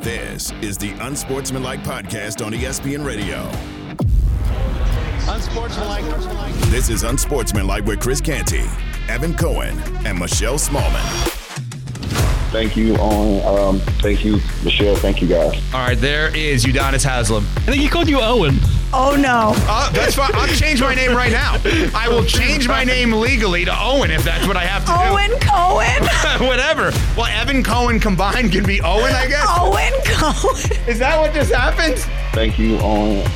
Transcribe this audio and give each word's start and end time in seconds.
This 0.00 0.52
is 0.62 0.78
the 0.78 0.92
Unsportsmanlike 1.00 1.80
Podcast 1.82 2.44
on 2.44 2.52
ESPN 2.52 3.04
Radio. 3.04 3.50
Unsportsmanlike. 5.28 6.04
This 6.70 6.88
is 6.88 7.02
Unsportsmanlike 7.02 7.84
with 7.86 8.00
Chris 8.00 8.20
Canty, 8.20 8.64
Evan 9.08 9.34
Cohen, 9.34 9.78
and 10.06 10.18
Michelle 10.18 10.58
Smallman. 10.58 11.02
Thank 12.52 12.76
you, 12.76 12.96
Owen. 12.98 13.44
Um, 13.44 13.80
thank 14.00 14.24
you, 14.24 14.40
Michelle. 14.64 14.96
Thank 14.96 15.20
you, 15.20 15.28
guys. 15.28 15.60
All 15.74 15.80
right, 15.80 15.98
there 15.98 16.34
is 16.36 16.64
Udonis 16.64 17.04
Haslem. 17.04 17.44
I 17.56 17.60
think 17.72 17.82
he 17.82 17.88
called 17.88 18.08
you 18.08 18.20
Owen. 18.20 18.60
Oh 18.92 19.16
no. 19.18 19.52
Uh, 19.68 19.90
that's 19.92 20.14
fine. 20.14 20.30
I'll 20.34 20.46
change 20.48 20.80
my 20.80 20.94
name 20.94 21.14
right 21.14 21.32
now. 21.32 21.56
I 21.94 22.08
will 22.08 22.24
change 22.26 22.68
my 22.68 22.84
name 22.84 23.12
legally 23.12 23.64
to 23.64 23.74
Owen 23.76 24.10
if 24.10 24.24
that's 24.24 24.46
what 24.46 24.56
I 24.56 24.64
have 24.64 24.82
to 24.82 24.92
do. 24.92 24.94
Owen 24.94 25.40
Cohen. 25.40 26.46
Whatever. 26.48 26.92
Well, 27.16 27.26
Evan 27.26 27.62
Cohen 27.62 27.98
combined 28.00 28.52
can 28.52 28.64
be 28.64 28.80
Owen, 28.80 29.12
I 29.14 29.26
guess. 29.26 29.46
Owen 29.58 29.92
Cohen. 30.04 30.86
Is 30.88 30.98
that 31.00 31.18
what 31.20 31.34
just 31.34 31.52
happened? 31.52 31.98
Thank 32.32 32.58
you, 32.58 32.78
Owen. 32.78 33.28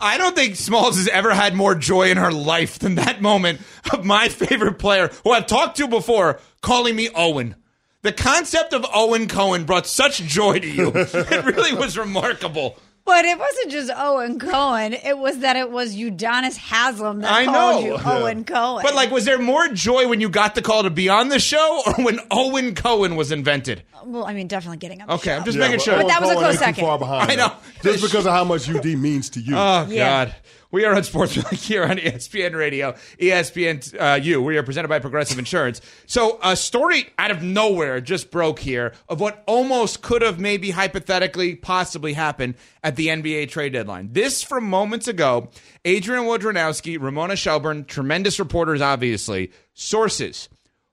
I 0.00 0.18
don't 0.18 0.34
think 0.34 0.56
Smalls 0.56 0.96
has 0.96 1.06
ever 1.06 1.32
had 1.32 1.54
more 1.54 1.76
joy 1.76 2.10
in 2.10 2.16
her 2.16 2.32
life 2.32 2.80
than 2.80 2.96
that 2.96 3.22
moment 3.22 3.60
of 3.92 4.04
my 4.04 4.28
favorite 4.28 4.80
player, 4.80 5.12
who 5.22 5.30
I've 5.30 5.46
talked 5.46 5.76
to 5.76 5.86
before, 5.86 6.40
calling 6.60 6.96
me 6.96 7.08
Owen. 7.14 7.54
The 8.02 8.12
concept 8.12 8.72
of 8.72 8.84
Owen 8.92 9.28
Cohen 9.28 9.64
brought 9.64 9.86
such 9.86 10.18
joy 10.22 10.58
to 10.58 10.68
you. 10.68 10.92
it 10.94 11.44
really 11.44 11.72
was 11.74 11.96
remarkable. 11.96 12.76
But 13.04 13.24
it 13.24 13.36
wasn't 13.36 13.70
just 13.72 13.90
Owen 13.96 14.38
Cohen. 14.38 14.92
It 14.92 15.18
was 15.18 15.38
that 15.38 15.56
it 15.56 15.70
was 15.72 15.96
Udonis 15.96 16.56
Haslem 16.56 17.20
that 17.22 17.32
I 17.32 17.44
called 17.46 17.84
know. 17.84 17.88
you 17.96 17.98
Owen 18.04 18.44
Cohen. 18.44 18.82
But 18.84 18.94
like, 18.94 19.10
was 19.10 19.24
there 19.24 19.38
more 19.40 19.66
joy 19.68 20.08
when 20.08 20.20
you 20.20 20.28
got 20.28 20.54
the 20.54 20.62
call 20.62 20.84
to 20.84 20.90
be 20.90 21.08
on 21.08 21.28
the 21.28 21.40
show, 21.40 21.82
or 21.86 22.04
when 22.04 22.20
Owen 22.30 22.74
Cohen 22.76 23.16
was 23.16 23.32
invented? 23.32 23.82
well, 24.04 24.24
I 24.24 24.34
mean, 24.34 24.46
definitely 24.48 24.78
getting 24.78 25.00
on 25.00 25.08
the 25.08 25.14
Okay, 25.14 25.30
show. 25.30 25.36
I'm 25.36 25.44
just 25.44 25.56
Yeah, 25.58 25.64
making 25.64 25.76
but 25.78 25.82
sure. 25.84 25.96
But 25.96 26.08
that 26.08 26.20
was 26.20 26.30
a 26.30 26.34
close 26.34 26.58
second. 26.58 26.84
Far 26.84 26.98
behind 26.98 27.30
I 27.30 27.34
know. 27.36 27.52
Just 27.82 28.02
because 28.02 28.24
of 28.26 28.32
how 28.32 28.44
much 28.44 28.68
UD 28.68 28.84
means 28.86 29.30
to 29.30 29.40
you. 29.40 29.54
Oh 29.56 29.86
Yeah. 29.88 30.26
God. 30.26 30.34
We 30.72 30.86
are 30.86 30.94
Unsportsmanlike 30.94 31.58
here 31.58 31.84
on 31.84 31.98
ESPN 31.98 32.54
Radio, 32.54 32.92
ESPN 33.20 33.94
uh, 34.00 34.14
U. 34.22 34.40
We 34.40 34.56
are 34.56 34.62
presented 34.62 34.88
by 34.88 35.00
Progressive 35.00 35.38
Insurance. 35.38 35.82
So 36.06 36.38
a 36.42 36.56
story 36.56 37.10
out 37.18 37.30
of 37.30 37.42
nowhere 37.42 38.00
just 38.00 38.30
broke 38.30 38.58
here 38.58 38.94
of 39.06 39.20
what 39.20 39.44
almost 39.46 40.00
could 40.00 40.22
have 40.22 40.40
maybe 40.40 40.70
hypothetically 40.70 41.56
possibly 41.56 42.14
happened 42.14 42.54
at 42.82 42.96
the 42.96 43.08
NBA 43.08 43.50
trade 43.50 43.74
deadline. 43.74 44.14
This 44.14 44.42
from 44.42 44.64
moments 44.64 45.08
ago. 45.08 45.50
Adrian 45.84 46.24
Wojnarowski, 46.24 46.98
Ramona 46.98 47.36
Shelburne, 47.36 47.84
tremendous 47.84 48.38
reporters, 48.38 48.80
obviously. 48.80 49.52
Sources. 49.74 50.48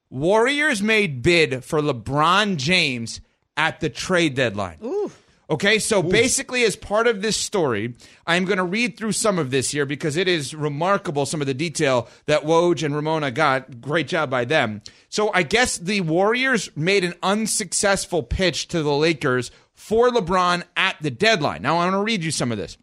Warriors 0.09 0.81
made 0.81 1.21
bid 1.21 1.63
for 1.63 1.79
LeBron 1.79 2.57
James 2.57 3.21
at 3.55 3.79
the 3.79 3.89
trade 3.89 4.35
deadline. 4.35 4.79
Okay, 5.51 5.79
so 5.79 6.03
basically, 6.03 6.63
as 6.63 6.75
part 6.75 7.07
of 7.07 7.23
this 7.23 7.35
story, 7.35 7.95
I'm 8.27 8.45
going 8.45 8.59
to 8.59 8.63
read 8.63 8.97
through 8.97 9.13
some 9.13 9.39
of 9.39 9.49
this 9.49 9.71
here 9.71 9.87
because 9.87 10.15
it 10.15 10.27
is 10.27 10.53
remarkable 10.53 11.25
some 11.25 11.41
of 11.41 11.47
the 11.47 11.55
detail 11.55 12.07
that 12.27 12.43
Woj 12.43 12.83
and 12.83 12.95
Ramona 12.95 13.31
got. 13.31 13.81
Great 13.81 14.07
job 14.07 14.29
by 14.29 14.45
them. 14.45 14.83
So 15.09 15.31
I 15.33 15.41
guess 15.41 15.79
the 15.79 16.01
Warriors 16.01 16.69
made 16.75 17.03
an 17.03 17.15
unsuccessful 17.23 18.21
pitch 18.21 18.67
to 18.67 18.83
the 18.83 18.93
Lakers 18.93 19.49
for 19.73 20.09
LeBron 20.09 20.63
at 20.77 20.97
the 21.01 21.09
deadline. 21.09 21.63
Now 21.63 21.79
I'm 21.79 21.91
going 21.91 21.99
to 21.99 22.05
read 22.05 22.23
you 22.23 22.31
some 22.31 22.51
of 22.51 22.59
this. 22.59 22.77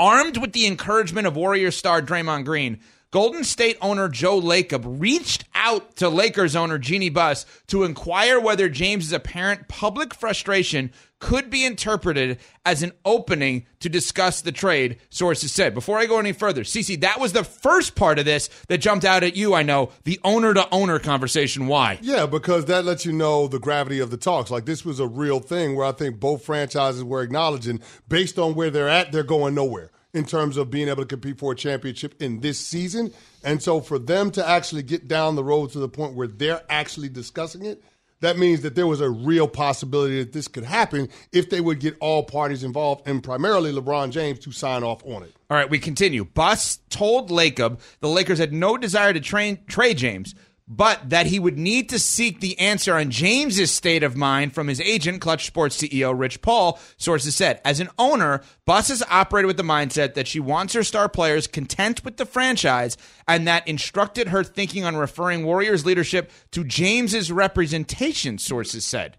Armed 0.00 0.36
with 0.36 0.54
the 0.54 0.66
encouragement 0.66 1.28
of 1.28 1.36
Warrior 1.36 1.70
star 1.70 2.02
Draymond 2.02 2.44
Green, 2.44 2.80
Golden 3.10 3.42
State 3.42 3.78
owner 3.80 4.08
Joe 4.08 4.38
Lacob 4.40 5.00
reached 5.00 5.44
out 5.54 5.96
to 5.96 6.10
Lakers 6.10 6.54
owner 6.54 6.76
Jeannie 6.76 7.08
Buss 7.08 7.46
to 7.68 7.84
inquire 7.84 8.38
whether 8.38 8.68
James's 8.68 9.12
apparent 9.12 9.66
public 9.66 10.12
frustration 10.12 10.92
could 11.18 11.50
be 11.50 11.64
interpreted 11.64 12.38
as 12.64 12.82
an 12.82 12.92
opening 13.04 13.66
to 13.80 13.88
discuss 13.88 14.40
the 14.40 14.52
trade, 14.52 14.98
sources 15.10 15.52
said. 15.52 15.74
Before 15.74 15.98
I 15.98 16.06
go 16.06 16.18
any 16.18 16.32
further, 16.32 16.62
Cece, 16.62 17.00
that 17.00 17.20
was 17.20 17.32
the 17.32 17.44
first 17.44 17.94
part 17.94 18.18
of 18.18 18.24
this 18.24 18.48
that 18.68 18.78
jumped 18.78 19.04
out 19.04 19.24
at 19.24 19.36
you, 19.36 19.54
I 19.54 19.62
know, 19.62 19.90
the 20.04 20.20
owner 20.24 20.54
to 20.54 20.68
owner 20.70 20.98
conversation. 20.98 21.66
Why? 21.66 21.98
Yeah, 22.02 22.26
because 22.26 22.66
that 22.66 22.84
lets 22.84 23.04
you 23.04 23.12
know 23.12 23.48
the 23.48 23.58
gravity 23.58 24.00
of 24.00 24.10
the 24.10 24.16
talks. 24.16 24.50
Like 24.50 24.64
this 24.64 24.84
was 24.84 25.00
a 25.00 25.06
real 25.06 25.40
thing 25.40 25.74
where 25.74 25.86
I 25.86 25.92
think 25.92 26.20
both 26.20 26.44
franchises 26.44 27.04
were 27.04 27.22
acknowledging, 27.22 27.80
based 28.08 28.38
on 28.38 28.54
where 28.54 28.70
they're 28.70 28.88
at, 28.88 29.12
they're 29.12 29.22
going 29.22 29.54
nowhere 29.54 29.90
in 30.14 30.24
terms 30.24 30.56
of 30.56 30.70
being 30.70 30.88
able 30.88 31.02
to 31.02 31.06
compete 31.06 31.38
for 31.38 31.52
a 31.52 31.56
championship 31.56 32.20
in 32.20 32.40
this 32.40 32.58
season. 32.58 33.12
And 33.44 33.62
so 33.62 33.80
for 33.80 33.98
them 33.98 34.30
to 34.32 34.46
actually 34.46 34.82
get 34.82 35.06
down 35.06 35.36
the 35.36 35.44
road 35.44 35.70
to 35.72 35.78
the 35.78 35.88
point 35.88 36.14
where 36.14 36.26
they're 36.26 36.62
actually 36.68 37.08
discussing 37.08 37.64
it, 37.64 37.82
that 38.20 38.38
means 38.38 38.62
that 38.62 38.74
there 38.74 38.86
was 38.86 39.00
a 39.00 39.08
real 39.10 39.48
possibility 39.48 40.18
that 40.22 40.32
this 40.32 40.48
could 40.48 40.64
happen 40.64 41.08
if 41.32 41.50
they 41.50 41.60
would 41.60 41.80
get 41.80 41.96
all 42.00 42.22
parties 42.22 42.64
involved 42.64 43.06
and 43.06 43.22
primarily 43.22 43.72
LeBron 43.72 44.10
James 44.10 44.38
to 44.40 44.52
sign 44.52 44.82
off 44.82 45.04
on 45.04 45.22
it. 45.22 45.34
All 45.50 45.56
right, 45.56 45.70
we 45.70 45.78
continue. 45.78 46.24
Buss 46.24 46.78
told 46.90 47.30
Lacob 47.30 47.80
the 48.00 48.08
Lakers 48.08 48.38
had 48.38 48.52
no 48.52 48.76
desire 48.76 49.12
to 49.12 49.20
train, 49.20 49.58
trade 49.66 49.98
James, 49.98 50.34
but 50.70 51.08
that 51.08 51.26
he 51.26 51.38
would 51.38 51.58
need 51.58 51.88
to 51.88 51.98
seek 51.98 52.40
the 52.40 52.58
answer 52.58 52.94
on 52.94 53.10
James's 53.10 53.70
state 53.70 54.02
of 54.02 54.16
mind 54.16 54.52
from 54.54 54.68
his 54.68 54.80
agent, 54.82 55.20
Clutch 55.22 55.46
Sports 55.46 55.80
CEO 55.80 56.16
Rich 56.18 56.42
Paul. 56.42 56.78
Sources 56.98 57.34
said, 57.34 57.60
as 57.64 57.80
an 57.80 57.88
owner, 57.98 58.42
Buss 58.66 58.88
has 58.88 59.02
operated 59.10 59.46
with 59.46 59.56
the 59.56 59.62
mindset 59.62 60.12
that 60.14 60.28
she 60.28 60.40
wants 60.40 60.74
her 60.74 60.82
star 60.84 61.08
players 61.08 61.46
content 61.46 62.04
with 62.04 62.18
the 62.18 62.26
franchise, 62.26 62.98
and 63.26 63.48
that 63.48 63.66
instructed 63.66 64.28
her 64.28 64.44
thinking 64.44 64.84
on 64.84 64.94
referring 64.96 65.44
Warriors 65.46 65.86
leadership 65.86 66.30
to 66.50 66.64
James's 66.64 67.32
representation. 67.32 68.36
Sources 68.38 68.84
said. 68.84 69.16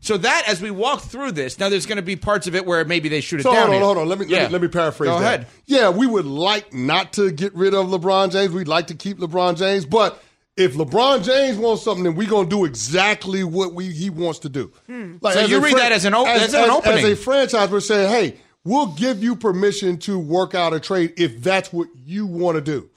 So 0.00 0.16
that, 0.18 0.44
as 0.46 0.60
we 0.60 0.70
walk 0.70 1.02
through 1.02 1.32
this, 1.32 1.58
now 1.58 1.68
there's 1.68 1.86
going 1.86 1.96
to 1.96 2.02
be 2.02 2.16
parts 2.16 2.46
of 2.46 2.54
it 2.54 2.64
where 2.66 2.84
maybe 2.84 3.08
they 3.08 3.20
shoot 3.20 3.40
it 3.40 3.42
So 3.44 3.52
down. 3.52 3.68
hold 3.68 3.68
on, 3.68 3.74
here. 3.74 3.84
hold 3.84 3.98
on. 3.98 4.08
Let 4.08 4.18
me, 4.18 4.26
let 4.26 4.42
me 4.42 4.48
let 4.52 4.62
me 4.62 4.68
paraphrase 4.68 5.08
Go 5.10 5.18
that. 5.18 5.34
ahead. 5.40 5.46
Yeah, 5.64 5.88
we 5.90 6.06
would 6.06 6.26
like 6.26 6.72
not 6.72 7.14
to 7.14 7.30
get 7.32 7.54
rid 7.54 7.74
of 7.74 7.86
LeBron 7.86 8.30
James. 8.30 8.52
We'd 8.52 8.68
like 8.68 8.88
to 8.88 8.94
keep 8.94 9.18
LeBron 9.18 9.56
James, 9.56 9.84
but 9.86 10.22
if 10.56 10.74
LeBron 10.74 11.22
James 11.24 11.58
wants 11.58 11.82
something, 11.82 12.04
then 12.04 12.14
we're 12.14 12.28
gonna 12.28 12.48
do 12.48 12.64
exactly 12.64 13.44
what 13.44 13.74
we 13.74 13.90
he 13.90 14.10
wants 14.10 14.38
to 14.40 14.48
do. 14.48 14.72
Like, 14.88 14.96
Hmm. 14.96 15.16
So 15.22 15.40
you 15.46 15.58
a 15.58 15.60
read 15.60 15.76
that 15.76 15.92
as 15.92 16.04
an 16.04 16.14
o- 16.14 16.24
as 16.24 16.54
an 16.54 16.70
opening. 16.70 16.98
As 16.98 17.04
a 17.04 17.16
franchise, 17.16 17.70
we're 17.70 17.80
saying, 17.80 18.08
hey, 18.10 18.36
we'll 18.64 18.86
give 18.88 19.22
you 19.22 19.36
permission 19.36 19.98
to 19.98 20.18
work 20.18 20.54
out 20.54 20.72
a 20.72 20.80
trade 20.80 21.12
if 21.16 21.42
that's 21.42 21.72
what 21.72 21.88
you 22.04 22.26
want 22.26 22.56
to 22.56 22.60
do. 22.62 22.88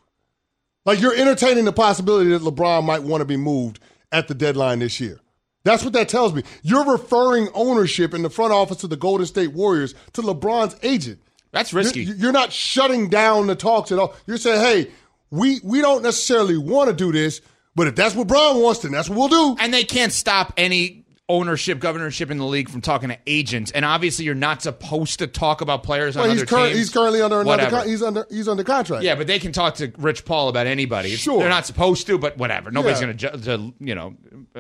Like 0.85 1.01
you're 1.01 1.13
entertaining 1.15 1.65
the 1.65 1.73
possibility 1.73 2.29
that 2.31 2.41
LeBron 2.41 2.83
might 2.85 3.03
want 3.03 3.21
to 3.21 3.25
be 3.25 3.37
moved 3.37 3.79
at 4.11 4.27
the 4.27 4.33
deadline 4.33 4.79
this 4.79 4.99
year. 4.99 5.19
That's 5.65 5.83
what 5.83 5.93
that 5.93 6.07
tells 6.09 6.33
me. 6.33 6.43
You're 6.63 6.89
referring 6.89 7.49
ownership 7.53 8.13
in 8.13 8.21
the 8.23 8.29
front 8.29 8.53
office 8.53 8.83
of 8.85 8.89
the 8.89 8.95
Golden 8.95 9.25
State 9.27 9.51
Warriors 9.51 9.93
to 10.13 10.21
LeBron's 10.21 10.77
agent. 10.81 11.19
That's 11.51 11.73
risky. 11.73 12.03
You're, 12.05 12.15
you're 12.15 12.31
not 12.31 12.53
shutting 12.53 13.09
down 13.09 13.47
the 13.47 13.55
talks 13.55 13.91
at 13.91 13.99
all. 13.99 14.15
You're 14.25 14.37
saying, 14.37 14.61
hey, 14.61 14.91
we 15.31 15.59
we 15.63 15.81
don't 15.81 16.01
necessarily 16.03 16.57
want 16.57 16.89
to 16.89 16.95
do 16.95 17.11
this, 17.11 17.41
but 17.75 17.87
if 17.87 17.95
that's 17.95 18.15
what 18.15 18.27
Bron 18.27 18.61
wants, 18.61 18.81
then 18.81 18.91
that's 18.91 19.09
what 19.09 19.17
we'll 19.17 19.55
do. 19.55 19.61
and 19.61 19.73
they 19.73 19.83
can't 19.83 20.11
stop 20.11 20.53
any 20.57 20.98
ownership, 21.29 21.79
governorship 21.79 22.29
in 22.31 22.37
the 22.39 22.45
league 22.45 22.67
from 22.69 22.81
talking 22.81 23.09
to 23.09 23.17
agents. 23.27 23.71
And 23.71 23.85
obviously, 23.85 24.25
you're 24.25 24.35
not 24.35 24.61
supposed 24.61 25.19
to 25.19 25.27
talk 25.27 25.61
about 25.61 25.83
players 25.83 26.17
on 26.17 26.23
Well, 26.23 26.31
he's, 26.31 26.41
other 26.41 26.45
current, 26.47 26.67
teams. 26.69 26.77
he's 26.79 26.89
currently 26.89 27.21
under 27.21 27.39
another. 27.41 27.69
Con- 27.69 27.87
he's 27.87 28.01
under 28.01 28.25
he's 28.29 28.47
under 28.47 28.63
contract. 28.63 29.03
yeah, 29.03 29.15
but 29.15 29.27
they 29.27 29.39
can 29.39 29.51
talk 29.51 29.75
to 29.75 29.91
Rich 29.97 30.25
Paul 30.25 30.49
about 30.49 30.67
anybody. 30.67 31.09
It's- 31.09 31.21
Sure. 31.21 31.39
they're 31.39 31.47
not 31.49 31.65
supposed 31.67 32.07
to, 32.07 32.17
but 32.17 32.37
whatever. 32.37 32.71
Nobody's 32.71 32.99
Yeah. 32.99 33.13
going 33.13 33.17
to, 33.17 33.37
to 33.45 33.73
you 33.79 33.95
know 33.95 34.15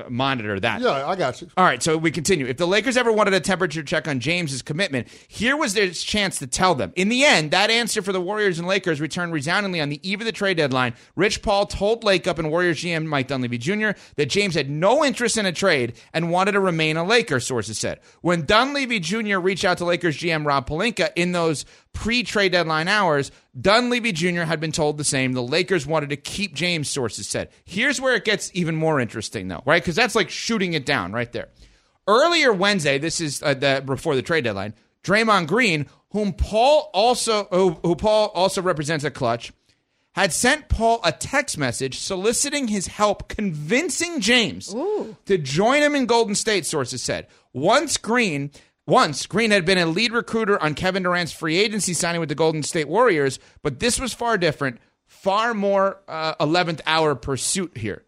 monitor 0.09 0.59
that. 0.59 0.81
yeah, 0.81 1.07
I 1.07 1.15
got 1.15 1.41
you. 1.41 1.47
All 1.57 1.65
right, 1.65 1.81
so 1.81 1.97
we 1.97 2.11
continue. 2.11 2.45
If 2.45 2.57
the 2.57 2.67
Lakers 2.67 2.95
ever 2.97 3.11
wanted 3.11 3.33
a 3.33 3.39
temperature 3.39 3.83
check 3.83 4.07
on 4.07 4.19
James's 4.19 4.61
commitment, 4.61 5.07
here 5.27 5.57
was 5.57 5.73
their 5.73 5.89
chance 5.89 6.37
to 6.39 6.47
tell 6.47 6.75
them. 6.75 6.93
In 6.95 7.09
the 7.09 7.25
end, 7.25 7.51
that 7.51 7.69
answer 7.69 8.01
for 8.01 8.11
the 8.13 8.21
Warriors 8.21 8.59
and 8.59 8.67
Lakers 8.67 9.01
returned 9.01 9.33
resoundingly 9.33 9.81
on 9.81 9.89
the 9.89 9.99
eve 10.07 10.21
of 10.21 10.25
the 10.25 10.31
trade 10.31 10.57
deadline. 10.57 10.93
Rich 11.15 11.41
Paul 11.41 11.65
told 11.65 12.03
Lacob 12.03 12.37
and 12.39 12.51
Warriors 12.51 12.79
GM 12.83 13.05
Mike 13.07 13.27
Dunleavy 13.27 13.57
Jr. 13.57 13.91
that 14.17 14.27
James 14.27 14.53
had 14.55 14.69
no 14.69 15.03
interest 15.03 15.37
in 15.37 15.45
a 15.45 15.51
trade 15.51 15.93
and 16.13 16.29
wanted 16.29 16.55
a 16.55 16.58
to 16.59 16.65
remain 16.65 16.97
a 16.97 17.03
Laker, 17.03 17.39
sources 17.39 17.77
said. 17.77 17.99
When 18.21 18.45
Dunleavy 18.45 18.99
Jr. 18.99 19.37
reached 19.37 19.65
out 19.65 19.79
to 19.79 19.85
Lakers 19.85 20.17
GM 20.17 20.45
Rob 20.45 20.67
Pelinka 20.67 21.11
in 21.15 21.31
those 21.31 21.65
pre 21.93 22.23
trade 22.23 22.51
deadline 22.51 22.87
hours, 22.87 23.31
Dunleavy 23.59 24.11
Jr. 24.11 24.41
had 24.41 24.59
been 24.59 24.71
told 24.71 24.97
the 24.97 25.03
same. 25.03 25.33
The 25.33 25.41
Lakers 25.41 25.87
wanted 25.87 26.09
to 26.09 26.17
keep 26.17 26.53
James, 26.53 26.89
sources 26.89 27.27
said. 27.27 27.49
Here's 27.65 27.99
where 27.99 28.15
it 28.15 28.25
gets 28.25 28.51
even 28.53 28.75
more 28.75 28.99
interesting, 28.99 29.47
though, 29.47 29.63
right? 29.65 29.81
Because 29.81 29.95
that's 29.95 30.15
like 30.15 30.29
shooting 30.29 30.73
it 30.73 30.85
down 30.85 31.11
right 31.11 31.31
there. 31.31 31.49
Earlier 32.07 32.51
Wednesday, 32.51 32.97
this 32.97 33.21
is 33.21 33.43
uh, 33.43 33.53
the, 33.53 33.83
before 33.85 34.15
the 34.15 34.21
trade 34.21 34.43
deadline, 34.43 34.73
Draymond 35.03 35.47
Green, 35.47 35.87
whom 36.11 36.33
Paul 36.33 36.89
also 36.93 37.45
who, 37.45 37.79
who 37.83 37.95
Paul 37.95 38.31
also 38.33 38.61
represents 38.61 39.05
at 39.05 39.13
Clutch, 39.13 39.51
had 40.13 40.33
sent 40.33 40.69
Paul 40.69 40.99
a 41.03 41.11
text 41.11 41.57
message 41.57 41.99
soliciting 41.99 42.67
his 42.67 42.87
help 42.87 43.27
convincing 43.29 44.19
James 44.21 44.67
to 45.25 45.37
join 45.37 45.81
him 45.81 45.95
in 45.95 46.05
Golden 46.05 46.35
State, 46.35 46.65
sources 46.65 47.01
said. 47.01 47.27
Once 47.53 47.97
Green 47.97 48.51
once 48.89 49.27
Green 49.27 49.51
had 49.51 49.65
been 49.65 49.77
a 49.77 49.85
lead 49.85 50.11
recruiter 50.11 50.61
on 50.61 50.73
Kevin 50.73 51.03
Durant's 51.03 51.31
free 51.31 51.57
agency 51.57 51.93
signing 51.93 52.19
with 52.19 52.29
the 52.29 52.35
Golden 52.35 52.63
State 52.63 52.87
Warriors, 52.87 53.37
but 53.61 53.79
this 53.79 53.99
was 53.99 54.13
far 54.13 54.35
different, 54.35 54.79
far 55.05 55.53
more 55.53 56.01
uh, 56.07 56.33
11th 56.43 56.81
hour 56.87 57.13
pursuit 57.13 57.77
here. 57.77 58.03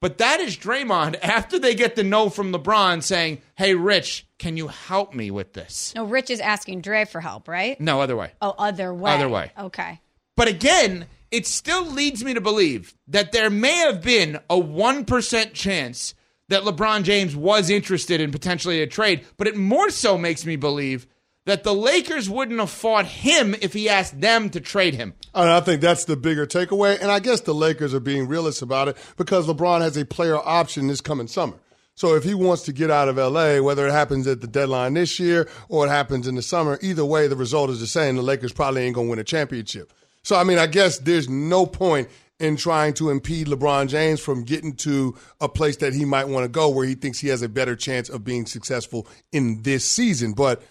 But 0.00 0.18
that 0.18 0.40
is 0.40 0.56
Draymond 0.56 1.18
after 1.22 1.58
they 1.58 1.74
get 1.76 1.94
the 1.94 2.02
no 2.02 2.28
from 2.30 2.52
LeBron 2.52 3.02
saying, 3.02 3.42
"Hey 3.56 3.74
Rich, 3.74 4.26
can 4.38 4.56
you 4.56 4.68
help 4.68 5.14
me 5.14 5.30
with 5.30 5.52
this?" 5.52 5.92
No, 5.94 6.04
Rich 6.04 6.30
is 6.30 6.40
asking 6.40 6.80
Dre 6.80 7.04
for 7.04 7.20
help, 7.20 7.46
right? 7.48 7.80
No 7.80 8.00
other 8.00 8.16
way. 8.16 8.32
Oh, 8.42 8.54
other 8.58 8.92
way. 8.92 9.14
Other 9.14 9.28
way. 9.28 9.52
Okay. 9.56 10.00
But 10.36 10.48
again, 10.48 11.06
it 11.34 11.48
still 11.48 11.84
leads 11.90 12.22
me 12.22 12.32
to 12.32 12.40
believe 12.40 12.94
that 13.08 13.32
there 13.32 13.50
may 13.50 13.74
have 13.78 14.00
been 14.00 14.36
a 14.48 14.54
1% 14.54 15.52
chance 15.52 16.14
that 16.48 16.62
LeBron 16.62 17.02
James 17.02 17.34
was 17.34 17.70
interested 17.70 18.20
in 18.20 18.30
potentially 18.30 18.80
a 18.80 18.86
trade, 18.86 19.26
but 19.36 19.48
it 19.48 19.56
more 19.56 19.90
so 19.90 20.16
makes 20.16 20.46
me 20.46 20.54
believe 20.54 21.08
that 21.44 21.64
the 21.64 21.74
Lakers 21.74 22.30
wouldn't 22.30 22.60
have 22.60 22.70
fought 22.70 23.06
him 23.06 23.56
if 23.60 23.72
he 23.72 23.88
asked 23.88 24.20
them 24.20 24.48
to 24.50 24.60
trade 24.60 24.94
him. 24.94 25.12
I 25.34 25.58
think 25.60 25.80
that's 25.80 26.04
the 26.04 26.16
bigger 26.16 26.46
takeaway. 26.46 27.00
And 27.00 27.10
I 27.10 27.18
guess 27.18 27.40
the 27.40 27.52
Lakers 27.52 27.92
are 27.94 28.00
being 28.00 28.28
realist 28.28 28.62
about 28.62 28.86
it 28.86 28.96
because 29.16 29.48
LeBron 29.48 29.80
has 29.80 29.96
a 29.96 30.04
player 30.04 30.36
option 30.36 30.86
this 30.86 31.00
coming 31.00 31.26
summer. 31.26 31.58
So 31.96 32.14
if 32.14 32.22
he 32.22 32.34
wants 32.34 32.62
to 32.64 32.72
get 32.72 32.92
out 32.92 33.08
of 33.08 33.16
LA, 33.16 33.60
whether 33.60 33.88
it 33.88 33.92
happens 33.92 34.28
at 34.28 34.40
the 34.40 34.46
deadline 34.46 34.94
this 34.94 35.18
year 35.18 35.48
or 35.68 35.86
it 35.86 35.90
happens 35.90 36.28
in 36.28 36.36
the 36.36 36.42
summer, 36.42 36.78
either 36.80 37.04
way, 37.04 37.26
the 37.26 37.36
result 37.36 37.70
is 37.70 37.80
the 37.80 37.88
same. 37.88 38.14
The 38.14 38.22
Lakers 38.22 38.52
probably 38.52 38.82
ain't 38.82 38.94
going 38.94 39.08
to 39.08 39.10
win 39.10 39.18
a 39.18 39.24
championship. 39.24 39.92
So, 40.24 40.36
I 40.36 40.42
mean, 40.42 40.58
I 40.58 40.66
guess 40.66 40.98
there's 40.98 41.28
no 41.28 41.66
point 41.66 42.08
in 42.40 42.56
trying 42.56 42.94
to 42.94 43.10
impede 43.10 43.46
LeBron 43.46 43.88
James 43.88 44.20
from 44.20 44.42
getting 44.42 44.74
to 44.74 45.16
a 45.40 45.48
place 45.48 45.76
that 45.76 45.94
he 45.94 46.04
might 46.04 46.28
want 46.28 46.44
to 46.44 46.48
go 46.48 46.68
where 46.68 46.86
he 46.86 46.94
thinks 46.94 47.20
he 47.20 47.28
has 47.28 47.42
a 47.42 47.48
better 47.48 47.76
chance 47.76 48.08
of 48.08 48.24
being 48.24 48.44
successful 48.46 49.06
in 49.32 49.62
this 49.62 49.84
season. 49.84 50.32
But 50.32 50.62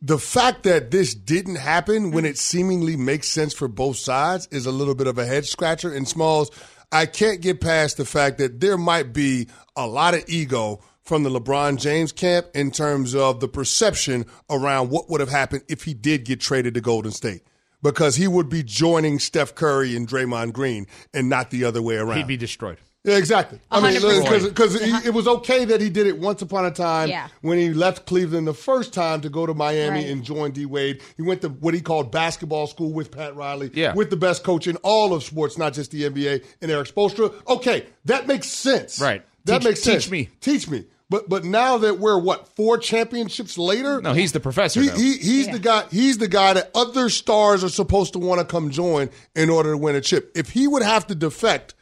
the 0.00 0.18
fact 0.18 0.62
that 0.64 0.90
this 0.90 1.14
didn't 1.14 1.56
happen 1.56 2.10
when 2.10 2.24
it 2.24 2.38
seemingly 2.38 2.96
makes 2.96 3.28
sense 3.28 3.54
for 3.54 3.68
both 3.68 3.96
sides 3.96 4.46
is 4.52 4.66
a 4.66 4.72
little 4.72 4.94
bit 4.94 5.06
of 5.06 5.18
a 5.18 5.26
head 5.26 5.46
scratcher. 5.46 5.92
And 5.92 6.06
Smalls, 6.06 6.50
I 6.92 7.06
can't 7.06 7.40
get 7.40 7.60
past 7.60 7.96
the 7.96 8.04
fact 8.04 8.38
that 8.38 8.60
there 8.60 8.78
might 8.78 9.12
be 9.12 9.48
a 9.74 9.86
lot 9.86 10.14
of 10.14 10.24
ego 10.28 10.80
from 11.02 11.22
the 11.22 11.30
LeBron 11.30 11.78
James 11.78 12.12
camp 12.12 12.46
in 12.54 12.70
terms 12.70 13.14
of 13.14 13.40
the 13.40 13.48
perception 13.48 14.26
around 14.48 14.90
what 14.90 15.10
would 15.10 15.20
have 15.20 15.30
happened 15.30 15.64
if 15.68 15.84
he 15.84 15.94
did 15.94 16.24
get 16.24 16.40
traded 16.40 16.74
to 16.74 16.80
Golden 16.80 17.10
State. 17.10 17.42
Because 17.84 18.16
he 18.16 18.26
would 18.26 18.48
be 18.48 18.64
joining 18.64 19.20
Steph 19.20 19.54
Curry 19.54 19.94
and 19.94 20.08
Draymond 20.08 20.52
Green 20.54 20.88
and 21.12 21.28
not 21.28 21.50
the 21.50 21.62
other 21.64 21.80
way 21.82 21.96
around. 21.96 22.16
He'd 22.16 22.26
be 22.26 22.36
destroyed. 22.36 22.78
Yeah, 23.04 23.18
exactly. 23.18 23.60
I 23.70 23.82
mean, 23.82 24.00
100%. 24.00 24.48
because 24.48 24.76
uh, 24.80 25.00
it 25.04 25.10
was 25.12 25.28
okay 25.28 25.66
that 25.66 25.82
he 25.82 25.90
did 25.90 26.06
it 26.06 26.18
once 26.18 26.40
upon 26.40 26.64
a 26.64 26.70
time 26.70 27.10
Yeah. 27.10 27.28
when 27.42 27.58
he 27.58 27.74
left 27.74 28.06
Cleveland 28.06 28.46
the 28.46 28.54
first 28.54 28.94
time 28.94 29.20
to 29.20 29.28
go 29.28 29.44
to 29.44 29.52
Miami 29.52 29.98
Right. 30.04 30.06
and 30.06 30.24
join 30.24 30.52
D 30.52 30.64
Wade. 30.64 31.02
He 31.18 31.22
went 31.22 31.42
to 31.42 31.50
what 31.50 31.74
he 31.74 31.82
called 31.82 32.10
basketball 32.10 32.66
school 32.66 32.94
with 32.94 33.10
Pat 33.10 33.36
Riley, 33.36 33.70
Yeah. 33.74 33.92
with 33.92 34.08
the 34.08 34.16
best 34.16 34.42
coach 34.42 34.66
in 34.66 34.76
all 34.76 35.12
of 35.12 35.22
sports, 35.22 35.58
not 35.58 35.74
just 35.74 35.90
the 35.90 36.04
NBA, 36.04 36.42
and 36.62 36.70
Eric 36.70 36.88
Spoelstra. 36.88 37.30
Okay, 37.46 37.84
that 38.06 38.26
makes 38.26 38.48
sense. 38.48 38.98
Right. 38.98 39.22
That 39.44 39.58
Teach- 39.58 39.68
makes 39.68 39.82
sense. 39.82 40.04
teach 40.04 40.10
me. 40.10 40.30
Teach 40.40 40.68
me. 40.70 40.86
But 41.14 41.28
but 41.28 41.44
now 41.44 41.78
that 41.78 42.00
we're 42.00 42.18
what 42.18 42.48
four 42.56 42.76
championships 42.76 43.56
later, 43.56 44.00
No, 44.00 44.14
he's 44.14 44.32
the 44.32 44.40
professor. 44.40 44.80
he, 44.80 44.88
he 44.88 45.16
he's 45.18 45.46
the 45.46 45.60
guy. 45.60 45.84
He's 45.92 46.18
the 46.18 46.26
guy 46.26 46.54
that 46.54 46.72
other 46.74 47.08
stars 47.08 47.62
are 47.62 47.68
supposed 47.68 48.14
to 48.14 48.18
want 48.18 48.40
to 48.40 48.44
come 48.44 48.70
join 48.70 49.10
in 49.36 49.48
order 49.48 49.70
to 49.70 49.78
win 49.78 49.94
a 49.94 50.00
chip. 50.00 50.32
If 50.34 50.50
he 50.50 50.66
would 50.66 50.82
have 50.82 51.06
to 51.06 51.14
defect 51.14 51.74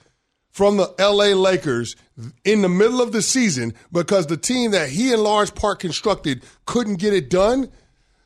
from 0.51 0.77
the 0.77 0.95
LA 0.99 1.29
Lakers 1.35 1.97
in 2.45 2.61
the 2.61 2.69
middle 2.69 3.01
of 3.01 3.13
the 3.13 3.23
season 3.23 3.73
because 3.91 4.27
the 4.27 4.37
team 4.37 4.73
that 4.73 4.91
he 4.91 5.15
in 5.15 5.23
large 5.23 5.55
part 5.55 5.79
constructed 5.81 6.45
couldn't 6.67 6.97
get 6.97 7.15
it 7.15 7.31
done, 7.31 7.71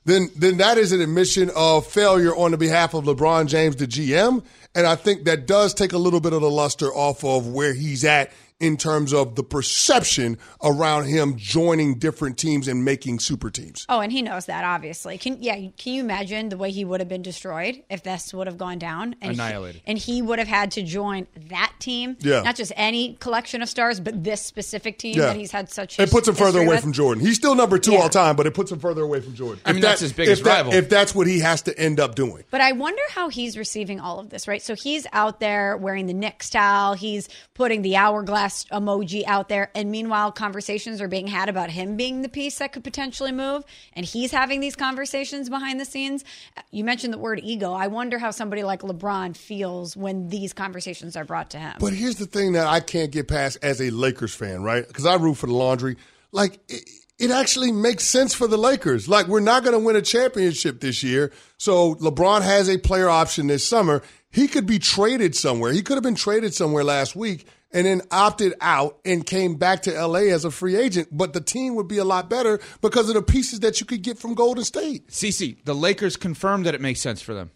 then 0.07 0.29
then 0.35 0.57
that 0.57 0.77
is 0.77 0.91
an 0.91 1.01
admission 1.01 1.53
of 1.55 1.87
failure 1.87 2.35
on 2.35 2.51
the 2.51 2.59
behalf 2.59 2.95
of 2.95 3.05
LeBron 3.05 3.47
James, 3.47 3.77
the 3.77 3.87
GM. 3.87 4.45
And 4.75 4.89
I 4.89 4.97
think 4.97 5.23
that 5.27 5.47
does 5.47 5.73
take 5.73 5.93
a 5.93 5.99
little 5.99 6.21
bit 6.21 6.33
of 6.33 6.41
the 6.41 6.51
luster 6.51 6.93
off 6.93 7.23
of 7.23 7.47
where 7.47 7.75
he's 7.75 8.05
at 8.05 8.33
in 8.59 8.77
terms 8.79 9.13
of 9.13 9.35
the 9.37 9.43
perception 9.43 10.39
around 10.63 11.05
him 11.05 11.37
joining 11.37 11.99
different 11.99 12.39
teams 12.39 12.67
and 12.69 12.85
making 12.85 13.19
super 13.19 13.51
teams. 13.51 13.85
Oh, 13.89 14.01
and 14.01 14.11
he 14.11 14.23
knows 14.23 14.47
that 14.47 14.65
obviously. 14.65 15.19
Can 15.19 15.37
yeah? 15.43 15.57
Can 15.77 15.93
you 15.93 16.03
imagine 16.03 16.49
the 16.49 16.57
way 16.57 16.71
he 16.71 16.85
would 16.85 17.01
have 17.01 17.09
been 17.09 17.21
destroyed 17.23 17.83
if 17.91 18.03
this 18.03 18.33
would 18.33 18.47
have 18.47 18.57
gone 18.57 18.79
down? 18.79 19.15
And 19.21 19.33
he- 19.33 19.39
Annihilated. 19.39 19.83
and 19.87 19.99
he 19.99 20.23
would 20.23 20.39
have 20.39 20.49
had 20.49 20.71
to 20.73 20.83
join 20.83 21.27
that 21.49 21.73
team. 21.79 22.17
Yeah. 22.21 22.41
Not 22.43 22.57
just 22.57 22.73
any 22.77 23.15
collection 23.21 23.61
of 23.61 23.69
stars, 23.69 24.01
but 24.01 24.25
this 24.25 24.41
specific 24.41 24.99
team 24.99 25.17
Yeah. 25.19 25.27
that 25.27 25.37
he's 25.37 25.51
had 25.51 25.71
such. 25.71 26.01
It 26.01 26.11
puts 26.11 26.27
him 26.29 26.35
further 26.35 26.61
away 26.61 26.69
with. 26.69 26.81
from 26.81 26.93
Jordan. 26.93 27.25
He's 27.25 27.37
still 27.37 27.55
number 27.55 27.79
two 27.79 27.93
Yeah. 27.93 27.99
all 28.01 28.09
time, 28.09 28.37
but 28.37 28.47
it 28.47 28.55
puts 28.55 28.73
him 28.73 28.79
further 28.79 29.03
away 29.03 29.21
from 29.21 29.35
Jordan. 29.35 29.61
I 29.67 29.73
mean, 29.73 29.79
If 29.79 29.83
that's 29.83 30.01
his 30.01 30.13
biggest 30.15 30.41
if 30.41 30.45
that- 30.47 30.57
rival. 30.65 30.73
If 30.73 30.89
that's 30.89 31.15
what 31.15 31.27
he 31.27 31.41
has 31.41 31.61
to 31.63 31.79
end 31.79 32.01
up 32.01 32.15
doing. 32.15 32.45
But 32.51 32.63
I 32.63 32.73
wonder 32.73 33.03
how 33.11 33.29
he's 33.29 33.59
receiving 33.59 34.01
all 34.01 34.19
of 34.19 34.31
this, 34.31 34.49
right? 34.49 34.63
So 34.63 34.75
he's 34.75 35.07
out 35.13 35.41
there 35.41 35.77
wearing 35.77 36.07
the 36.07 36.15
Knicks 36.15 36.49
towel. 36.49 36.95
He's 36.95 37.29
putting 37.55 37.83
the 37.83 37.97
hourglass 37.97 38.46
emoji 38.49 39.25
out 39.27 39.49
there. 39.49 39.71
And 39.75 39.91
meanwhile, 39.91 40.33
conversations 40.33 41.01
are 41.01 41.09
being 41.09 41.27
had 41.27 41.49
about 41.49 41.71
him 41.71 41.97
being 41.97 42.23
the 42.23 42.29
piece 42.29 42.59
that 42.59 42.73
could 42.73 42.85
potentially 42.85 43.33
move. 43.33 43.65
And 43.93 44.05
he's 44.05 44.31
having 44.31 44.61
these 44.61 44.77
conversations 44.77 45.49
behind 45.49 45.81
the 45.81 45.85
scenes. 45.85 46.25
You 46.71 46.85
mentioned 46.85 47.13
the 47.13 47.19
word 47.19 47.41
ego. 47.43 47.73
I 47.73 47.87
wonder 47.89 48.19
how 48.19 48.31
somebody 48.31 48.63
like 48.63 48.81
LeBron 48.81 49.37
feels 49.37 49.97
when 49.97 50.29
these 50.29 50.53
conversations 50.53 51.17
are 51.17 51.25
brought 51.25 51.51
to 51.51 51.59
him. 51.59 51.75
But 51.81 51.93
here's 51.93 52.17
the 52.17 52.27
thing 52.27 52.53
that 52.53 52.67
I 52.67 52.81
can't 52.81 53.11
get 53.11 53.29
past 53.29 53.59
as 53.63 53.81
a 53.81 53.91
Lakers 53.91 54.35
fan, 54.35 54.63
right? 54.63 54.87
Because 54.87 55.07
I 55.07 55.15
root 55.17 55.35
for 55.35 55.47
the 55.47 55.55
laundry. 55.55 55.97
Like, 56.33 56.59
it, 56.69 56.89
it 57.19 57.31
actually 57.31 57.73
makes 57.73 58.05
sense 58.05 58.35
for 58.35 58.47
the 58.47 58.59
Lakers. 58.59 59.09
Like, 59.09 59.27
we're 59.27 59.41
not 59.41 59.63
going 59.63 59.73
to 59.73 59.79
win 59.79 59.97
a 59.97 60.03
championship 60.03 60.81
this 60.81 61.03
year. 61.03 61.33
So 61.57 61.95
LeBron 61.97 62.43
has 62.43 62.69
a 62.69 62.79
player 62.79 63.09
option 63.09 63.47
this 63.47 63.67
summer. 63.67 64.03
He 64.31 64.49
could 64.49 64.67
be 64.67 64.79
traded 64.79 65.35
somewhere. 65.35 65.73
He 65.73 65.83
could 65.83 65.95
have 65.95 66.03
been 66.03 66.15
traded 66.15 66.53
somewhere 66.53 66.85
last 66.85 67.17
week 67.17 67.47
and 67.73 67.87
then 67.87 68.03
opted 68.11 68.55
out 68.61 68.99
and 69.05 69.27
came 69.27 69.57
back 69.57 69.83
to 69.83 69.93
LA 69.93 70.31
as 70.33 70.45
a 70.45 70.51
free 70.51 70.77
agent. 70.77 71.09
But 71.11 71.33
the 71.33 71.41
team 71.41 71.75
would 71.75 71.89
be 71.89 71.99
a 71.99 72.05
lot 72.05 72.31
better 72.31 72.61
because 72.81 73.09
of 73.09 73.15
the 73.15 73.23
pieces 73.23 73.61
that 73.61 73.81
you 73.81 73.87
could 73.87 74.03
get 74.03 74.19
from 74.19 74.35
Golden 74.35 74.65
State. 74.65 75.09
CC, 75.09 75.63
the 75.65 75.75
Lakers 75.75 76.17
confirmed 76.17 76.67
that 76.67 76.75
it 76.75 76.81
makes 76.81 77.01
sense 77.01 77.21
for 77.21 77.35
them 77.35 77.51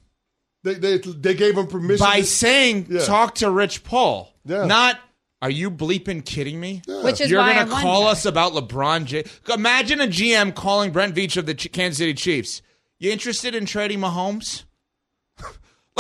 They, 0.65 0.75
they, 0.75 0.99
they 0.99 1.35
gave 1.35 1.57
him 1.57 1.67
permission. 1.69 2.05
by 2.05 2.21
to- 2.21 2.27
saying, 2.27 2.87
Yeah. 2.91 3.05
"Talk 3.05 3.37
to 3.37 3.51
Rich 3.51 3.85
Paul." 3.85 4.35
Yeah. 4.45 4.65
Not, 4.67 4.99
"Are 5.41 5.51
you 5.51 5.71
bleeping 5.71 6.25
kidding 6.25 6.59
me?" 6.61 6.83
Which 6.87 7.21
is 7.21 7.31
You're 7.31 7.41
gonna 7.45 7.67
call 7.67 8.07
us 8.07 8.27
about 8.27 8.53
LeBron 8.53 9.05
James? 9.07 9.29
Imagine 9.55 10.01
a 10.01 10.07
GM 10.09 10.53
calling 10.55 10.91
Brett 10.91 11.15
Veach 11.15 11.37
of 11.37 11.47
the 11.47 11.55
Ch- 11.55 11.71
Kansas 11.73 11.99
City 11.99 12.15
Chiefs. 12.15 12.61
You 12.99 13.11
interested 13.11 13.55
in 13.55 13.65
trading 13.65 14.01
Mahomes? 14.01 14.65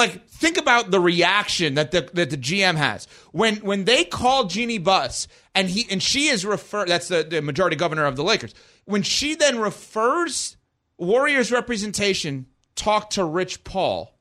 Like, 0.01 0.27
think 0.29 0.57
about 0.57 0.91
the 0.91 1.01
reaction 1.01 1.75
that 1.75 1.91
the 1.91 2.09
that 2.15 2.31
the 2.31 2.37
GM 2.37 2.77
has 2.77 3.07
when 3.33 3.57
when 3.57 3.85
they 3.85 4.05
call 4.05 4.45
Jeannie 4.45 4.79
Buss 4.79 5.29
and 5.55 5.69
he 5.69 5.87
and 5.91 6.03
she 6.03 6.29
is 6.29 6.45
refer. 6.45 6.87
That's 6.87 7.09
the, 7.09 7.23
the 7.23 7.43
majority 7.43 7.77
governor 7.77 8.07
of 8.07 8.17
the 8.17 8.25
Lakers. 8.25 8.55
When 8.85 9.03
she 9.03 9.35
then 9.35 9.59
refers 9.59 10.57
Warriors 10.99 11.53
representation, 11.53 12.47
talk 12.75 13.11
to 13.11 13.25
Rich 13.25 13.65
Paul. 13.65 14.19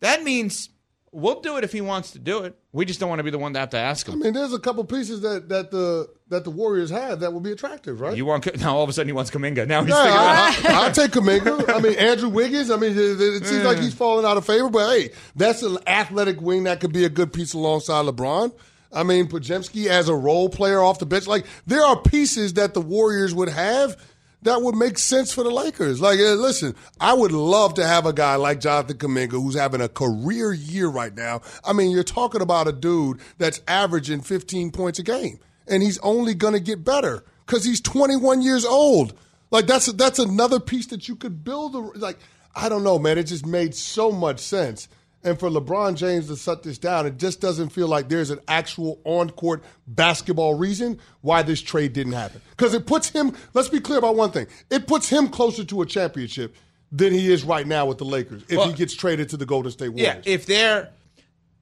That 0.00 0.22
means 0.22 0.70
we'll 1.12 1.40
do 1.40 1.58
it 1.58 1.64
if 1.64 1.72
he 1.72 1.80
wants 1.80 2.12
to 2.12 2.18
do 2.18 2.42
it. 2.44 2.56
We 2.72 2.84
just 2.84 2.98
don't 2.98 3.08
want 3.08 3.18
to 3.20 3.22
be 3.22 3.30
the 3.30 3.38
one 3.38 3.52
to 3.52 3.60
have 3.60 3.70
to 3.70 3.76
ask 3.78 4.08
him. 4.08 4.14
I 4.14 4.16
mean, 4.16 4.32
there's 4.32 4.52
a 4.52 4.58
couple 4.58 4.82
pieces 4.84 5.20
that, 5.20 5.48
that 5.50 5.70
the 5.70 6.08
that 6.28 6.44
the 6.44 6.50
Warriors 6.50 6.88
have 6.90 7.20
that 7.20 7.32
would 7.32 7.42
be 7.42 7.52
attractive, 7.52 8.00
right? 8.00 8.16
You 8.16 8.24
want 8.24 8.58
now 8.60 8.76
all 8.76 8.82
of 8.82 8.88
a 8.88 8.92
sudden 8.92 9.08
he 9.08 9.12
wants 9.12 9.30
Kuminga. 9.30 9.68
Now 9.68 9.82
he's 9.84 9.94
Yeah, 9.94 10.50
thinking 10.52 10.70
I, 10.70 10.82
I, 10.82 10.86
I 10.86 10.90
take 10.90 11.10
Kuminga. 11.10 11.72
I 11.74 11.78
mean, 11.80 11.94
Andrew 11.98 12.30
Wiggins. 12.30 12.70
I 12.70 12.76
mean, 12.76 12.92
it, 12.92 13.20
it 13.20 13.46
seems 13.46 13.64
like 13.64 13.78
he's 13.78 13.94
falling 13.94 14.24
out 14.24 14.36
of 14.38 14.46
favor, 14.46 14.70
but 14.70 14.88
hey, 14.88 15.10
that's 15.36 15.62
an 15.62 15.78
athletic 15.86 16.40
wing 16.40 16.64
that 16.64 16.80
could 16.80 16.92
be 16.92 17.04
a 17.04 17.10
good 17.10 17.32
piece 17.32 17.52
alongside 17.52 18.06
LeBron. 18.06 18.52
I 18.94 19.04
mean, 19.04 19.26
Podziemski 19.26 19.86
as 19.86 20.08
a 20.08 20.14
role 20.14 20.48
player 20.50 20.80
off 20.82 20.98
the 20.98 21.06
bench. 21.06 21.26
Like, 21.26 21.46
there 21.66 21.82
are 21.82 21.98
pieces 22.00 22.54
that 22.54 22.74
the 22.74 22.80
Warriors 22.82 23.34
would 23.34 23.48
have 23.48 23.96
that 24.42 24.62
would 24.62 24.74
make 24.74 24.98
sense 24.98 25.32
for 25.32 25.44
the 25.44 25.50
Lakers. 25.50 26.00
Like, 26.00 26.18
uh, 26.18 26.34
listen, 26.34 26.74
I 27.00 27.14
would 27.14 27.32
love 27.32 27.74
to 27.74 27.86
have 27.86 28.06
a 28.06 28.12
guy 28.12 28.36
like 28.36 28.60
Jonathan 28.60 28.98
Kuminga 28.98 29.32
who's 29.32 29.54
having 29.54 29.80
a 29.80 29.88
career 29.88 30.52
year 30.52 30.88
right 30.88 31.14
now. 31.14 31.42
I 31.64 31.72
mean, 31.72 31.90
you're 31.90 32.02
talking 32.04 32.42
about 32.42 32.68
a 32.68 32.72
dude 32.72 33.20
that's 33.38 33.60
averaging 33.68 34.20
15 34.22 34.70
points 34.72 34.98
a 34.98 35.02
game. 35.02 35.38
and 35.68 35.82
he's 35.82 35.98
only 35.98 36.34
going 36.34 36.54
to 36.54 36.60
get 36.60 36.84
better 36.84 37.24
because 37.46 37.64
he's 37.64 37.80
21 37.80 38.42
years 38.42 38.64
old. 38.64 39.14
Like 39.50 39.66
that's 39.66 39.86
that's 39.92 40.18
another 40.18 40.58
piece 40.58 40.86
that 40.88 41.08
you 41.08 41.14
could 41.16 41.44
build. 41.44 41.96
Like 41.96 42.18
I 42.54 42.68
don't 42.68 42.82
know, 42.84 42.98
man. 42.98 43.18
It 43.18 43.24
just 43.24 43.46
made 43.46 43.74
so 43.74 44.10
much 44.10 44.40
sense. 44.40 44.88
And 45.24 45.38
for 45.38 45.48
LeBron 45.48 45.94
James 45.94 46.26
to 46.28 46.36
shut 46.36 46.62
this 46.62 46.78
down, 46.78 47.06
it 47.06 47.16
just 47.16 47.40
doesn't 47.40 47.68
feel 47.70 47.86
like 47.86 48.08
there's 48.08 48.30
an 48.30 48.40
actual 48.48 49.00
on 49.04 49.30
court 49.30 49.62
basketball 49.86 50.54
reason 50.54 50.98
why 51.20 51.42
this 51.42 51.60
trade 51.60 51.92
didn't 51.92 52.14
happen. 52.14 52.40
Because 52.50 52.74
it 52.74 52.86
puts 52.86 53.08
him, 53.10 53.36
let's 53.54 53.68
be 53.68 53.78
clear 53.80 53.98
about 53.98 54.16
one 54.16 54.30
thing 54.32 54.46
it 54.70 54.86
puts 54.86 55.08
him 55.08 55.28
closer 55.28 55.64
to 55.64 55.82
a 55.82 55.86
championship 55.86 56.56
than 56.90 57.12
he 57.12 57.32
is 57.32 57.44
right 57.44 57.66
now 57.66 57.86
with 57.86 57.98
the 57.98 58.04
Lakers 58.04 58.42
if 58.48 58.58
Well- 58.58 58.68
he 58.68 58.74
gets 58.74 58.94
traded 58.94 59.28
to 59.30 59.36
the 59.36 59.46
Golden 59.46 59.70
State 59.70 59.90
Warriors. 59.90 60.26
Yeah, 60.26 60.32
if 60.32 60.46
they're. 60.46 60.90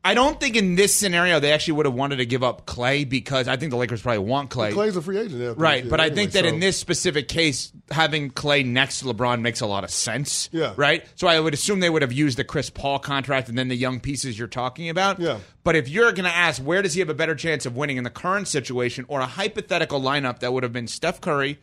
I 0.02 0.14
don't 0.14 0.40
think 0.40 0.56
in 0.56 0.76
this 0.76 0.94
scenario 0.94 1.40
they 1.40 1.52
actually 1.52 1.74
would 1.74 1.84
have 1.84 1.94
wanted 1.94 2.16
to 2.16 2.24
give 2.26 2.42
up 2.42 2.64
Klay 2.64 3.06
because 3.06 3.48
I 3.48 3.56
think 3.58 3.70
the 3.70 3.76
Lakers 3.76 4.00
probably 4.00 4.20
want 4.20 4.48
Klay. 4.48 4.72
Klay's 4.72 4.96
a 4.96 5.02
free 5.02 5.18
agent. 5.18 5.42
after 5.42 5.60
Right, 5.60 5.82
this 5.82 5.90
but 5.90 6.00
year 6.00 6.06
I 6.06 6.14
think 6.14 6.32
that 6.32 6.44
so- 6.44 6.48
in 6.48 6.58
this 6.58 6.78
specific 6.78 7.28
case, 7.28 7.70
having 7.90 8.30
Klay 8.30 8.64
next 8.64 9.00
to 9.00 9.04
LeBron 9.06 9.42
makes 9.42 9.60
a 9.60 9.66
lot 9.66 9.84
of 9.84 9.90
sense. 9.90 10.48
Yeah. 10.52 10.72
Right? 10.76 11.04
So 11.16 11.28
I 11.28 11.38
would 11.38 11.52
assume 11.52 11.80
they 11.80 11.90
would 11.90 12.00
have 12.00 12.12
used 12.14 12.38
the 12.38 12.44
Chris 12.44 12.70
Paul 12.70 12.98
contract 12.98 13.50
and 13.50 13.58
then 13.58 13.68
the 13.68 13.76
young 13.76 14.00
pieces 14.00 14.38
you're 14.38 14.48
talking 14.48 14.88
about. 14.88 15.20
Yeah. 15.20 15.38
But 15.64 15.76
if 15.76 15.86
you're 15.86 16.12
going 16.12 16.24
to 16.24 16.34
ask 16.34 16.62
where 16.62 16.80
does 16.80 16.94
he 16.94 17.00
have 17.00 17.10
a 17.10 17.14
better 17.14 17.34
chance 17.34 17.66
of 17.66 17.76
winning 17.76 17.98
in 17.98 18.04
the 18.04 18.10
current 18.10 18.48
situation 18.48 19.04
or 19.06 19.20
a 19.20 19.26
hypothetical 19.26 20.00
lineup 20.00 20.38
that 20.38 20.54
would 20.54 20.62
have 20.62 20.72
been 20.72 20.86
Steph 20.86 21.20
Curry, 21.20 21.58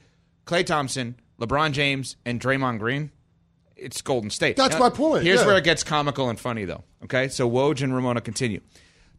Klay 0.46 0.63
Thompson, 0.63 1.15
LeBron 1.41 1.72
James, 1.72 2.17
and 2.24 2.39
Draymond 2.39 2.77
Green, 2.77 3.10
it's 3.77 4.01
Golden 4.01 4.29
State. 4.29 4.55
That's 4.57 4.79
my 4.79 4.89
point, 4.89 5.24
Here's 5.24 5.41
yeah. 5.41 5.48
where 5.48 5.57
it 5.57 5.63
gets 5.63 5.84
comical 5.84 6.29
and 6.29 6.39
funny, 6.39 6.65
though. 6.65 6.84
Okay, 7.03 7.27
so 7.27 7.50
Woj 7.50 7.81
and 7.81 7.93
Ramona 7.93 8.22
continue. 8.22 8.62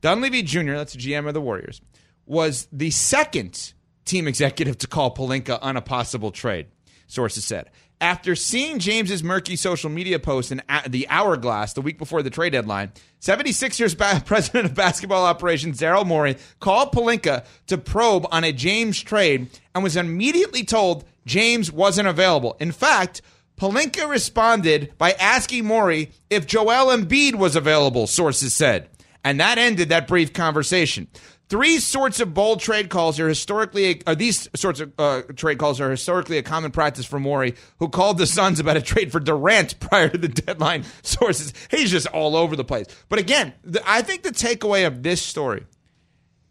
Dunleavy 0.00 0.42
Jr., 0.42 0.72
that's 0.72 0.92
the 0.92 0.98
GM 0.98 1.26
of 1.26 1.34
the 1.34 1.40
Warriors, 1.40 1.80
was 2.26 2.68
the 2.72 2.90
second 2.90 3.72
team 4.04 4.28
executive 4.28 4.78
to 4.78 4.86
call 4.86 5.14
Pelinka 5.14 5.58
on 5.60 5.76
a 5.76 5.82
possible 5.82 6.30
trade. 6.30 6.66
Sources 7.06 7.44
said 7.44 7.70
after 8.00 8.34
seeing 8.34 8.78
James's 8.78 9.24
murky 9.24 9.56
social 9.56 9.90
media 9.90 10.18
post 10.18 10.52
in 10.52 10.62
the 10.86 11.06
Hourglass 11.08 11.72
the 11.72 11.80
week 11.80 11.98
before 11.98 12.22
the 12.22 12.30
trade 12.30 12.52
deadline, 12.52 12.92
76ers 13.20 13.96
ba- 13.96 14.22
president 14.26 14.66
of 14.66 14.74
basketball 14.74 15.24
operations 15.24 15.80
Daryl 15.80 16.06
Morey 16.06 16.36
called 16.60 16.92
Pelinka 16.92 17.44
to 17.66 17.78
probe 17.78 18.26
on 18.30 18.44
a 18.44 18.52
James 18.52 19.00
trade 19.00 19.48
and 19.74 19.82
was 19.82 19.96
immediately 19.96 20.64
told 20.64 21.04
James 21.26 21.72
wasn't 21.72 22.08
available. 22.08 22.56
In 22.60 22.72
fact, 22.72 23.20
Pelinka 23.58 24.08
responded 24.08 24.92
by 24.98 25.12
asking 25.12 25.64
Morey 25.66 26.12
if 26.30 26.46
Joel 26.46 26.96
Embiid 26.96 27.34
was 27.34 27.56
available, 27.56 28.06
sources 28.06 28.54
said. 28.54 28.88
And 29.24 29.40
that 29.40 29.58
ended 29.58 29.88
that 29.88 30.08
brief 30.08 30.32
conversation. 30.32 31.08
Three 31.48 31.78
sorts 31.78 32.20
of 32.20 32.34
bold 32.34 32.60
trade 32.60 32.90
calls 32.90 33.18
are 33.18 33.28
historically, 33.28 34.02
or 34.06 34.14
these 34.14 34.48
sorts 34.54 34.80
of 34.80 34.92
uh, 34.98 35.22
trade 35.34 35.58
calls 35.58 35.80
are 35.80 35.90
historically 35.90 36.36
a 36.36 36.42
common 36.42 36.70
practice 36.70 37.06
for 37.06 37.18
Morey, 37.18 37.54
who 37.78 37.88
called 37.88 38.18
the 38.18 38.26
Suns 38.26 38.60
about 38.60 38.76
a 38.76 38.82
trade 38.82 39.10
for 39.10 39.18
Durant 39.18 39.80
prior 39.80 40.10
to 40.10 40.18
the 40.18 40.28
deadline. 40.28 40.84
Sources, 41.02 41.54
he's 41.70 41.90
just 41.90 42.06
all 42.08 42.36
over 42.36 42.54
the 42.54 42.64
place. 42.64 42.86
But 43.08 43.18
again, 43.18 43.54
the, 43.64 43.82
I 43.88 44.02
think 44.02 44.22
the 44.22 44.30
takeaway 44.30 44.86
of 44.86 45.02
this 45.02 45.22
story 45.22 45.66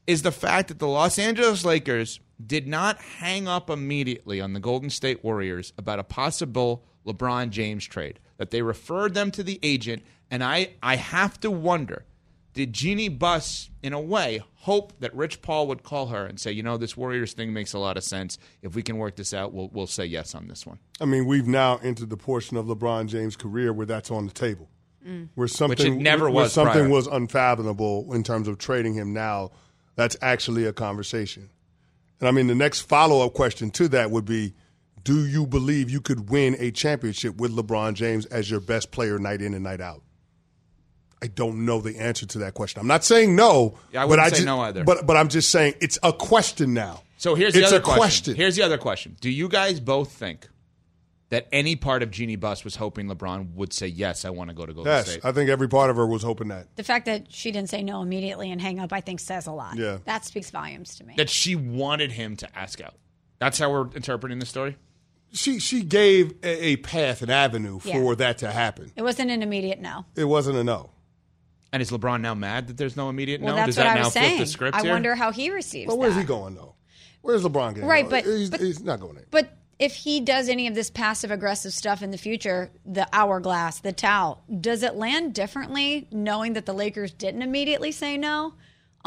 is 0.08 0.24
the 0.24 0.32
fact 0.32 0.70
that 0.70 0.80
the 0.80 0.88
Los 0.88 1.20
Angeles 1.20 1.64
Lakers 1.64 2.20
did 2.44 2.68
not 2.68 3.00
hang 3.00 3.48
up 3.48 3.70
immediately 3.70 4.42
on 4.42 4.54
the 4.54 4.60
Golden 4.60 4.90
State 4.90 5.24
Warriors 5.24 5.74
about 5.78 6.00
a 6.00 6.04
possible 6.04 6.86
LeBron 7.08 7.50
James 7.50 7.86
trade. 7.86 8.20
That 8.38 8.52
they 8.52 8.62
referred 8.62 9.16
them 9.16 9.32
to 9.32 9.42
the 9.42 9.60
agent, 9.64 10.04
and 10.30 10.44
I, 10.44 10.76
I 10.84 10.96
have 10.96 11.40
to 11.40 11.50
wonder 11.50 12.06
did 12.58 12.74
Jeannie 12.74 13.08
Buss, 13.08 13.70
in 13.84 13.94
a 13.94 14.02
way, 14.02 14.42
hope 14.56 15.00
that 15.00 15.16
Rich 15.16 15.44
Paul 15.44 15.68
would 15.68 15.84
call 15.84 16.08
her 16.08 16.26
and 16.26 16.40
say, 16.40 16.52
you 16.52 16.64
know, 16.64 16.76
this 16.76 16.98
Warriors 16.98 17.34
thing 17.34 17.54
makes 17.54 17.74
a 17.74 17.78
lot 17.78 17.98
of 17.98 18.04
sense. 18.04 18.40
If 18.64 18.74
we 18.74 18.82
can 18.82 18.98
work 18.98 19.16
this 19.16 19.32
out, 19.32 19.54
we'll, 19.54 19.70
we'll 19.72 19.86
say 19.86 20.06
yes 20.06 20.34
on 20.34 20.48
this 20.48 20.66
one. 20.66 20.80
I 21.00 21.06
mean, 21.06 21.28
we've 21.28 21.46
now 21.46 21.78
entered 21.84 22.10
the 22.10 22.18
portion 22.18 22.58
of 22.58 22.66
LeBron 22.66 23.10
James' 23.10 23.36
career 23.36 23.72
where 23.72 23.86
that's 23.86 24.10
on 24.10 24.26
the 24.26 24.34
table. 24.34 24.70
Where 25.36 25.48
something 25.48 26.02
never 26.02 26.26
where 26.26 26.46
was 26.46 26.54
something 26.54 26.74
prior. 26.74 26.90
was 26.90 27.06
unfathomable 27.06 28.12
in 28.14 28.24
terms 28.24 28.48
of 28.48 28.58
trading 28.58 28.96
him 28.96 29.14
now. 29.14 29.52
That's 29.96 30.18
actually 30.22 30.66
a 30.66 30.74
conversation. 30.74 31.50
And 32.20 32.28
I 32.28 32.32
mean, 32.32 32.48
the 32.48 32.56
next 32.56 32.82
follow 32.82 33.24
up 33.24 33.36
question 33.36 33.70
to 33.72 33.88
that 33.90 34.10
would 34.10 34.26
be 34.26 34.56
Do 35.08 35.26
you 35.26 35.48
believe 35.48 35.90
you 35.90 36.02
could 36.02 36.30
win 36.30 36.58
a 36.60 36.70
championship 36.70 37.38
with 37.38 37.56
LeBron 37.56 37.94
James 37.94 38.26
as 38.26 38.52
your 38.52 38.60
best 38.60 38.92
player 38.92 39.18
night 39.18 39.42
in 39.42 39.54
and 39.54 39.64
night 39.64 39.80
out? 39.80 40.02
I 41.24 41.28
don't 41.28 41.66
know 41.66 41.80
the 41.80 41.98
answer 41.98 42.26
to 42.26 42.40
that 42.40 42.56
question. 42.56 42.82
I'm 42.82 42.88
not 42.88 43.06
saying 43.06 43.34
no. 43.34 43.78
Yeah, 43.94 44.02
I 44.02 44.04
but 44.04 44.10
wouldn't 44.10 44.26
I 44.26 44.30
say 44.32 44.36
just, 44.36 44.46
no 44.46 44.60
either. 44.60 44.84
But, 44.84 45.08
but 45.08 45.16
I'm 45.16 45.30
just 45.30 45.50
saying 45.50 45.76
it's 45.80 45.98
a 46.04 46.12
question 46.12 46.74
now. 46.74 47.04
So 47.20 47.36
here's 47.36 47.54
the 47.54 47.62
it's 47.62 47.70
other 47.70 47.78
a 47.78 47.80
question. 47.80 48.02
question. 48.02 48.36
Here's 48.36 48.58
the 48.58 48.64
other 48.64 48.78
question. 48.78 49.16
Do 49.22 49.30
you 49.30 49.48
guys 49.48 49.80
both 49.80 50.12
think 50.12 50.50
that 51.30 51.48
any 51.54 51.78
part 51.78 52.04
of 52.04 52.12
Jeannie 52.12 52.36
Buss 52.36 52.66
was 52.66 52.76
hoping 52.76 53.08
LeBron 53.08 53.54
would 53.54 53.72
say, 53.72 53.88
yes, 53.88 54.26
I 54.26 54.30
want 54.32 54.50
to 54.50 54.54
go 54.54 54.66
to 54.66 54.74
Golden 54.74 54.92
yes, 54.92 55.10
State? 55.10 55.24
I 55.24 55.32
think 55.32 55.50
every 55.50 55.70
part 55.70 55.90
of 55.90 55.96
her 55.96 56.06
was 56.06 56.22
hoping 56.22 56.50
that. 56.50 56.76
The 56.76 56.84
fact 56.84 57.06
that 57.06 57.32
she 57.32 57.54
didn't 57.54 57.70
say 57.70 57.82
no 57.82 58.02
immediately 58.02 58.52
and 58.52 58.60
hang 58.60 58.82
up, 58.82 58.92
I 58.92 59.00
think, 59.00 59.22
says 59.22 59.48
a 59.48 59.54
lot. 59.54 59.78
Yeah. 59.78 60.00
That 60.04 60.26
speaks 60.26 60.50
volumes 60.50 60.98
to 60.98 61.06
me. 61.06 61.14
that 61.16 61.30
she 61.30 61.56
wanted 61.56 62.12
him 62.12 62.36
to 62.36 62.58
ask 62.60 62.82
out. 62.82 62.96
That's 63.40 63.58
how 63.58 63.72
we're 63.72 63.90
interpreting 63.94 64.40
the 64.40 64.46
story. 64.46 64.76
She 65.34 65.60
she 65.60 65.84
gave 65.84 66.34
a, 66.44 66.66
a 66.70 66.76
path, 66.78 67.22
an 67.22 67.30
avenue 67.30 67.80
for 67.80 67.90
Yeah. 67.90 68.16
that 68.16 68.38
to 68.40 68.52
happen. 68.52 68.92
it 68.96 69.02
wasn't 69.02 69.32
an 69.32 69.42
immediate 69.44 69.80
no. 69.80 70.06
It 70.16 70.26
wasn't 70.26 70.58
a 70.58 70.64
no. 70.64 70.92
And 71.74 71.82
is 71.82 71.92
LeBron 71.92 72.22
now 72.22 72.34
mad 72.34 72.68
that 72.68 72.78
there's 72.78 72.96
no 72.96 73.10
immediate 73.10 73.42
Well, 73.42 73.52
no? 73.54 73.58
that's 73.58 73.76
Does 73.76 73.78
what 73.78 73.84
that 73.84 73.92
I 73.92 73.96
now 74.00 74.04
was 74.06 74.14
flip 74.14 74.24
saying. 74.24 74.40
the 74.40 74.46
script 74.46 74.78
I 74.78 74.82
here? 74.84 74.92
wonder 74.92 75.16
how 75.16 75.32
he 75.32 75.50
receives 75.52 75.88
But 75.88 75.98
where's 75.98 76.14
that. 76.16 76.22
he 76.22 76.26
going 76.26 76.56
though? 76.56 76.76
Where's 77.22 77.44
LeBron 77.44 77.76
going? 77.76 77.86
Right, 77.86 78.10
but- 78.10 78.24
he's, 78.24 78.50
but- 78.50 78.62
he's 78.62 78.82
not 78.82 79.00
going 79.02 79.16
there. 79.16 79.26
But 79.30 79.50
if 79.80 79.94
he 79.94 80.22
does 80.22 80.48
any 80.50 80.68
of 80.68 80.76
this 80.76 80.90
passive 80.90 81.30
aggressive 81.30 81.74
stuff 81.74 82.02
in 82.02 82.10
the 82.12 82.18
future, 82.18 82.72
the 82.86 83.06
hourglass, 83.14 83.80
the 83.82 83.92
towel, 83.92 84.42
does 84.62 84.82
it 84.82 84.96
land 84.96 85.34
differently 85.36 86.08
knowing 86.10 86.54
that 86.54 86.66
the 86.66 86.74
Lakers 86.74 87.12
didn't 87.12 87.42
immediately 87.42 87.92
say 87.92 88.18
no 88.18 88.54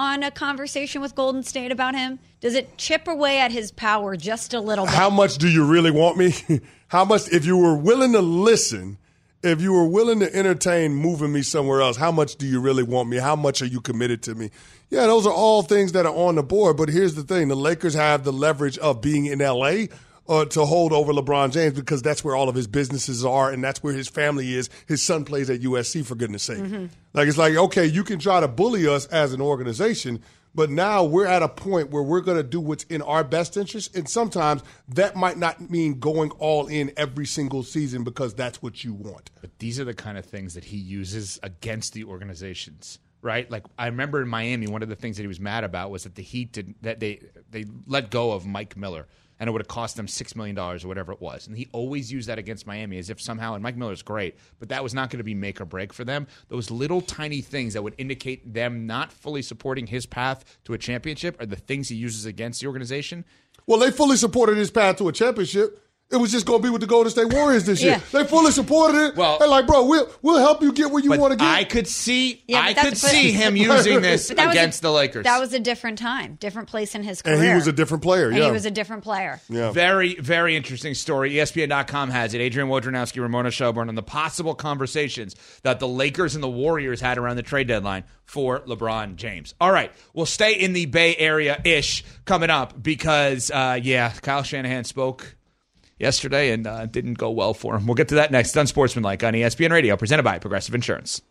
on 0.01 0.23
a 0.23 0.31
conversation 0.31 1.03
with 1.03 1.15
Golden 1.15 1.43
State 1.43 1.71
about 1.71 1.95
him? 1.95 2.19
Does 2.41 2.55
it 2.55 2.79
chip 2.79 3.07
away 3.07 3.39
at 3.39 3.53
his 3.53 3.71
power 3.71 4.17
just 4.17 4.55
a 4.55 4.61
little 4.61 4.87
bit? 4.87 4.95
How 4.95 5.11
much 5.11 5.37
do 5.37 5.47
you 5.47 5.63
really 5.63 5.91
want 5.91 6.17
me? 6.17 6.35
How 6.89 7.05
much? 7.05 7.29
If 7.29 7.45
you 7.45 7.59
were 7.59 7.77
willing 7.77 8.13
to 8.13 8.23
listen, 8.23 8.97
if 9.43 9.61
you 9.61 9.75
were 9.75 9.87
willing 9.87 10.21
to 10.21 10.35
entertain 10.35 10.95
moving 10.95 11.33
me 11.33 11.43
somewhere 11.43 11.83
else, 11.83 11.99
how 11.99 12.11
much 12.11 12.37
do 12.37 12.47
you 12.47 12.61
really 12.61 12.83
want 12.83 13.09
me? 13.09 13.19
How 13.19 13.37
much 13.37 13.63
are 13.63 13.67
you 13.67 13.81
committed 13.81 14.23
to 14.25 14.35
me? 14.35 14.51
Yeah, 14.89 15.07
those 15.07 15.27
are 15.27 15.33
all 15.33 15.63
things 15.63 15.93
that 15.93 16.05
are 16.05 16.15
on 16.15 16.35
the 16.35 16.43
board. 16.43 16.79
But 16.79 16.89
here's 16.89 17.15
the 17.15 17.23
thing: 17.23 17.49
the 17.49 17.55
Lakers 17.55 17.95
have 17.95 18.25
the 18.25 18.33
leverage 18.33 18.79
of 18.79 19.03
being 19.03 19.27
in 19.27 19.39
LA. 19.41 19.85
Uh, 20.31 20.45
to 20.45 20.65
hold 20.65 20.93
over 20.93 21.13
LeBron 21.13 21.51
James 21.51 21.75
because 21.75 22.03
that's 22.03 22.23
where 22.23 22.37
all 22.37 22.49
of 22.49 22.55
his 22.55 22.69
businesses 22.69 23.25
are 23.25 23.51
and 23.51 23.65
that's 23.65 23.83
where 23.83 23.93
his 23.93 24.07
family 24.07 24.55
is. 24.55 24.71
His 24.87 25.03
son 25.03 25.25
plays 25.25 25.51
at 25.51 25.61
USC 25.63 26.07
for 26.07 26.15
goodness 26.15 26.45
sake. 26.45 26.63
Like 27.13 27.27
it's 27.27 27.37
like 27.37 27.57
okay, 27.57 27.85
you 27.85 28.05
can 28.05 28.21
try 28.21 28.39
to 28.39 28.47
bully 28.47 28.87
us 28.87 29.07
as 29.07 29.33
an 29.33 29.41
organization, 29.41 30.23
but 30.55 30.71
now 30.71 31.03
we're 31.03 31.27
at 31.27 31.43
a 31.43 31.49
point 31.49 31.91
where 31.91 32.05
we're 32.05 32.21
going 32.21 32.37
to 32.37 32.45
do 32.45 32.61
what's 32.61 32.85
in 32.85 33.03
our 33.03 33.25
best 33.25 33.57
interest. 33.57 33.97
And 33.97 34.09
sometimes 34.09 34.63
that 34.89 35.17
might 35.17 35.37
not 35.37 35.69
mean 35.69 35.99
going 35.99 36.31
all 36.39 36.69
in 36.69 36.93
every 36.97 37.27
single 37.27 37.65
season 37.65 38.05
because 38.05 38.33
that's 38.33 38.63
what 38.63 38.85
you 38.85 38.95
want. 38.95 39.33
But 39.41 39.59
these 39.59 39.81
are 39.81 39.85
the 39.85 39.95
kind 39.95 40.17
of 40.17 40.25
things 40.25 40.55
that 40.55 40.63
he 40.65 40.77
uses 40.77 41.41
against 41.43 41.93
the 41.93 42.05
organizations, 42.05 43.01
right? 43.21 43.51
Like 43.51 43.65
I 43.79 43.87
remember 43.87 44.23
in 44.23 44.29
Miami, 44.29 44.69
one 44.69 44.85
of 44.85 44.89
the 44.89 44.97
things 44.97 45.17
that 45.17 45.25
he 45.25 45.29
was 45.29 45.41
mad 45.41 45.65
about 45.65 45.91
was 45.91 46.05
that 46.05 46.15
the 46.15 46.23
Heat 46.23 46.53
did 46.53 46.75
that 46.83 47.01
they 47.01 47.21
they 47.51 47.65
let 47.89 48.11
go 48.11 48.31
of 48.31 48.47
Mike 48.47 48.77
Miller. 48.77 49.09
And 49.41 49.49
it 49.49 49.53
would 49.53 49.63
have 49.63 49.69
cost 49.69 49.97
them 49.97 50.07
six 50.07 50.37
million 50.37 50.55
dollars 50.55 50.85
or 50.85 50.89
whatever 50.89 51.13
it 51.13 51.21
was, 51.21 51.49
and 51.49 51.57
he 51.57 51.67
always 51.73 52.13
used 52.13 52.29
that 52.29 52.39
against 52.39 52.67
Miami 52.67 52.99
as 52.99 53.11
if 53.11 53.21
somehow. 53.21 53.55
And 53.55 53.63
Mike 53.63 53.77
Miller's 53.77 54.03
great, 54.03 54.37
but 54.59 54.69
that 54.69 54.83
was 54.83 54.95
not 54.95 55.09
going 55.11 55.19
to 55.19 55.25
be 55.25 55.35
make 55.35 55.61
or 55.61 55.65
break 55.65 55.93
for 55.93 56.05
them. 56.05 56.27
Those 56.49 56.71
little 56.71 57.01
tiny 57.01 57.41
things 57.41 57.73
that 57.73 57.83
would 57.83 57.95
indicate 57.97 58.53
them 58.53 58.87
not 58.87 59.11
fully 59.11 59.43
supporting 59.43 59.87
his 59.87 60.05
path 60.07 60.45
to 60.65 60.75
a 60.75 60.79
championship 60.79 61.41
are 61.41 61.47
the 61.47 61.57
things 61.57 61.89
he 61.89 61.97
uses 61.97 62.27
against 62.27 62.61
the 62.61 62.67
organization. 62.67 63.25
Well, 63.67 63.79
they 63.79 63.91
fully 63.91 64.17
supported 64.17 64.57
his 64.59 64.71
path 64.71 64.99
to 64.99 65.09
a 65.09 65.13
championship. 65.13 65.90
It 66.13 66.17
was 66.17 66.33
just 66.33 66.45
going 66.45 66.61
to 66.61 66.63
be 66.67 66.71
with 66.71 66.81
the 66.81 66.87
Golden 66.89 67.11
State 67.11 67.33
Warriors 67.33 67.65
this 67.67 67.81
year. 67.83 67.93
Yeah. 67.93 68.01
They 68.11 68.27
fully 68.27 68.51
supported 68.51 68.99
it. 69.01 69.17
Well- 69.17 69.39
they're 69.39 69.47
like, 69.47 69.67
bro, 69.67 69.85
we'll 69.87 70.09
we'll 70.23 70.39
help 70.39 70.61
you 70.61 70.73
get 70.73 70.91
where 70.91 71.01
you 71.03 71.11
want 71.13 71.33
to 71.33 71.37
get. 71.37 71.47
I 71.47 71.63
could 71.65 71.87
see, 71.87 72.43
Yeah, 72.49 72.61
I 72.63 72.75
could 72.75 72.97
see 72.97 73.31
him 73.31 73.55
using 73.57 74.03
this 74.03 74.29
But 74.29 74.37
that 74.39 74.47
was 74.49 74.57
a- 74.57 74.59
against 74.59 74.83
the 74.83 74.91
Lakers. 74.91 75.25
That 75.25 75.39
was 75.39 75.53
a 75.53 75.61
different 75.61 75.99
time, 75.99 76.37
different 76.41 76.69
place 76.69 76.95
in 76.97 77.05
his 77.05 77.23
career. 77.23 77.37
and 77.37 77.45
he 77.45 77.55
was 77.55 77.67
a 77.69 77.73
different 77.73 78.03
player. 78.03 78.29
And 78.29 78.37
yeah, 78.39 78.47
he 78.47 78.51
was 78.51 78.67
a 78.67 78.71
different 78.73 79.05
player. 79.05 79.41
yeah. 79.49 79.71
Very, 79.71 80.17
very 80.17 80.57
interesting 80.57 80.95
story. 80.95 81.33
ESPN.com 81.35 82.11
has 82.11 82.35
it. 82.35 82.41
Adrian 82.41 82.69
Wojnarowski, 82.69 83.21
Ramona 83.21 83.51
Shelburne 83.53 83.89
on 83.89 83.95
the 83.95 84.03
possible 84.03 84.55
conversations 84.57 85.37
that 85.63 85.79
the 85.79 85.89
Lakers 85.89 86.35
and 86.35 86.43
the 86.43 86.49
Warriors 86.51 87.01
had 87.01 87.19
around 87.19 87.37
the 87.37 87.43
trade 87.43 87.69
deadline 87.69 88.03
for 88.25 88.61
LeBron 88.61 89.17
James. 89.17 89.55
All 89.61 89.71
right, 89.71 89.93
we'll 90.15 90.27
stay 90.27 90.55
in 90.55 90.73
the 90.73 90.87
Bay 90.87 91.15
Area 91.17 91.61
ish 91.65 92.05
coming 92.25 92.51
up 92.51 92.81
because, 92.83 93.51
uh, 93.51 93.79
yeah, 93.81 94.13
Kyle 94.23 94.43
Shanahan 94.43 94.85
spoke 94.85 95.37
yesterday 96.01 96.53
and 96.53 96.67
uh, 96.67 96.87
didn't 96.87 97.15
go 97.15 97.31
well 97.31 97.55
for 97.55 97.77
him. 97.77 97.87
We'll 97.87 97.95
get 97.95 98.09
to 98.09 98.17
that 98.17 98.31
next 98.31 98.57
on 98.57 98.67
Sportsmanlike 98.67 99.23
on 99.23 99.35
ESPN 99.35 99.71
Radio, 99.71 99.97
presented 99.97 100.23
by 100.23 100.39
Progressive 100.39 100.75
Insurance. 100.75 101.23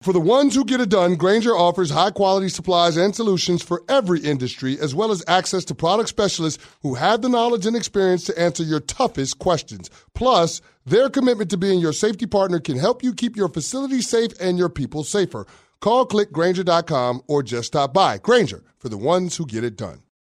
For 0.00 0.12
the 0.12 0.20
ones 0.20 0.54
who 0.54 0.64
get 0.64 0.80
it 0.80 0.90
done, 0.90 1.16
Grainger 1.16 1.56
offers 1.56 1.90
high 1.90 2.12
quality 2.12 2.48
supplies 2.48 2.96
and 2.96 3.16
solutions 3.16 3.64
for 3.64 3.82
every 3.88 4.20
industry, 4.20 4.78
as 4.78 4.94
well 4.94 5.10
as 5.10 5.24
access 5.26 5.64
to 5.64 5.74
product 5.74 6.08
specialists 6.08 6.64
who 6.82 6.94
have 6.94 7.20
the 7.20 7.28
knowledge 7.28 7.66
and 7.66 7.74
experience 7.74 8.22
to 8.24 8.40
answer 8.40 8.62
your 8.62 8.78
toughest 8.78 9.40
questions. 9.40 9.90
Plus, 10.14 10.60
their 10.86 11.10
commitment 11.10 11.50
to 11.50 11.56
being 11.56 11.80
your 11.80 11.92
safety 11.92 12.26
partner 12.26 12.60
can 12.60 12.78
help 12.78 13.02
you 13.02 13.12
keep 13.12 13.36
your 13.36 13.48
facility 13.48 14.00
safe 14.00 14.30
and 14.40 14.56
your 14.56 14.68
people 14.68 15.02
safer. 15.02 15.48
Call 15.80 16.06
clickgrainger.com 16.06 17.22
or 17.26 17.42
just 17.42 17.66
stop 17.66 17.92
by. 17.92 18.18
Grainger 18.18 18.62
for 18.78 18.88
the 18.88 18.96
ones 18.96 19.36
who 19.36 19.46
get 19.46 19.64
it 19.64 19.76
done. 19.76 20.02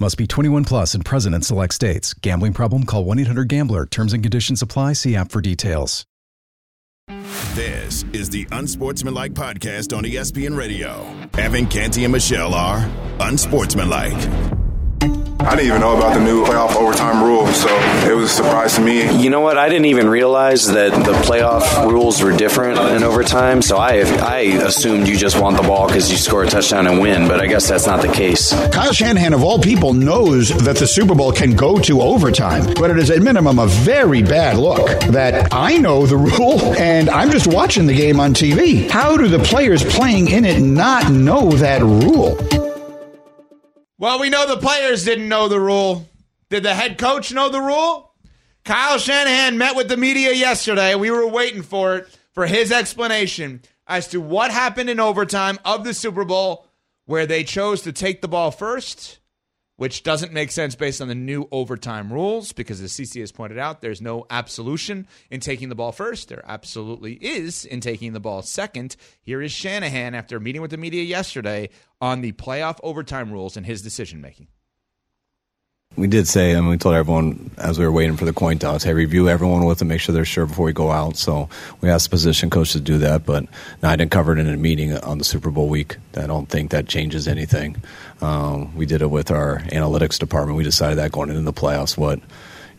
Must 0.00 0.16
be 0.16 0.28
21 0.28 0.64
plus 0.64 0.94
and 0.94 1.04
present 1.04 1.34
in 1.34 1.42
select 1.42 1.74
states. 1.74 2.14
Gambling 2.14 2.52
problem? 2.52 2.84
Call 2.84 3.04
1 3.04 3.18
800 3.18 3.48
Gambler. 3.48 3.84
Terms 3.84 4.12
and 4.12 4.22
conditions 4.22 4.62
apply. 4.62 4.92
See 4.92 5.16
app 5.16 5.32
for 5.32 5.40
details. 5.40 6.04
This 7.54 8.04
is 8.12 8.30
the 8.30 8.46
Unsportsmanlike 8.52 9.32
podcast 9.32 9.96
on 9.96 10.04
ESPN 10.04 10.56
Radio. 10.56 11.04
Evan 11.36 11.66
Canty 11.66 12.04
and 12.04 12.12
Michelle 12.12 12.54
are 12.54 12.88
Unsportsmanlike. 13.18 14.57
I 15.40 15.50
didn't 15.54 15.68
even 15.68 15.80
know 15.80 15.96
about 15.96 16.14
the 16.14 16.20
new 16.20 16.44
playoff 16.44 16.74
overtime 16.74 17.22
rule, 17.22 17.46
so 17.46 17.68
it 18.10 18.14
was 18.14 18.30
a 18.30 18.34
surprise 18.34 18.74
to 18.74 18.80
me. 18.82 19.22
You 19.22 19.30
know 19.30 19.40
what? 19.40 19.56
I 19.56 19.68
didn't 19.68 19.86
even 19.86 20.08
realize 20.08 20.66
that 20.66 20.90
the 20.92 21.12
playoff 21.12 21.88
rules 21.90 22.20
were 22.20 22.36
different 22.36 22.78
in 22.78 23.02
overtime. 23.04 23.62
So 23.62 23.76
I 23.76 24.00
I 24.20 24.38
assumed 24.66 25.06
you 25.06 25.16
just 25.16 25.40
want 25.40 25.56
the 25.56 25.62
ball 25.62 25.86
because 25.86 26.10
you 26.10 26.18
score 26.18 26.42
a 26.42 26.48
touchdown 26.48 26.86
and 26.86 27.00
win. 27.00 27.28
But 27.28 27.40
I 27.40 27.46
guess 27.46 27.68
that's 27.68 27.86
not 27.86 28.02
the 28.02 28.12
case. 28.12 28.52
Kyle 28.70 28.92
Shanahan, 28.92 29.32
of 29.32 29.42
all 29.42 29.58
people, 29.60 29.94
knows 29.94 30.48
that 30.64 30.76
the 30.76 30.86
Super 30.86 31.14
Bowl 31.14 31.32
can 31.32 31.54
go 31.54 31.78
to 31.78 32.02
overtime, 32.02 32.74
but 32.74 32.90
it 32.90 32.98
is 32.98 33.10
at 33.10 33.22
minimum 33.22 33.58
a 33.58 33.66
very 33.68 34.22
bad 34.22 34.58
look 34.58 35.00
that 35.04 35.54
I 35.54 35.78
know 35.78 36.04
the 36.04 36.16
rule 36.38 36.60
and 36.74 37.08
I'm 37.08 37.30
just 37.30 37.46
watching 37.46 37.86
the 37.86 37.94
game 37.94 38.18
on 38.20 38.34
TV. 38.34 38.90
How 38.90 39.16
do 39.16 39.28
the 39.28 39.38
players 39.38 39.84
playing 39.84 40.28
in 40.28 40.44
it 40.44 40.60
not 40.60 41.10
know 41.10 41.50
that 41.52 41.80
rule? 41.80 42.67
Well, 44.00 44.20
we 44.20 44.30
know 44.30 44.46
the 44.46 44.60
players 44.60 45.04
didn't 45.04 45.28
know 45.28 45.48
the 45.48 45.58
rule. 45.58 46.08
Did 46.50 46.62
the 46.62 46.74
head 46.74 46.98
coach 46.98 47.32
know 47.32 47.48
the 47.48 47.60
rule? 47.60 48.12
Kyle 48.64 48.96
Shanahan 48.96 49.58
met 49.58 49.74
with 49.74 49.88
the 49.88 49.96
media 49.96 50.32
yesterday. 50.32 50.94
We 50.94 51.10
were 51.10 51.26
waiting 51.26 51.62
for 51.62 51.96
it 51.96 52.18
for 52.32 52.46
his 52.46 52.70
explanation 52.70 53.60
as 53.88 54.06
to 54.08 54.20
what 54.20 54.52
happened 54.52 54.88
in 54.88 55.00
overtime 55.00 55.58
of 55.64 55.82
the 55.82 55.94
Super 55.94 56.24
Bowl 56.24 56.68
where 57.06 57.26
they 57.26 57.42
chose 57.42 57.82
to 57.82 57.92
take 57.92 58.20
the 58.20 58.28
ball 58.28 58.52
first, 58.52 59.18
which 59.78 60.02
doesn't 60.02 60.32
make 60.32 60.50
sense 60.50 60.74
based 60.74 61.00
on 61.00 61.06
the 61.06 61.14
new 61.14 61.46
overtime 61.52 62.12
rules 62.12 62.52
because 62.52 62.80
as 62.80 62.92
CC 62.92 63.20
has 63.20 63.30
pointed 63.30 63.58
out, 63.58 63.80
there's 63.80 64.02
no 64.02 64.26
absolution 64.28 65.06
in 65.30 65.38
taking 65.38 65.68
the 65.68 65.76
ball 65.76 65.92
first. 65.92 66.28
There 66.28 66.42
absolutely 66.46 67.14
is 67.14 67.64
in 67.64 67.80
taking 67.80 68.12
the 68.12 68.20
ball 68.20 68.42
second. 68.42 68.96
Here 69.22 69.40
is 69.40 69.52
Shanahan 69.52 70.16
after 70.16 70.40
meeting 70.40 70.62
with 70.62 70.72
the 70.72 70.76
media 70.76 71.04
yesterday 71.04 71.70
on 72.00 72.22
the 72.22 72.32
playoff 72.32 72.80
overtime 72.82 73.30
rules 73.30 73.56
and 73.56 73.64
his 73.64 73.80
decision 73.80 74.20
making. 74.20 74.48
We 75.96 76.06
did 76.06 76.28
say, 76.28 76.52
and 76.52 76.68
we 76.68 76.76
told 76.76 76.94
everyone 76.94 77.50
as 77.56 77.78
we 77.78 77.84
were 77.84 77.90
waiting 77.90 78.16
for 78.16 78.24
the 78.24 78.32
coin 78.32 78.58
toss, 78.58 78.84
hey, 78.84 78.94
review 78.94 79.28
everyone 79.28 79.64
with 79.64 79.78
them, 79.78 79.88
make 79.88 80.00
sure 80.00 80.12
they're 80.12 80.24
sure 80.24 80.46
before 80.46 80.66
we 80.66 80.72
go 80.72 80.92
out. 80.92 81.16
So 81.16 81.48
we 81.80 81.88
asked 81.88 82.06
the 82.06 82.10
position 82.10 82.50
coach 82.50 82.72
to 82.72 82.80
do 82.80 82.98
that, 82.98 83.26
but 83.26 83.44
no, 83.82 83.88
I 83.88 83.96
didn't 83.96 84.12
cover 84.12 84.32
it 84.32 84.38
in 84.38 84.48
a 84.48 84.56
meeting 84.56 84.96
on 84.98 85.18
the 85.18 85.24
Super 85.24 85.50
Bowl 85.50 85.68
week. 85.68 85.96
I 86.16 86.26
don't 86.26 86.48
think 86.48 86.70
that 86.70 86.86
changes 86.86 87.26
anything. 87.26 87.82
Um, 88.20 88.74
we 88.74 88.86
did 88.86 89.02
it 89.02 89.10
with 89.10 89.30
our 89.30 89.58
analytics 89.66 90.18
department. 90.18 90.56
We 90.56 90.64
decided 90.64 90.98
that 90.98 91.12
going 91.12 91.30
into 91.30 91.42
the 91.42 91.52
playoffs, 91.52 91.96
what 91.96 92.20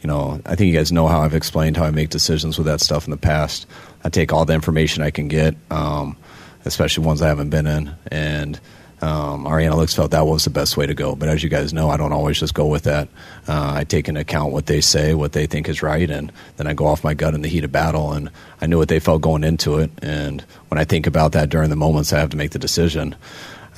you 0.01 0.07
know, 0.07 0.41
I 0.45 0.55
think 0.55 0.71
you 0.71 0.77
guys 0.77 0.91
know 0.91 1.07
how 1.07 1.21
I've 1.21 1.33
explained 1.33 1.75
how 1.75 1.83
I 1.83 1.91
make 1.91 2.09
decisions 2.09 2.57
with 2.57 2.67
that 2.67 2.79
stuff 2.79 3.05
in 3.05 3.11
the 3.11 3.17
past. 3.17 3.67
I 4.03 4.09
take 4.09 4.31
all 4.31 4.45
the 4.45 4.53
information 4.53 5.03
I 5.03 5.11
can 5.11 5.27
get, 5.27 5.55
um, 5.69 6.15
especially 6.63 7.05
ones 7.05 7.21
I 7.21 7.27
haven't 7.27 7.49
been 7.49 7.67
in, 7.67 7.93
and 8.09 8.59
um, 9.01 9.47
our 9.47 9.57
analytics 9.57 9.95
felt 9.95 10.11
that 10.11 10.25
was 10.25 10.43
the 10.43 10.49
best 10.49 10.75
way 10.75 10.85
to 10.85 10.93
go. 10.93 11.15
But 11.15 11.29
as 11.29 11.41
you 11.41 11.49
guys 11.49 11.73
know, 11.73 11.89
I 11.89 11.97
don't 11.97 12.11
always 12.11 12.39
just 12.39 12.53
go 12.53 12.65
with 12.65 12.83
that. 12.83 13.07
Uh, 13.47 13.73
I 13.75 13.83
take 13.83 14.09
into 14.09 14.21
account 14.21 14.51
what 14.51 14.65
they 14.65 14.81
say, 14.81 15.13
what 15.13 15.31
they 15.31 15.47
think 15.47 15.69
is 15.69 15.81
right, 15.81 16.09
and 16.09 16.31
then 16.57 16.67
I 16.67 16.73
go 16.73 16.85
off 16.85 17.03
my 17.03 17.13
gut 17.13 17.33
in 17.33 17.41
the 17.41 17.49
heat 17.49 17.63
of 17.63 17.71
battle. 17.71 18.11
And 18.11 18.29
I 18.61 18.67
knew 18.67 18.77
what 18.77 18.89
they 18.89 18.99
felt 18.99 19.21
going 19.21 19.43
into 19.43 19.79
it. 19.79 19.91
And 20.01 20.41
when 20.67 20.79
I 20.79 20.83
think 20.83 21.07
about 21.07 21.31
that 21.31 21.49
during 21.49 21.69
the 21.69 21.75
moments 21.77 22.11
I 22.11 22.19
have 22.19 22.29
to 22.31 22.37
make 22.37 22.51
the 22.51 22.59
decision, 22.59 23.15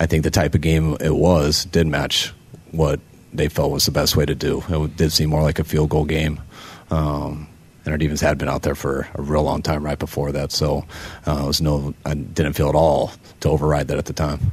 I 0.01 0.07
think 0.07 0.23
the 0.23 0.31
type 0.31 0.55
of 0.55 0.61
game 0.61 0.97
it 0.99 1.15
was 1.15 1.65
did 1.65 1.85
match 1.85 2.33
what 2.71 2.99
they 3.31 3.47
felt 3.47 3.71
was 3.71 3.85
the 3.85 3.91
best 3.91 4.15
way 4.15 4.25
to 4.25 4.33
do. 4.33 4.63
It 4.67 4.97
did 4.97 5.11
seem 5.11 5.29
more 5.29 5.43
like 5.43 5.59
a 5.59 5.63
field 5.63 5.91
goal 5.91 6.05
game. 6.05 6.41
Um, 6.89 7.47
and 7.85 7.91
our 7.91 7.99
defense 7.99 8.19
had 8.19 8.39
been 8.39 8.49
out 8.49 8.63
there 8.63 8.73
for 8.73 9.07
a 9.13 9.21
real 9.21 9.43
long 9.43 9.61
time 9.61 9.85
right 9.85 9.99
before 9.99 10.31
that. 10.31 10.51
So 10.51 10.87
uh, 11.27 11.41
it 11.43 11.45
was 11.45 11.61
no, 11.61 11.93
I 12.03 12.15
didn't 12.15 12.53
feel 12.53 12.67
at 12.67 12.73
all 12.73 13.11
to 13.41 13.49
override 13.49 13.89
that 13.89 13.99
at 13.99 14.05
the 14.05 14.13
time. 14.13 14.51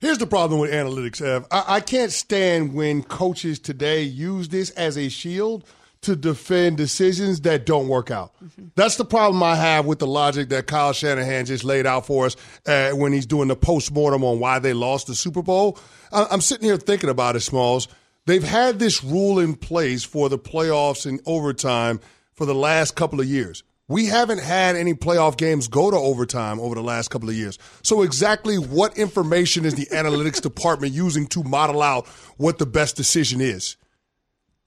Here's 0.00 0.18
the 0.18 0.26
problem 0.26 0.58
with 0.58 0.72
analytics, 0.72 1.22
Ev. 1.22 1.46
I, 1.52 1.76
I 1.76 1.80
can't 1.80 2.10
stand 2.10 2.74
when 2.74 3.04
coaches 3.04 3.60
today 3.60 4.02
use 4.02 4.48
this 4.48 4.70
as 4.70 4.98
a 4.98 5.08
shield 5.08 5.64
to 6.02 6.16
defend 6.16 6.78
decisions 6.78 7.42
that 7.42 7.66
don't 7.66 7.88
work 7.88 8.10
out. 8.10 8.32
Mm-hmm. 8.42 8.68
That's 8.74 8.96
the 8.96 9.04
problem 9.04 9.42
I 9.42 9.54
have 9.54 9.84
with 9.84 9.98
the 9.98 10.06
logic 10.06 10.48
that 10.48 10.66
Kyle 10.66 10.92
Shanahan 10.92 11.44
just 11.44 11.62
laid 11.62 11.86
out 11.86 12.06
for 12.06 12.26
us 12.26 12.36
uh, 12.66 12.90
when 12.92 13.12
he's 13.12 13.26
doing 13.26 13.48
the 13.48 13.56
postmortem 13.56 14.24
on 14.24 14.40
why 14.40 14.58
they 14.58 14.72
lost 14.72 15.08
the 15.08 15.14
Super 15.14 15.42
Bowl. 15.42 15.78
I, 16.10 16.26
I'm 16.30 16.40
sitting 16.40 16.64
here 16.64 16.78
thinking 16.78 17.10
about 17.10 17.36
it, 17.36 17.40
Smalls. 17.40 17.88
They've 18.26 18.42
had 18.42 18.78
this 18.78 19.02
rule 19.04 19.38
in 19.38 19.54
place 19.54 20.04
for 20.04 20.28
the 20.28 20.38
playoffs 20.38 21.04
and 21.04 21.20
overtime 21.26 22.00
for 22.32 22.46
the 22.46 22.54
last 22.54 22.96
couple 22.96 23.20
of 23.20 23.26
years. 23.26 23.62
We 23.88 24.06
haven't 24.06 24.40
had 24.40 24.76
any 24.76 24.94
playoff 24.94 25.36
games 25.36 25.66
go 25.66 25.90
to 25.90 25.96
overtime 25.96 26.60
over 26.60 26.76
the 26.76 26.82
last 26.82 27.08
couple 27.08 27.28
of 27.28 27.34
years. 27.34 27.58
So, 27.82 28.02
exactly 28.02 28.56
what 28.56 28.96
information 28.96 29.64
is 29.64 29.74
the 29.74 29.86
analytics 29.92 30.40
department 30.40 30.92
using 30.92 31.26
to 31.28 31.42
model 31.42 31.82
out 31.82 32.06
what 32.36 32.58
the 32.58 32.66
best 32.66 32.96
decision 32.96 33.40
is? 33.40 33.76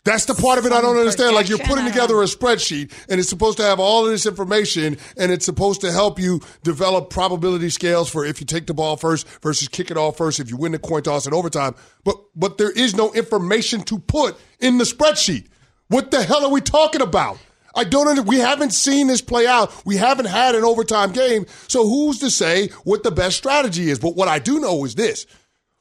That's 0.06 0.26
the 0.26 0.34
part 0.34 0.60
of 0.60 0.66
it 0.66 0.74
I 0.74 0.82
don't 0.82 0.98
understand. 0.98 1.34
Like 1.34 1.48
you're 1.48 1.60
putting 1.60 1.86
together 1.86 2.22
a 2.22 2.26
spreadsheet 2.26 2.92
and 3.08 3.22
it's 3.22 3.30
supposed 3.30 3.58
to 3.60 3.64
have 3.64 3.80
all 3.80 4.06
of 4.06 4.12
this 4.12 4.26
information 4.26 4.98
and 5.16 5.32
it's 5.32 5.46
supposed 5.46 5.80
to 5.82 5.94
help 5.94 6.20
you 6.20 6.42
develop 6.64 7.10
probability 7.10 7.70
scales 7.70 8.10
for 8.10 8.26
if 8.26 8.42
you 8.42 8.46
take 8.46 8.68
the 8.68 8.74
ball 8.74 8.98
first 8.98 9.28
versus 9.42 9.70
kick 9.70 9.92
it 9.92 9.98
off 9.98 10.18
first, 10.18 10.42
if 10.42 10.50
you 10.50 10.58
win 10.58 10.74
the 10.74 10.80
coin 10.80 11.04
toss 11.04 11.26
in 11.26 11.34
overtime. 11.34 11.74
But 12.04 12.18
but 12.36 12.58
there 12.58 12.72
is 12.72 12.96
no 12.96 13.14
information 13.14 13.82
to 13.84 13.98
put 13.98 14.38
in 14.60 14.78
the 14.78 14.84
spreadsheet. 14.84 15.48
What 15.88 16.12
the 16.12 16.22
hell 16.22 16.46
are 16.46 16.52
we 16.52 16.60
talking 16.60 17.02
about? 17.02 17.38
I 17.76 17.86
don't 17.86 18.08
under, 18.08 18.22
we 18.22 18.38
haven't 18.38 18.72
seen 18.72 19.08
this 19.08 19.22
play 19.22 19.48
out. 19.48 19.74
We 19.86 19.98
haven't 19.98 20.26
had 20.26 20.54
an 20.54 20.64
overtime 20.64 21.12
game. 21.12 21.46
So 21.68 21.88
who's 21.88 22.20
to 22.20 22.30
say 22.30 22.68
what 22.84 23.04
the 23.04 23.12
best 23.12 23.38
strategy 23.38 23.90
is? 23.90 24.00
But 24.00 24.16
what 24.16 24.28
I 24.28 24.40
do 24.40 24.60
know 24.60 24.84
is 24.86 24.96
this. 24.96 25.26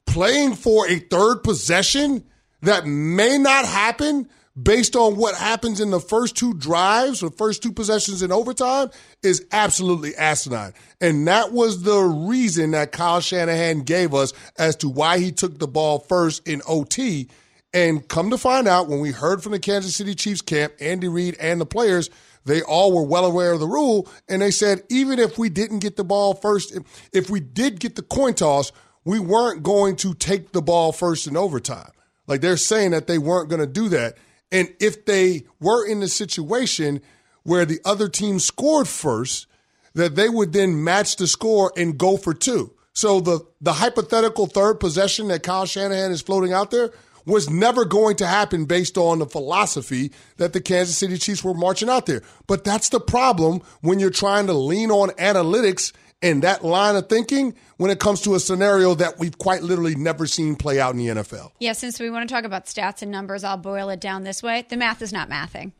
Playing 0.05 0.55
for 0.55 0.87
a 0.87 0.99
third 0.99 1.43
possession 1.43 2.23
that 2.63 2.85
may 2.85 3.37
not 3.37 3.65
happen 3.65 4.27
based 4.61 4.95
on 4.95 5.15
what 5.15 5.35
happens 5.35 5.79
in 5.79 5.89
the 5.89 5.99
first 5.99 6.35
two 6.35 6.53
drives 6.53 7.23
or 7.23 7.31
first 7.31 7.63
two 7.63 7.71
possessions 7.71 8.21
in 8.21 8.31
overtime 8.31 8.89
is 9.23 9.45
absolutely 9.51 10.15
asinine. 10.15 10.73
And 11.01 11.27
that 11.27 11.51
was 11.51 11.83
the 11.83 11.99
reason 11.99 12.71
that 12.71 12.91
Kyle 12.91 13.19
Shanahan 13.19 13.81
gave 13.81 14.13
us 14.13 14.33
as 14.57 14.75
to 14.77 14.89
why 14.89 15.19
he 15.19 15.31
took 15.31 15.57
the 15.57 15.67
ball 15.67 15.99
first 15.99 16.47
in 16.47 16.61
OT. 16.67 17.29
And 17.73 18.07
come 18.07 18.29
to 18.29 18.37
find 18.37 18.67
out, 18.67 18.87
when 18.87 18.99
we 18.99 19.11
heard 19.11 19.41
from 19.41 19.53
the 19.53 19.59
Kansas 19.59 19.95
City 19.95 20.13
Chiefs 20.13 20.43
camp, 20.43 20.73
Andy 20.79 21.07
Reid 21.07 21.35
and 21.39 21.59
the 21.59 21.65
players, 21.65 22.11
they 22.45 22.61
all 22.61 22.93
were 22.93 23.03
well 23.03 23.25
aware 23.25 23.53
of 23.53 23.59
the 23.59 23.67
rule. 23.67 24.07
And 24.29 24.43
they 24.43 24.51
said, 24.51 24.83
even 24.89 25.17
if 25.17 25.39
we 25.39 25.49
didn't 25.49 25.79
get 25.79 25.95
the 25.95 26.03
ball 26.03 26.35
first, 26.35 26.77
if 27.11 27.31
we 27.31 27.39
did 27.39 27.79
get 27.79 27.95
the 27.95 28.03
coin 28.03 28.35
toss, 28.35 28.71
we 29.03 29.17
weren't 29.17 29.63
going 29.63 29.95
to 29.97 30.13
take 30.13 30.51
the 30.51 30.61
ball 30.61 30.91
first 30.91 31.25
in 31.25 31.35
overtime. 31.35 31.91
Like 32.27 32.41
they're 32.41 32.57
saying 32.57 32.91
that 32.91 33.07
they 33.07 33.17
weren't 33.17 33.49
going 33.49 33.59
to 33.61 33.67
do 33.67 33.89
that. 33.89 34.17
And 34.51 34.73
if 34.79 35.05
they 35.05 35.43
were 35.59 35.85
in 35.85 35.99
the 35.99 36.07
situation 36.07 37.01
where 37.43 37.65
the 37.65 37.79
other 37.83 38.07
team 38.07 38.39
scored 38.39 38.87
first, 38.87 39.47
that 39.93 40.15
they 40.15 40.29
would 40.29 40.53
then 40.53 40.83
match 40.83 41.17
the 41.17 41.27
score 41.27 41.71
and 41.75 41.97
go 41.97 42.17
for 42.17 42.33
two. 42.33 42.73
So 42.93 43.19
the, 43.19 43.45
the 43.61 43.73
hypothetical 43.73 44.47
third 44.47 44.79
possession 44.79 45.27
that 45.29 45.43
Kyle 45.43 45.65
Shanahan 45.65 46.11
is 46.11 46.21
floating 46.21 46.53
out 46.53 46.71
there 46.71 46.91
was 47.25 47.49
never 47.49 47.85
going 47.85 48.15
to 48.17 48.27
happen 48.27 48.65
based 48.65 48.97
on 48.97 49.19
the 49.19 49.25
philosophy 49.25 50.11
that 50.37 50.53
the 50.53 50.61
Kansas 50.61 50.97
City 50.97 51.17
Chiefs 51.17 51.43
were 51.43 51.53
marching 51.53 51.89
out 51.89 52.05
there. 52.05 52.21
But 52.47 52.63
that's 52.63 52.89
the 52.89 52.99
problem 52.99 53.61
when 53.81 53.99
you're 53.99 54.09
trying 54.09 54.47
to 54.47 54.53
lean 54.53 54.91
on 54.91 55.09
analytics 55.11 55.93
and 56.23 56.41
that 56.41 56.63
line 56.63 56.95
of 56.95 57.09
thinking 57.09 57.53
when 57.77 57.91
it 57.91 57.99
comes 57.99 58.21
to 58.21 58.33
a 58.33 58.39
scenario 58.39 58.95
that 58.95 59.19
we've 59.19 59.37
quite 59.37 59.61
literally 59.61 59.93
never 59.93 60.25
seen 60.25 60.55
play 60.55 60.79
out 60.79 60.93
in 60.93 60.97
the 60.97 61.07
NFL. 61.07 61.51
Yeah, 61.59 61.73
since 61.73 61.99
we 61.99 62.09
want 62.09 62.27
to 62.27 62.33
talk 62.33 62.45
about 62.45 62.65
stats 62.65 63.01
and 63.01 63.11
numbers, 63.11 63.43
I'll 63.43 63.57
boil 63.57 63.89
it 63.89 63.99
down 63.99 64.23
this 64.23 64.41
way. 64.41 64.65
The 64.67 64.77
math 64.77 65.01
is 65.01 65.11
not 65.11 65.29
mathing. 65.29 65.73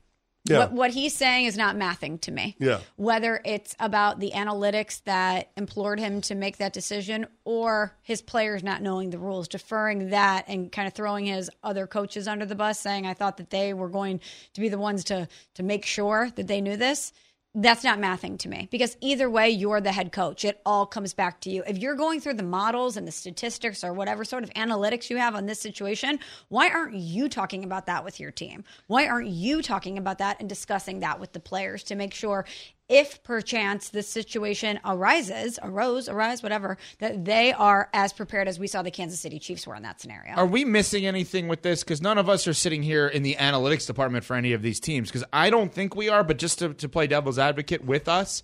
Yeah. 0.45 0.59
What, 0.59 0.71
what 0.73 0.91
he's 0.91 1.15
saying 1.15 1.45
is 1.45 1.55
not 1.55 1.77
mathing 1.77 2.19
to 2.21 2.31
me. 2.31 2.57
Yeah. 2.59 2.79
Whether 2.97 3.39
it's 3.45 3.77
about 3.79 4.19
the 4.19 4.31
analytics 4.31 5.01
that 5.05 5.51
implored 5.55 6.01
him 6.01 6.19
to 6.21 6.35
make 6.35 6.57
that 6.57 6.73
decision 6.73 7.27
or 7.45 7.95
his 8.01 8.21
players 8.21 8.61
not 8.61 8.81
knowing 8.81 9.09
the 9.09 9.19
rules, 9.19 9.47
deferring 9.47 10.09
that 10.09 10.43
and 10.49 10.69
kind 10.69 10.85
of 10.85 10.93
throwing 10.93 11.27
his 11.27 11.49
other 11.63 11.87
coaches 11.87 12.27
under 12.27 12.45
the 12.45 12.55
bus, 12.55 12.77
saying, 12.77 13.05
I 13.05 13.13
thought 13.13 13.37
that 13.37 13.51
they 13.51 13.73
were 13.73 13.87
going 13.87 14.19
to 14.53 14.59
be 14.59 14.67
the 14.67 14.77
ones 14.77 15.05
to, 15.05 15.29
to 15.53 15.63
make 15.63 15.85
sure 15.85 16.29
that 16.35 16.47
they 16.47 16.59
knew 16.59 16.75
this 16.75 17.13
that's 17.55 17.83
not 17.83 17.99
mathing 17.99 18.39
to 18.39 18.49
me 18.49 18.67
because 18.71 18.97
either 18.99 19.29
way 19.29 19.49
you're 19.49 19.79
the 19.79 19.91
head 19.91 20.11
coach. 20.11 20.43
It 20.43 20.59
all 20.65 20.85
comes 20.85 21.13
back 21.13 21.41
to 21.41 21.51
you. 21.51 21.63
If 21.67 21.77
you're 21.77 21.95
going 21.95 22.19
through 22.19 22.33
the 22.35 22.43
models 22.43 22.97
and 22.97 23.07
the 23.07 23.11
statistics 23.11 23.83
or 23.83 23.93
whatever 23.93 24.25
sort 24.25 24.43
of 24.43 24.49
analytics 24.51 25.09
you 25.09 25.17
have 25.17 25.35
on 25.35 25.45
this 25.45 25.59
situation 25.59 26.19
why 26.49 26.69
aren't 26.69 26.95
you 26.95 27.29
talking 27.29 27.63
about 27.63 27.85
that 27.85 28.03
with 28.03 28.19
your 28.19 28.31
team? 28.31 28.63
Why 28.87 29.07
aren't 29.07 29.29
you 29.29 29.61
talking 29.61 29.97
about 29.97 30.17
that 30.17 30.39
and 30.39 30.49
discussing 30.49 30.99
that 31.01 31.19
with 31.19 31.33
the 31.33 31.39
players 31.39 31.83
to 31.85 31.95
make 31.95 32.13
sure 32.13 32.45
if 32.89 33.23
perchance 33.23 33.89
this 33.89 34.09
situation 34.09 34.79
arises, 34.83 35.57
arose, 35.63 36.09
arise, 36.09 36.43
whatever, 36.43 36.77
that 36.99 37.23
they 37.25 37.53
are 37.53 37.89
as 37.93 38.11
prepared 38.11 38.47
as 38.47 38.59
we 38.59 38.67
saw 38.67 38.81
the 38.81 38.91
Kansas 38.91 39.19
City 39.19 39.39
Chiefs 39.39 39.65
were 39.65 39.75
in 39.75 39.83
that 39.83 40.01
scenario. 40.01 40.33
Are 40.33 40.45
we 40.45 40.65
missing 40.65 41.05
anything 41.05 41.47
with 41.47 41.61
this? 41.61 41.83
Because 41.83 42.01
none 42.01 42.17
of 42.17 42.29
us 42.29 42.47
are 42.47 42.53
sitting 42.53 42.83
here 42.83 43.07
in 43.07 43.23
the 43.23 43.35
analytics 43.35 43.87
department 43.87 44.25
for 44.25 44.35
any 44.35 44.53
of 44.53 44.61
these 44.61 44.79
teams. 44.79 45.09
Because 45.09 45.23
I 45.31 45.49
don't 45.49 45.73
think 45.73 45.95
we 45.95 46.09
are, 46.09 46.23
but 46.23 46.37
just 46.37 46.59
to, 46.59 46.73
to 46.73 46.89
play 46.89 47.07
devil's 47.07 47.39
advocate 47.39 47.85
with 47.85 48.09
us, 48.09 48.43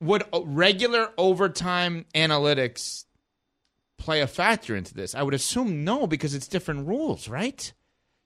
would 0.00 0.22
regular 0.32 1.10
overtime 1.18 2.04
analytics 2.14 3.04
play 3.98 4.20
a 4.20 4.26
factor 4.28 4.76
into 4.76 4.94
this? 4.94 5.14
I 5.14 5.22
would 5.22 5.34
assume 5.34 5.84
no, 5.84 6.06
because 6.06 6.34
it's 6.34 6.46
different 6.46 6.86
rules, 6.86 7.28
right? 7.28 7.72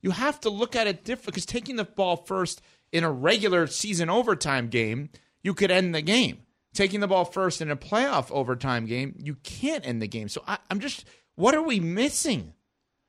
You 0.02 0.10
have 0.10 0.38
to 0.40 0.50
look 0.50 0.76
at 0.76 0.86
it 0.86 1.04
different 1.04 1.26
because 1.26 1.46
taking 1.46 1.76
the 1.76 1.84
ball 1.84 2.16
first 2.16 2.60
in 2.92 3.04
a 3.04 3.10
regular 3.10 3.66
season 3.66 4.10
overtime 4.10 4.68
game– 4.68 5.08
you 5.42 5.54
could 5.54 5.70
end 5.70 5.94
the 5.94 6.02
game. 6.02 6.38
Taking 6.72 7.00
the 7.00 7.08
ball 7.08 7.24
first 7.24 7.60
in 7.60 7.70
a 7.70 7.76
playoff 7.76 8.30
overtime 8.30 8.86
game, 8.86 9.16
you 9.18 9.34
can't 9.42 9.86
end 9.86 10.00
the 10.00 10.06
game. 10.06 10.28
So 10.28 10.42
I, 10.46 10.58
I'm 10.70 10.78
just, 10.78 11.04
what 11.34 11.54
are 11.54 11.62
we 11.62 11.80
missing? 11.80 12.52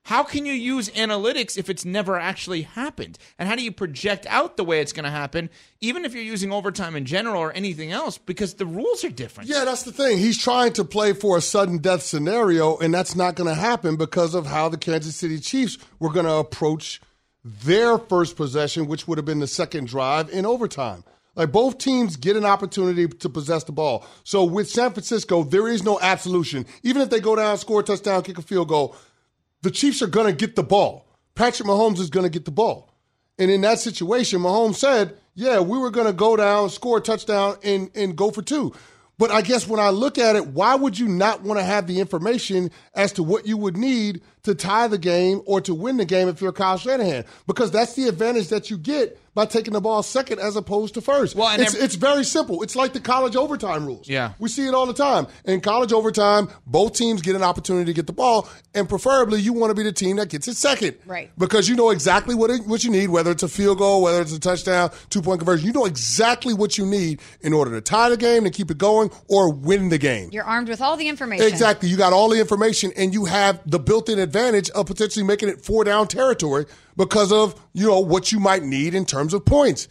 How 0.04 0.24
can 0.24 0.46
you 0.46 0.52
use 0.52 0.88
analytics 0.90 1.56
if 1.56 1.70
it's 1.70 1.84
never 1.84 2.18
actually 2.18 2.62
happened? 2.62 3.18
And 3.38 3.48
how 3.48 3.54
do 3.54 3.62
you 3.62 3.70
project 3.70 4.26
out 4.28 4.56
the 4.56 4.64
way 4.64 4.80
it's 4.80 4.92
going 4.92 5.04
to 5.04 5.10
happen, 5.10 5.48
even 5.80 6.04
if 6.04 6.12
you're 6.12 6.24
using 6.24 6.52
overtime 6.52 6.96
in 6.96 7.04
general 7.04 7.40
or 7.40 7.52
anything 7.52 7.92
else, 7.92 8.18
because 8.18 8.54
the 8.54 8.66
rules 8.66 9.04
are 9.04 9.10
different? 9.10 9.48
Yeah, 9.48 9.64
that's 9.64 9.84
the 9.84 9.92
thing. 9.92 10.18
He's 10.18 10.38
trying 10.38 10.72
to 10.72 10.84
play 10.84 11.12
for 11.12 11.36
a 11.36 11.40
sudden 11.40 11.78
death 11.78 12.02
scenario, 12.02 12.76
and 12.78 12.92
that's 12.92 13.14
not 13.14 13.36
going 13.36 13.48
to 13.48 13.54
happen 13.54 13.94
because 13.94 14.34
of 14.34 14.46
how 14.46 14.68
the 14.68 14.76
Kansas 14.76 15.14
City 15.14 15.38
Chiefs 15.38 15.78
were 16.00 16.10
going 16.10 16.26
to 16.26 16.34
approach 16.34 17.00
their 17.44 17.96
first 17.96 18.34
possession, 18.34 18.88
which 18.88 19.06
would 19.06 19.18
have 19.18 19.24
been 19.24 19.38
the 19.38 19.46
second 19.46 19.86
drive 19.86 20.28
in 20.30 20.44
overtime. 20.44 21.04
Like 21.34 21.52
both 21.52 21.78
teams 21.78 22.16
get 22.16 22.36
an 22.36 22.44
opportunity 22.44 23.08
to 23.08 23.28
possess 23.28 23.64
the 23.64 23.72
ball. 23.72 24.06
So 24.24 24.44
with 24.44 24.68
San 24.68 24.92
Francisco, 24.92 25.44
there 25.44 25.66
is 25.66 25.82
no 25.82 25.98
absolution. 26.00 26.66
Even 26.82 27.00
if 27.00 27.10
they 27.10 27.20
go 27.20 27.34
down, 27.34 27.56
score 27.58 27.80
a 27.80 27.82
touchdown, 27.82 28.22
kick 28.22 28.38
a 28.38 28.42
field 28.42 28.68
goal, 28.68 28.96
the 29.62 29.70
Chiefs 29.70 30.02
are 30.02 30.08
going 30.08 30.26
to 30.26 30.32
get 30.32 30.56
the 30.56 30.62
ball. 30.62 31.06
Patrick 31.34 31.68
Mahomes 31.68 31.98
is 31.98 32.10
going 32.10 32.24
to 32.24 32.30
get 32.30 32.44
the 32.44 32.50
ball. 32.50 32.92
And 33.38 33.50
in 33.50 33.62
that 33.62 33.78
situation, 33.78 34.40
Mahomes 34.40 34.74
said, 34.74 35.16
yeah, 35.34 35.60
we 35.60 35.78
were 35.78 35.90
going 35.90 36.06
to 36.06 36.12
go 36.12 36.36
down, 36.36 36.68
score 36.68 36.98
a 36.98 37.00
touchdown, 37.00 37.56
and, 37.62 37.90
and 37.94 38.14
go 38.14 38.30
for 38.30 38.42
two. 38.42 38.74
But 39.18 39.30
I 39.30 39.40
guess 39.40 39.66
when 39.68 39.80
I 39.80 39.90
look 39.90 40.18
at 40.18 40.36
it, 40.36 40.48
why 40.48 40.74
would 40.74 40.98
you 40.98 41.08
not 41.08 41.42
want 41.42 41.60
to 41.60 41.64
have 41.64 41.86
the 41.86 42.00
information 42.00 42.70
as 42.94 43.12
to 43.12 43.22
what 43.22 43.46
you 43.46 43.56
would 43.56 43.76
need 43.76 44.20
to 44.44 44.54
tie 44.54 44.88
the 44.88 44.98
game 44.98 45.40
or 45.46 45.60
to 45.60 45.74
win 45.74 45.96
the 45.96 46.04
game 46.04 46.28
if 46.28 46.40
you're 46.40 46.52
Kyle 46.52 46.76
Shanahan? 46.76 47.24
Because 47.46 47.70
that's 47.70 47.94
the 47.94 48.08
advantage 48.08 48.48
that 48.48 48.70
you 48.70 48.78
get 48.78 49.18
by 49.34 49.46
taking 49.46 49.72
the 49.72 49.80
ball 49.80 50.02
second 50.02 50.38
as 50.40 50.56
opposed 50.56 50.92
to 50.92 51.00
first. 51.00 51.34
Well, 51.34 51.58
it's, 51.58 51.74
every- 51.74 51.84
it's 51.86 51.94
very 51.94 52.22
simple. 52.24 52.62
It's 52.62 52.76
like 52.76 52.92
the 52.92 53.00
college 53.00 53.34
overtime 53.34 53.86
rules. 53.86 54.06
Yeah. 54.06 54.32
We 54.38 54.50
see 54.50 54.66
it 54.66 54.74
all 54.74 54.84
the 54.84 54.92
time. 54.92 55.26
In 55.46 55.62
college 55.62 55.90
overtime, 55.90 56.48
both 56.66 56.92
teams 56.92 57.22
get 57.22 57.34
an 57.34 57.42
opportunity 57.42 57.86
to 57.86 57.94
get 57.94 58.06
the 58.06 58.12
ball, 58.12 58.46
and 58.74 58.86
preferably 58.86 59.40
you 59.40 59.54
want 59.54 59.70
to 59.70 59.74
be 59.74 59.84
the 59.84 59.92
team 59.92 60.16
that 60.16 60.28
gets 60.28 60.48
it 60.48 60.56
second. 60.56 60.96
Right. 61.06 61.30
Because 61.38 61.66
you 61.66 61.76
know 61.76 61.88
exactly 61.88 62.34
what, 62.34 62.50
it, 62.50 62.66
what 62.66 62.84
you 62.84 62.90
need, 62.90 63.08
whether 63.08 63.30
it's 63.30 63.42
a 63.42 63.48
field 63.48 63.78
goal, 63.78 64.02
whether 64.02 64.20
it's 64.20 64.34
a 64.34 64.40
touchdown, 64.40 64.90
two 65.08 65.22
point 65.22 65.40
conversion. 65.40 65.66
You 65.66 65.72
know 65.72 65.86
exactly 65.86 66.52
what 66.52 66.76
you 66.76 66.84
need 66.84 67.20
in 67.40 67.54
order 67.54 67.70
to 67.70 67.80
tie 67.80 68.10
the 68.10 68.18
game, 68.18 68.44
to 68.44 68.50
keep 68.50 68.70
it 68.70 68.76
going, 68.76 69.10
or 69.28 69.50
win 69.50 69.88
the 69.88 69.98
game. 69.98 70.28
You're 70.30 70.44
armed 70.44 70.68
with 70.68 70.82
all 70.82 70.98
the 70.98 71.08
information. 71.08 71.46
Exactly. 71.46 71.88
You 71.88 71.96
got 71.96 72.12
all 72.12 72.28
the 72.28 72.38
information, 72.38 72.92
and 72.96 73.14
you 73.14 73.24
have 73.24 73.60
the 73.64 73.78
built 73.78 74.10
in 74.10 74.18
advantage 74.18 74.31
of 74.34 74.86
potentially 74.86 75.24
making 75.24 75.48
it 75.48 75.64
four 75.64 75.84
down 75.84 76.08
territory 76.08 76.66
because 76.96 77.32
of 77.32 77.60
you 77.72 77.86
know 77.86 78.00
what 78.00 78.32
you 78.32 78.40
might 78.40 78.62
need 78.62 78.94
in 78.94 79.04
terms 79.04 79.34
of 79.34 79.44
points. 79.44 79.88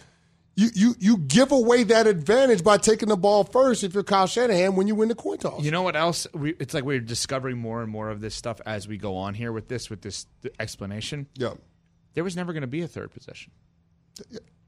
You, 0.56 0.70
you 0.76 0.96
you 1.00 1.18
give 1.18 1.52
away 1.52 1.84
that 1.84 2.08
advantage 2.08 2.64
by 2.64 2.78
taking 2.78 3.08
the 3.08 3.16
ball 3.16 3.46
first 3.46 3.84
if 3.84 3.94
you're 3.94 4.04
Kyle 4.04 4.28
Shanahan 4.28 4.76
when 4.76 4.86
you 4.88 4.96
win 4.96 5.08
the 5.08 5.16
coin 5.16 5.38
toss. 5.38 5.64
You 5.64 5.72
know 5.72 5.82
what 5.82 5.96
else? 5.96 6.28
We, 6.34 6.56
it's 6.60 6.74
like 6.74 6.84
we're 6.84 7.00
discovering 7.00 7.58
more 7.58 7.82
and 7.82 7.90
more 7.90 8.10
of 8.10 8.20
this 8.20 8.36
stuff 8.36 8.60
as 8.66 8.88
we 8.88 8.98
go 8.98 9.16
on 9.16 9.34
here 9.34 9.52
with 9.54 9.70
this 9.70 9.90
with 9.90 10.02
this 10.02 10.26
explanation. 10.60 11.28
Yeah, 11.36 11.54
there 12.14 12.24
was 12.24 12.36
never 12.36 12.52
going 12.52 12.62
to 12.62 12.68
be 12.68 12.82
a 12.82 12.88
third 12.88 13.12
possession. 13.12 13.52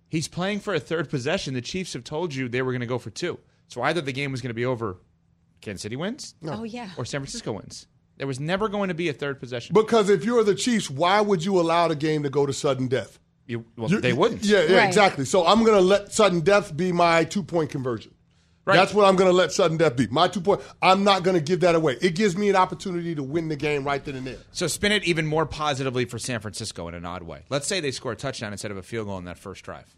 He's 0.08 0.28
playing 0.28 0.62
for 0.62 0.74
a 0.74 0.80
third 0.80 1.10
possession. 1.10 1.54
The 1.54 1.62
Chiefs 1.62 1.94
have 1.94 2.04
told 2.04 2.34
you 2.34 2.48
they 2.48 2.62
were 2.62 2.72
going 2.72 2.82
to 2.82 2.88
go 2.88 2.98
for 2.98 3.10
two. 3.10 3.40
So 3.68 3.82
either 3.82 4.00
the 4.00 4.14
game 4.14 4.32
was 4.32 4.42
going 4.42 4.52
to 4.52 4.56
be 4.56 4.66
over, 4.66 4.98
Kansas 5.62 5.82
City 5.82 5.96
wins, 5.96 6.36
no. 6.42 6.60
oh 6.60 6.64
yeah, 6.64 6.92
or 6.98 7.06
San 7.06 7.22
Francisco 7.22 7.52
wins. 7.54 7.88
There 8.17 8.28
was 8.28 8.39
never 8.39 8.69
going 8.69 8.89
to 8.89 8.93
be 8.93 9.10
a 9.10 9.13
third 9.13 9.39
possession. 9.39 9.73
Because 9.73 10.10
if 10.10 10.23
you're 10.23 10.43
the 10.43 10.56
Chiefs, 10.56 10.89
why 10.89 11.21
would 11.21 11.43
you 11.43 11.60
allow 11.60 11.88
the 11.88 11.95
game 11.95 12.23
to 12.23 12.30
go 12.30 12.45
to 12.45 12.54
sudden 12.54 12.88
death? 12.88 13.19
You, 13.45 13.65
well, 13.76 13.89
you, 13.89 13.99
they 13.99 14.13
wouldn't. 14.13 14.43
Yeah, 14.43 14.63
yeah 14.63 14.78
right. 14.78 14.88
exactly. 14.88 15.26
So 15.26 15.45
I'm 15.45 15.63
going 15.63 15.78
to 15.78 15.82
let 15.82 16.13
sudden 16.13 16.41
death 16.41 16.76
be 16.76 16.91
my 16.91 17.23
two 17.23 17.43
point 17.43 17.69
conversion. 17.69 18.13
Right. 18.65 18.76
That's 18.76 18.93
what 18.93 19.06
I'm 19.06 19.17
going 19.17 19.30
to 19.30 19.36
let 19.36 19.52
sudden 19.52 19.76
death 19.76 19.97
be. 19.97 20.08
My 20.08 20.30
two 20.30 20.39
point. 20.39 20.62
I'm 20.82 21.04
not 21.04 21.23
going 21.23 21.36
to 21.36 21.43
give 21.43 21.62
that 21.62 21.76
away. 21.76 21.97
It 22.02 22.15
gives 22.15 22.38
me 22.38 22.49
an 22.49 22.56
opportunity 22.56 23.13
to 23.15 23.23
win 23.23 23.49
the 23.49 23.58
game 23.58 23.84
right 23.84 24.04
then 24.04 24.15
and 24.15 24.26
there. 24.26 24.38
So 24.52 24.67
spin 24.67 24.93
it 24.93 25.04
even 25.04 25.26
more 25.26 25.45
positively 25.45 26.06
for 26.06 26.17
San 26.17 26.39
Francisco 26.39 26.88
in 26.88 26.93
an 26.93 27.04
odd 27.06 27.23
way. 27.23 27.41
Let's 27.49 27.67
say 27.67 27.82
they 27.82 27.91
score 27.91 28.13
a 28.13 28.15
touchdown 28.15 28.54
instead 28.54 28.71
of 28.71 28.78
a 28.78 28.84
field 28.84 29.08
goal 29.08 29.17
in 29.17 29.26
that 29.26 29.38
first 29.38 29.65
drive. 29.65 29.93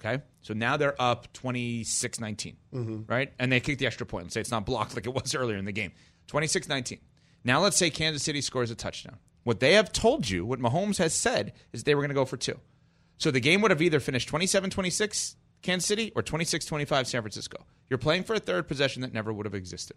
Okay, 0.00 0.22
so 0.42 0.54
now 0.54 0.76
they're 0.76 1.00
up 1.00 1.32
26-19, 1.32 2.54
mm-hmm. 2.72 3.00
right? 3.08 3.32
And 3.40 3.50
they 3.50 3.58
kick 3.58 3.78
the 3.78 3.86
extra 3.86 4.06
point. 4.06 4.26
Let's 4.26 4.34
say 4.34 4.40
it's 4.40 4.50
not 4.52 4.64
blocked 4.64 4.94
like 4.94 5.06
it 5.06 5.14
was 5.14 5.34
earlier 5.34 5.56
in 5.56 5.64
the 5.64 5.72
game. 5.72 5.90
26-19. 6.28 7.00
Now 7.48 7.60
let's 7.60 7.78
say 7.78 7.88
Kansas 7.88 8.22
City 8.22 8.42
scores 8.42 8.70
a 8.70 8.74
touchdown. 8.74 9.16
What 9.42 9.58
they 9.58 9.72
have 9.72 9.90
told 9.90 10.28
you, 10.28 10.44
what 10.44 10.60
Mahomes 10.60 10.98
has 10.98 11.14
said, 11.14 11.54
is 11.72 11.84
they 11.84 11.94
were 11.94 12.02
going 12.02 12.10
to 12.10 12.14
go 12.14 12.26
for 12.26 12.36
two. 12.36 12.60
So 13.16 13.30
the 13.30 13.40
game 13.40 13.62
would 13.62 13.70
have 13.70 13.80
either 13.80 14.00
finished 14.00 14.28
27 14.28 14.68
26 14.68 15.34
Kansas 15.62 15.88
City 15.88 16.12
or 16.14 16.22
26 16.22 16.66
25 16.66 17.08
San 17.08 17.22
Francisco. 17.22 17.64
You're 17.88 17.96
playing 17.96 18.24
for 18.24 18.34
a 18.34 18.38
third 18.38 18.68
possession 18.68 19.00
that 19.00 19.14
never 19.14 19.32
would 19.32 19.46
have 19.46 19.54
existed. 19.54 19.96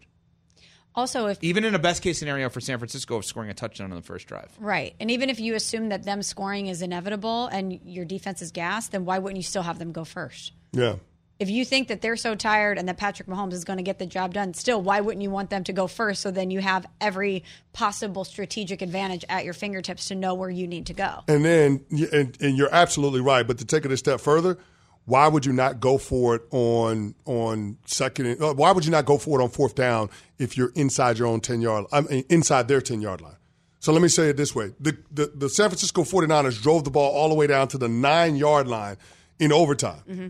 Also, 0.94 1.26
if 1.26 1.44
even 1.44 1.66
in 1.66 1.74
a 1.74 1.78
best 1.78 2.02
case 2.02 2.18
scenario 2.18 2.48
for 2.48 2.62
San 2.62 2.78
Francisco 2.78 3.16
of 3.16 3.24
scoring 3.26 3.50
a 3.50 3.54
touchdown 3.54 3.90
on 3.90 3.96
the 3.96 4.02
first 4.02 4.26
drive, 4.26 4.50
right? 4.58 4.94
And 4.98 5.10
even 5.10 5.28
if 5.28 5.38
you 5.38 5.54
assume 5.54 5.90
that 5.90 6.04
them 6.04 6.22
scoring 6.22 6.68
is 6.68 6.80
inevitable 6.80 7.48
and 7.48 7.78
your 7.84 8.06
defense 8.06 8.40
is 8.40 8.50
gas, 8.50 8.88
then 8.88 9.04
why 9.04 9.18
wouldn't 9.18 9.36
you 9.36 9.42
still 9.42 9.62
have 9.62 9.78
them 9.78 9.92
go 9.92 10.04
first? 10.04 10.52
Yeah 10.72 10.94
if 11.42 11.50
you 11.50 11.64
think 11.64 11.88
that 11.88 12.00
they're 12.00 12.16
so 12.16 12.36
tired 12.36 12.78
and 12.78 12.88
that 12.88 12.96
Patrick 12.96 13.26
Mahomes 13.26 13.52
is 13.52 13.64
going 13.64 13.78
to 13.78 13.82
get 13.82 13.98
the 13.98 14.06
job 14.06 14.32
done, 14.32 14.54
still, 14.54 14.80
why 14.80 15.00
wouldn't 15.00 15.24
you 15.24 15.30
want 15.30 15.50
them 15.50 15.64
to 15.64 15.72
go 15.72 15.88
first 15.88 16.22
so 16.22 16.30
then 16.30 16.52
you 16.52 16.60
have 16.60 16.86
every 17.00 17.42
possible 17.72 18.22
strategic 18.22 18.80
advantage 18.80 19.24
at 19.28 19.44
your 19.44 19.52
fingertips 19.52 20.06
to 20.06 20.14
know 20.14 20.34
where 20.34 20.50
you 20.50 20.68
need 20.68 20.86
to 20.86 20.94
go? 20.94 21.24
And 21.26 21.44
then, 21.44 21.84
and, 22.12 22.40
and 22.40 22.56
you're 22.56 22.72
absolutely 22.72 23.20
right. 23.20 23.44
But 23.44 23.58
to 23.58 23.64
take 23.64 23.84
it 23.84 23.90
a 23.90 23.96
step 23.96 24.20
further, 24.20 24.56
why 25.04 25.26
would 25.26 25.44
you 25.44 25.52
not 25.52 25.80
go 25.80 25.98
for 25.98 26.36
it 26.36 26.42
on 26.52 27.16
on 27.24 27.76
second? 27.86 28.40
Uh, 28.40 28.54
why 28.54 28.70
would 28.70 28.84
you 28.84 28.92
not 28.92 29.04
go 29.04 29.18
for 29.18 29.40
it 29.40 29.42
on 29.42 29.50
fourth 29.50 29.74
down 29.74 30.10
if 30.38 30.56
you're 30.56 30.70
inside 30.76 31.18
your 31.18 31.26
own 31.26 31.40
ten 31.40 31.60
yard? 31.60 31.86
I 31.90 32.02
mean, 32.02 32.24
inside 32.28 32.68
their 32.68 32.80
ten 32.80 33.00
yard 33.00 33.20
line. 33.20 33.34
So 33.80 33.92
let 33.92 34.00
me 34.00 34.06
say 34.06 34.28
it 34.28 34.36
this 34.36 34.54
way: 34.54 34.74
the, 34.78 34.96
the 35.10 35.32
the 35.34 35.48
San 35.48 35.70
Francisco 35.70 36.02
49ers 36.02 36.62
drove 36.62 36.84
the 36.84 36.92
ball 36.92 37.10
all 37.10 37.28
the 37.28 37.34
way 37.34 37.48
down 37.48 37.66
to 37.68 37.78
the 37.78 37.88
nine 37.88 38.36
yard 38.36 38.68
line 38.68 38.96
in 39.40 39.52
overtime. 39.52 40.02
Mm-hmm 40.08 40.28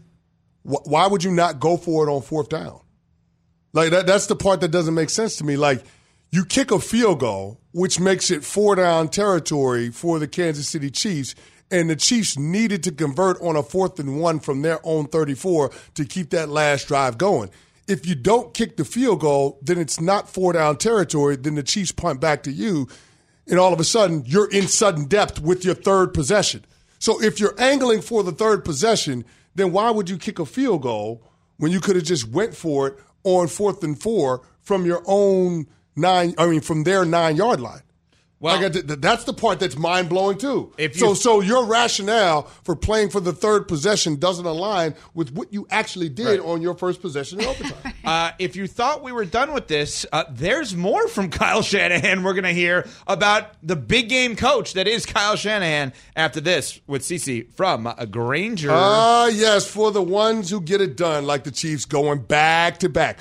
why 0.63 1.07
would 1.07 1.25
you 1.25 1.33
not 1.33 1.61
go 1.61 1.77
for 1.77 2.07
it 2.07 2.13
on 2.13 2.23
fourth 2.23 2.49
down? 2.49 2.81
Like 3.73 3.91
that, 3.91 4.07
that's 4.07 4.27
the 4.27 4.37
part 4.37 4.61
that 4.61 4.71
doesn't 4.71 4.95
make 4.95 5.11
sense 5.11 5.37
to 5.37 5.45
me. 5.45 5.57
Like 5.57 5.85
you 6.31 6.45
kick 6.45 6.71
a 6.71 6.79
field 6.79 7.21
goal, 7.21 7.61
which 7.73 7.99
makes 7.99 8.31
it 8.31 8.45
four 8.45 8.77
down 8.77 9.09
territory 9.09 9.91
for 9.91 10.19
the 10.19 10.29
Kansas 10.29 10.69
City 10.69 10.91
Chiefs, 10.91 11.35
and 11.71 11.89
the 11.89 11.97
Chiefs 11.97 12.39
needed 12.39 12.83
to 12.85 12.93
convert 12.93 13.41
on 13.41 13.57
a 13.57 13.63
fourth 13.63 13.99
and 13.99 14.21
one 14.21 14.41
from 14.41 14.63
their 14.63 14.79
own 14.85 15.07
34 15.07 15.71
to 15.95 16.05
keep 16.05 16.31
that 16.31 16.49
last 16.49 16.87
drive 16.87 17.19
going. 17.19 17.51
If 17.89 18.07
you 18.07 18.15
don't 18.15 18.55
kick 18.55 18.77
the 18.77 18.85
field 18.85 19.21
goal, 19.21 19.59
then 19.63 19.79
it's 19.79 20.01
not 20.01 20.29
four 20.29 20.53
down 20.53 20.77
territory. 20.77 21.37
Then 21.37 21.55
the 21.55 21.63
Chiefs 21.63 21.93
punt 21.93 22.21
back 22.21 22.45
to 22.45 22.53
you, 22.53 22.89
and 23.49 23.59
all 23.59 23.73
of 23.73 23.81
a 23.81 23.85
sudden 23.85 24.23
you're 24.27 24.51
in 24.51 24.69
sudden 24.69 25.07
death 25.07 25.41
with 25.41 25.65
your 25.65 25.75
third 25.75 26.15
possession. 26.15 26.65
So 26.99 27.21
if 27.21 27.41
you're 27.41 27.61
angling 27.61 28.03
for 28.03 28.23
the 28.23 28.33
third 28.33 28.65
possession, 28.65 29.25
then 29.55 29.73
why 29.73 29.91
would 29.91 30.09
you 30.09 30.19
kick 30.19 30.39
a 30.39 30.47
field 30.47 30.83
goal 30.83 31.23
when 31.59 31.71
you 31.71 31.81
could 31.81 31.97
have 31.97 32.05
just 32.05 32.29
went 32.29 32.55
for 32.55 32.89
it 32.89 32.99
on 33.25 33.49
fourth 33.49 33.85
and 33.85 34.01
four 34.01 34.43
from 34.61 34.85
your 34.85 35.03
own 35.07 35.67
nine. 35.97 36.35
I 36.39 36.47
mean, 36.47 36.61
from 36.61 36.85
their 36.85 37.05
nine 37.05 37.37
yard 37.37 37.61
line. 37.61 37.83
Well, 38.43 38.61
like, 38.61 38.73
th- 38.73 38.87
th- 38.87 39.01
that's 39.01 39.25
the 39.25 39.33
part 39.33 39.61
that's 39.61 39.79
mind 39.79 40.09
blowing 40.11 40.37
too. 40.37 40.73
If 40.77 40.97
so, 40.97 41.11
you- 41.11 41.15
so 41.15 41.41
your 41.41 41.65
rationale 41.65 42.43
for 42.65 42.77
playing 42.77 43.11
for 43.11 43.21
the 43.21 43.33
third 43.33 43.69
possession 43.69 44.17
doesn't 44.17 44.45
align 44.45 44.95
with 45.15 45.33
what 45.33 45.53
you 45.53 45.67
actually 45.71 46.09
did 46.11 46.41
on 46.41 46.61
your 46.61 46.75
first 46.75 47.01
possession 47.01 47.41
in 47.41 47.47
overtime. 47.47 47.95
Uh, 48.05 48.33
if 48.41 48.57
you 48.57 48.67
thought 48.67 49.05
we 49.05 49.13
were 49.13 49.25
done 49.25 49.53
with 49.55 49.69
this, 49.69 50.05
uh, 50.13 50.25
there's 50.29 50.75
more 50.75 51.07
from 51.07 51.31
Kyle 51.31 51.63
Shanahan. 51.63 52.25
We're 52.25 52.33
going 52.33 52.43
to 52.43 52.51
hear 52.53 52.85
about 53.07 53.53
the 53.63 53.77
big 53.77 54.09
game 54.09 54.35
coach 54.35 54.73
that 54.73 54.89
is 54.89 55.07
Kyle 55.07 55.37
Shanahan 55.37 55.93
after 56.17 56.41
this 56.41 56.81
with 56.89 57.03
Cece 57.03 57.53
from 57.55 57.87
uh, 57.87 57.93
Grainger. 58.07 58.71
Ah, 58.73 59.27
yes, 59.29 59.69
for 59.71 59.93
the 59.93 60.03
ones 60.03 60.51
who 60.51 60.61
get 60.61 60.81
it 60.81 60.97
done, 60.97 61.27
like 61.27 61.45
the 61.45 61.53
Chiefs 61.53 61.85
going 61.85 62.23
back 62.23 62.79
to 62.81 62.89
back. 62.89 63.21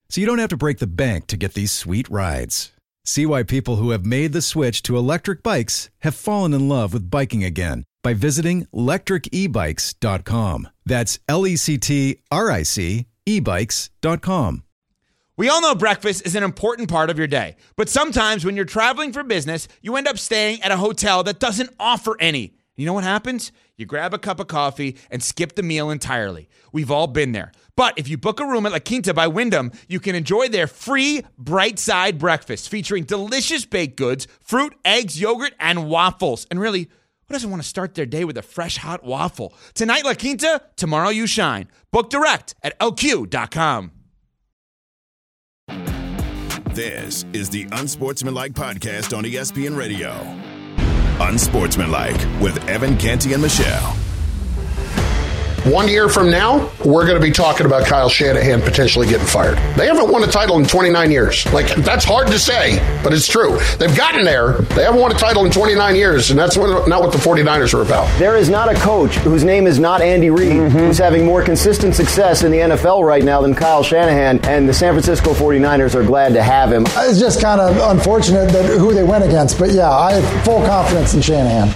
so 0.11 0.19
you 0.19 0.27
don't 0.27 0.39
have 0.39 0.49
to 0.49 0.57
break 0.57 0.79
the 0.79 0.87
bank 0.87 1.27
to 1.27 1.37
get 1.37 1.53
these 1.53 1.71
sweet 1.71 2.09
rides. 2.09 2.73
See 3.05 3.25
why 3.25 3.43
people 3.43 3.77
who 3.77 3.91
have 3.91 4.05
made 4.05 4.33
the 4.33 4.41
switch 4.41 4.83
to 4.83 4.97
electric 4.97 5.41
bikes 5.41 5.89
have 5.99 6.13
fallen 6.13 6.53
in 6.53 6.67
love 6.67 6.91
with 6.91 7.09
biking 7.09 7.45
again 7.45 7.85
by 8.03 8.13
visiting 8.13 8.67
lectricebikes.com. 8.75 10.67
That's 10.85 11.19
L 11.29 11.47
E 11.47 11.55
C 11.55 11.77
T 11.77 12.17
R 12.29 12.51
I 12.51 12.63
C 12.63 13.05
ebikes.com. 13.25 14.63
We 15.37 15.47
all 15.47 15.61
know 15.61 15.75
breakfast 15.75 16.25
is 16.25 16.35
an 16.35 16.43
important 16.43 16.89
part 16.89 17.09
of 17.09 17.17
your 17.17 17.27
day, 17.27 17.55
but 17.77 17.87
sometimes 17.87 18.43
when 18.43 18.57
you're 18.57 18.65
traveling 18.65 19.13
for 19.13 19.23
business, 19.23 19.69
you 19.81 19.95
end 19.95 20.09
up 20.09 20.17
staying 20.19 20.61
at 20.61 20.71
a 20.71 20.77
hotel 20.77 21.23
that 21.23 21.39
doesn't 21.39 21.73
offer 21.79 22.17
any. 22.19 22.55
You 22.75 22.85
know 22.85 22.93
what 22.93 23.05
happens? 23.05 23.53
You 23.77 23.85
grab 23.85 24.13
a 24.13 24.19
cup 24.19 24.39
of 24.39 24.47
coffee 24.47 24.97
and 25.09 25.23
skip 25.23 25.55
the 25.55 25.63
meal 25.63 25.89
entirely. 25.89 26.49
We've 26.71 26.91
all 26.91 27.07
been 27.07 27.31
there. 27.31 27.51
But 27.75 27.97
if 27.97 28.07
you 28.07 28.17
book 28.17 28.39
a 28.39 28.45
room 28.45 28.65
at 28.65 28.71
La 28.71 28.79
Quinta 28.79 29.13
by 29.13 29.27
Wyndham, 29.27 29.71
you 29.87 29.99
can 29.99 30.15
enjoy 30.15 30.47
their 30.47 30.67
free 30.67 31.23
bright 31.37 31.79
side 31.79 32.17
breakfast 32.17 32.69
featuring 32.69 33.03
delicious 33.03 33.65
baked 33.65 33.97
goods, 33.97 34.27
fruit, 34.41 34.75
eggs, 34.85 35.19
yogurt, 35.19 35.53
and 35.59 35.87
waffles. 35.87 36.47
And 36.51 36.59
really, 36.59 36.83
who 36.83 37.33
doesn't 37.33 37.49
want 37.49 37.61
to 37.61 37.67
start 37.67 37.95
their 37.95 38.05
day 38.05 38.25
with 38.25 38.37
a 38.37 38.41
fresh 38.41 38.77
hot 38.77 39.03
waffle? 39.03 39.53
Tonight, 39.73 40.03
La 40.03 40.13
Quinta, 40.13 40.61
tomorrow, 40.75 41.09
you 41.09 41.27
shine. 41.27 41.67
Book 41.91 42.09
direct 42.09 42.55
at 42.61 42.77
lq.com. 42.79 43.91
This 46.73 47.25
is 47.33 47.49
the 47.49 47.67
Unsportsmanlike 47.73 48.53
podcast 48.53 49.17
on 49.17 49.25
ESPN 49.25 49.77
Radio. 49.77 50.11
Unsportsmanlike 51.19 52.41
with 52.41 52.57
Evan 52.69 52.97
Canty 52.97 53.33
and 53.33 53.41
Michelle. 53.41 53.95
One 55.65 55.87
year 55.87 56.09
from 56.09 56.31
now, 56.31 56.71
we're 56.83 57.05
going 57.05 57.21
to 57.21 57.25
be 57.25 57.31
talking 57.31 57.67
about 57.67 57.85
Kyle 57.85 58.09
Shanahan 58.09 58.61
potentially 58.61 59.05
getting 59.07 59.27
fired. 59.27 59.57
They 59.77 59.85
haven't 59.85 60.11
won 60.11 60.23
a 60.23 60.27
title 60.27 60.57
in 60.57 60.65
29 60.65 61.11
years. 61.11 61.45
Like, 61.53 61.67
that's 61.75 62.03
hard 62.03 62.29
to 62.29 62.39
say, 62.39 62.79
but 63.03 63.13
it's 63.13 63.27
true. 63.27 63.59
They've 63.77 63.95
gotten 63.95 64.25
there. 64.25 64.53
They 64.53 64.83
haven't 64.83 64.99
won 64.99 65.11
a 65.11 65.15
title 65.15 65.45
in 65.45 65.51
29 65.51 65.95
years, 65.95 66.31
and 66.31 66.39
that's 66.39 66.57
what, 66.57 66.87
not 66.87 67.01
what 67.01 67.11
the 67.11 67.19
49ers 67.19 67.75
are 67.75 67.83
about. 67.83 68.07
There 68.17 68.37
is 68.37 68.49
not 68.49 68.75
a 68.75 68.79
coach 68.79 69.17
whose 69.17 69.43
name 69.43 69.67
is 69.67 69.77
not 69.77 70.01
Andy 70.01 70.31
Reid 70.31 70.51
mm-hmm. 70.51 70.77
who's 70.79 70.97
having 70.97 71.25
more 71.25 71.43
consistent 71.43 71.93
success 71.93 72.41
in 72.41 72.51
the 72.51 72.57
NFL 72.57 73.05
right 73.05 73.23
now 73.23 73.41
than 73.41 73.53
Kyle 73.53 73.83
Shanahan, 73.83 74.43
and 74.45 74.67
the 74.67 74.73
San 74.73 74.93
Francisco 74.93 75.31
49ers 75.35 75.93
are 75.93 76.03
glad 76.03 76.33
to 76.33 76.41
have 76.41 76.71
him. 76.73 76.85
It's 76.87 77.19
just 77.19 77.39
kind 77.39 77.61
of 77.61 77.77
unfortunate 77.95 78.51
that 78.51 78.65
who 78.79 78.95
they 78.95 79.03
went 79.03 79.23
against, 79.23 79.59
but 79.59 79.69
yeah, 79.69 79.91
I 79.91 80.13
have 80.13 80.43
full 80.43 80.65
confidence 80.65 81.13
in 81.13 81.21
Shanahan. 81.21 81.71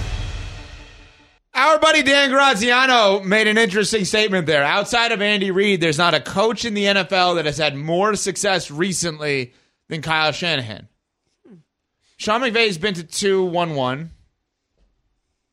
Our 1.56 1.78
buddy 1.78 2.02
Dan 2.02 2.28
Graziano 2.28 3.20
made 3.20 3.46
an 3.46 3.56
interesting 3.56 4.04
statement 4.04 4.46
there. 4.46 4.62
Outside 4.62 5.10
of 5.10 5.22
Andy 5.22 5.50
Reid, 5.50 5.80
there's 5.80 5.96
not 5.96 6.12
a 6.12 6.20
coach 6.20 6.66
in 6.66 6.74
the 6.74 6.84
NFL 6.84 7.36
that 7.36 7.46
has 7.46 7.56
had 7.56 7.74
more 7.74 8.14
success 8.14 8.70
recently 8.70 9.54
than 9.88 10.02
Kyle 10.02 10.32
Shanahan. 10.32 10.86
Sean 12.18 12.42
McVay's 12.42 12.76
been 12.76 12.92
to 12.92 13.04
two 13.04 13.42
one 13.42 13.74
one 13.74 14.10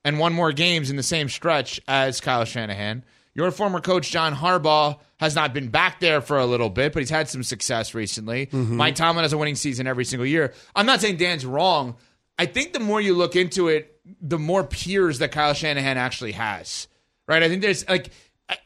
and 0.04 0.20
won 0.20 0.34
more 0.34 0.52
games 0.52 0.89
in 0.89 0.98
the 0.98 1.04
same 1.04 1.30
stretch 1.30 1.80
as 1.88 2.20
Kyle 2.20 2.44
Shanahan. 2.44 3.06
Your 3.34 3.50
former 3.52 3.80
coach 3.80 4.12
John 4.12 4.36
Harbaugh 4.36 5.00
has 5.22 5.36
not 5.36 5.54
been 5.54 5.70
back 5.70 6.02
there 6.02 6.20
for 6.20 6.38
a 6.38 6.46
little 6.46 6.70
bit, 6.70 6.92
but 6.92 7.00
he's 7.00 7.10
had 7.10 7.30
some 7.30 7.44
success 7.44 7.94
recently. 7.96 8.48
Mm-hmm. 8.48 8.76
Mike 8.76 8.96
Tomlin 8.96 9.24
has 9.24 9.32
a 9.32 9.38
winning 9.38 9.56
season 9.56 9.88
every 9.88 10.04
single 10.04 10.26
year. 10.26 10.54
I'm 10.76 10.86
not 10.86 11.00
saying 11.00 11.16
Dan's 11.16 11.46
wrong. 11.46 11.96
I 12.38 12.46
think 12.46 12.74
the 12.74 12.82
more 12.82 13.00
you 13.00 13.16
look 13.16 13.38
into 13.38 13.70
it, 13.70 13.93
the 14.22 14.39
more 14.39 14.63
peers 14.63 15.20
that 15.20 15.32
Kyle 15.32 15.54
Shanahan 15.54 15.98
actually 15.98 16.34
has. 16.34 16.88
Right? 17.28 17.42
I 17.42 17.48
think 17.48 17.62
there's 17.62 17.88
like 17.88 18.12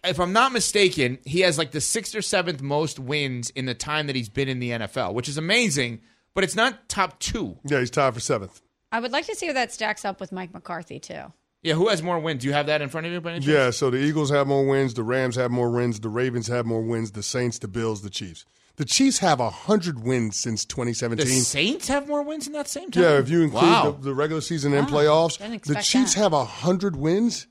if 0.03 0.19
I'm 0.19 0.33
not 0.33 0.51
mistaken, 0.51 1.19
he 1.25 1.41
has 1.41 1.57
like 1.57 1.71
the 1.71 1.81
sixth 1.81 2.15
or 2.15 2.21
seventh 2.21 2.61
most 2.61 2.99
wins 2.99 3.49
in 3.51 3.65
the 3.65 3.73
time 3.73 4.07
that 4.07 4.15
he's 4.15 4.29
been 4.29 4.49
in 4.49 4.59
the 4.59 4.71
NFL, 4.71 5.13
which 5.13 5.29
is 5.29 5.37
amazing, 5.37 6.01
but 6.33 6.43
it's 6.43 6.55
not 6.55 6.89
top 6.89 7.19
two. 7.19 7.57
Yeah, 7.63 7.79
he's 7.79 7.91
tied 7.91 8.13
for 8.13 8.19
seventh. 8.19 8.61
I 8.91 8.99
would 8.99 9.11
like 9.11 9.25
to 9.25 9.35
see 9.35 9.47
how 9.47 9.53
that 9.53 9.71
stacks 9.71 10.05
up 10.05 10.19
with 10.19 10.31
Mike 10.31 10.53
McCarthy 10.53 10.99
too. 10.99 11.33
Yeah, 11.63 11.73
who 11.73 11.89
has 11.89 12.01
more 12.01 12.19
wins? 12.19 12.41
Do 12.41 12.47
you 12.47 12.53
have 12.53 12.67
that 12.67 12.81
in 12.81 12.89
front 12.89 13.07
of 13.07 13.13
you 13.13 13.19
by 13.19 13.33
any? 13.33 13.45
Yeah, 13.45 13.71
so 13.71 13.89
the 13.89 13.97
Eagles 13.97 14.29
have 14.29 14.47
more 14.47 14.65
wins, 14.65 14.93
the 14.93 15.03
Rams 15.03 15.35
have 15.35 15.51
more 15.51 15.69
wins, 15.69 15.99
the 15.99 16.09
Ravens 16.09 16.47
have 16.47 16.65
more 16.65 16.81
wins, 16.81 17.11
the 17.11 17.23
Saints, 17.23 17.59
the 17.59 17.67
Bills, 17.67 18.01
the 18.01 18.09
Chiefs. 18.09 18.45
The 18.77 18.85
Chiefs 18.85 19.17
have 19.19 19.39
100 19.39 20.03
wins 20.03 20.35
since 20.37 20.63
2017. 20.63 21.17
The 21.17 21.23
2017. 21.23 21.43
Saints 21.43 21.87
have 21.87 22.07
more 22.07 22.21
wins 22.21 22.45
in 22.45 22.53
that 22.53 22.67
same 22.67 22.91
time. 22.91 23.03
Yeah, 23.03 23.17
if 23.17 23.27
you 23.27 23.41
include 23.41 23.63
wow. 23.63 23.91
the, 23.91 24.05
the 24.09 24.13
regular 24.13 24.39
season 24.41 24.73
and 24.73 24.85
ah, 24.87 24.89
playoffs, 24.89 25.39
the 25.63 25.75
Chiefs 25.81 26.13
that. 26.13 26.21
have 26.21 26.31
100 26.31 26.95
wins. 26.95 27.47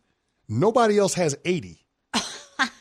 Nobody 0.49 0.99
else 0.99 1.15
has 1.15 1.37
80. 1.45 1.85
like, 2.15 2.29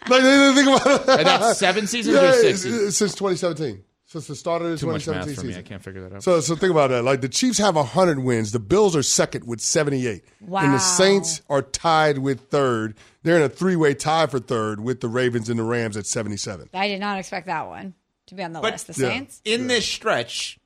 think 0.07 0.67
about 0.67 0.85
it. 0.85 1.09
And 1.19 1.25
that's 1.27 1.57
seven 1.57 1.87
seasons 1.87 2.17
or 2.17 2.21
Yeah, 2.21 2.31
six 2.33 2.43
it's- 2.43 2.61
seasons? 2.61 2.83
it's 2.89 2.97
Since 2.97 3.15
2017. 3.15 3.83
Since 4.07 4.27
the 4.27 4.35
start 4.35 4.61
of 4.61 4.69
the 4.69 4.77
Too 4.77 4.85
much 4.85 5.05
2017 5.05 5.27
math 5.27 5.39
for 5.41 5.47
me. 5.47 5.57
I 5.57 5.67
can't 5.67 5.83
figure 5.83 6.07
that 6.07 6.17
out. 6.17 6.23
So, 6.23 6.39
so 6.39 6.55
think 6.55 6.69
about 6.69 6.91
that. 6.91 7.03
Like 7.03 7.21
the 7.21 7.27
Chiefs 7.27 7.57
have 7.57 7.75
100 7.75 8.19
wins. 8.19 8.51
The 8.51 8.59
Bills 8.59 8.95
are 8.95 9.01
second 9.01 9.47
with 9.47 9.59
78. 9.59 10.23
Wow. 10.41 10.61
And 10.61 10.73
the 10.75 10.79
Saints 10.79 11.41
are 11.49 11.63
tied 11.63 12.19
with 12.19 12.41
third. 12.51 12.95
They're 13.23 13.37
in 13.37 13.41
a 13.41 13.49
three 13.49 13.75
way 13.75 13.95
tie 13.95 14.27
for 14.27 14.37
third 14.37 14.79
with 14.79 15.01
the 15.01 15.07
Ravens 15.07 15.49
and 15.49 15.57
the 15.57 15.63
Rams 15.63 15.97
at 15.97 16.05
77. 16.05 16.69
I 16.75 16.87
did 16.87 16.99
not 16.99 17.17
expect 17.17 17.47
that 17.47 17.67
one 17.67 17.95
to 18.27 18.35
be 18.35 18.43
on 18.43 18.53
the 18.53 18.59
But- 18.61 18.73
list. 18.73 18.87
The 18.87 18.93
Yeah. 19.01 19.09
Saints. 19.09 19.41
in 19.45 19.67
this 19.67 19.85
stretch, 19.85 20.59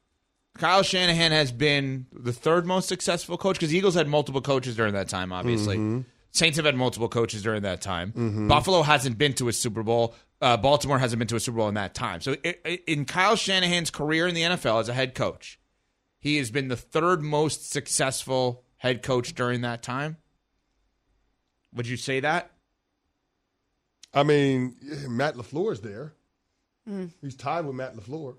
Kyle 0.58 0.84
Shanahan 0.84 1.32
has 1.32 1.52
been 1.52 2.08
the 2.12 2.34
third 2.34 2.66
most 2.66 2.88
successful 2.90 3.38
coach 3.38 3.56
because 3.58 3.74
Eagles 3.74 3.96
had 3.96 4.08
multiple 4.08 4.42
coaches 4.42 4.76
during 4.76 4.94
that 4.94 5.08
time, 5.10 5.32
obviously. 5.32 5.78
Mm-hmm. 5.78 6.02
Saints 6.32 6.58
have 6.58 6.66
had 6.66 6.76
multiple 6.76 7.10
coaches 7.10 7.42
during 7.42 7.64
that 7.64 7.82
time. 7.82 8.48
Buffalo 8.48 8.84
hasn't 8.84 9.18
been 9.18 9.34
to 9.34 9.48
a 9.48 9.54
Super 9.54 9.82
Bowl. 9.84 10.14
Uh, 10.42 10.58
Baltimore 10.58 11.00
hasn't 11.00 11.18
been 11.20 11.28
to 11.28 11.36
a 11.36 11.40
Super 11.40 11.58
Bowl 11.58 11.68
in 11.70 11.74
that 11.76 11.94
time. 11.96 12.22
So, 12.22 12.36
i 12.46 12.56
i 12.66 12.80
in 12.88 13.06
Kyle 13.06 13.36
Shanahan's 13.36 13.90
career 13.90 14.28
in 14.28 14.36
the 14.36 14.44
NFL 14.44 14.80
as 14.80 14.88
a 14.90 14.94
head 14.94 15.16
coach, 15.16 15.60
he 16.20 16.38
has 16.38 16.52
been 16.52 16.68
the 16.68 16.78
third 16.78 17.22
most 17.22 17.70
successful 17.72 18.64
head 18.78 19.02
coach 19.02 19.34
during 19.34 19.62
that 19.62 19.82
time. 19.82 20.18
Would 21.74 21.88
you 21.88 21.98
say 21.98 22.20
that? 22.20 22.52
I 24.14 24.24
mean, 24.24 24.76
Matt 25.08 25.36
Matt 25.36 25.72
is 25.72 25.82
there. 25.82 26.14
Hmm. 26.90 27.06
He's 27.22 27.36
tied 27.36 27.66
with 27.66 27.76
Matt 27.76 27.96
LaFleur. 27.96 28.36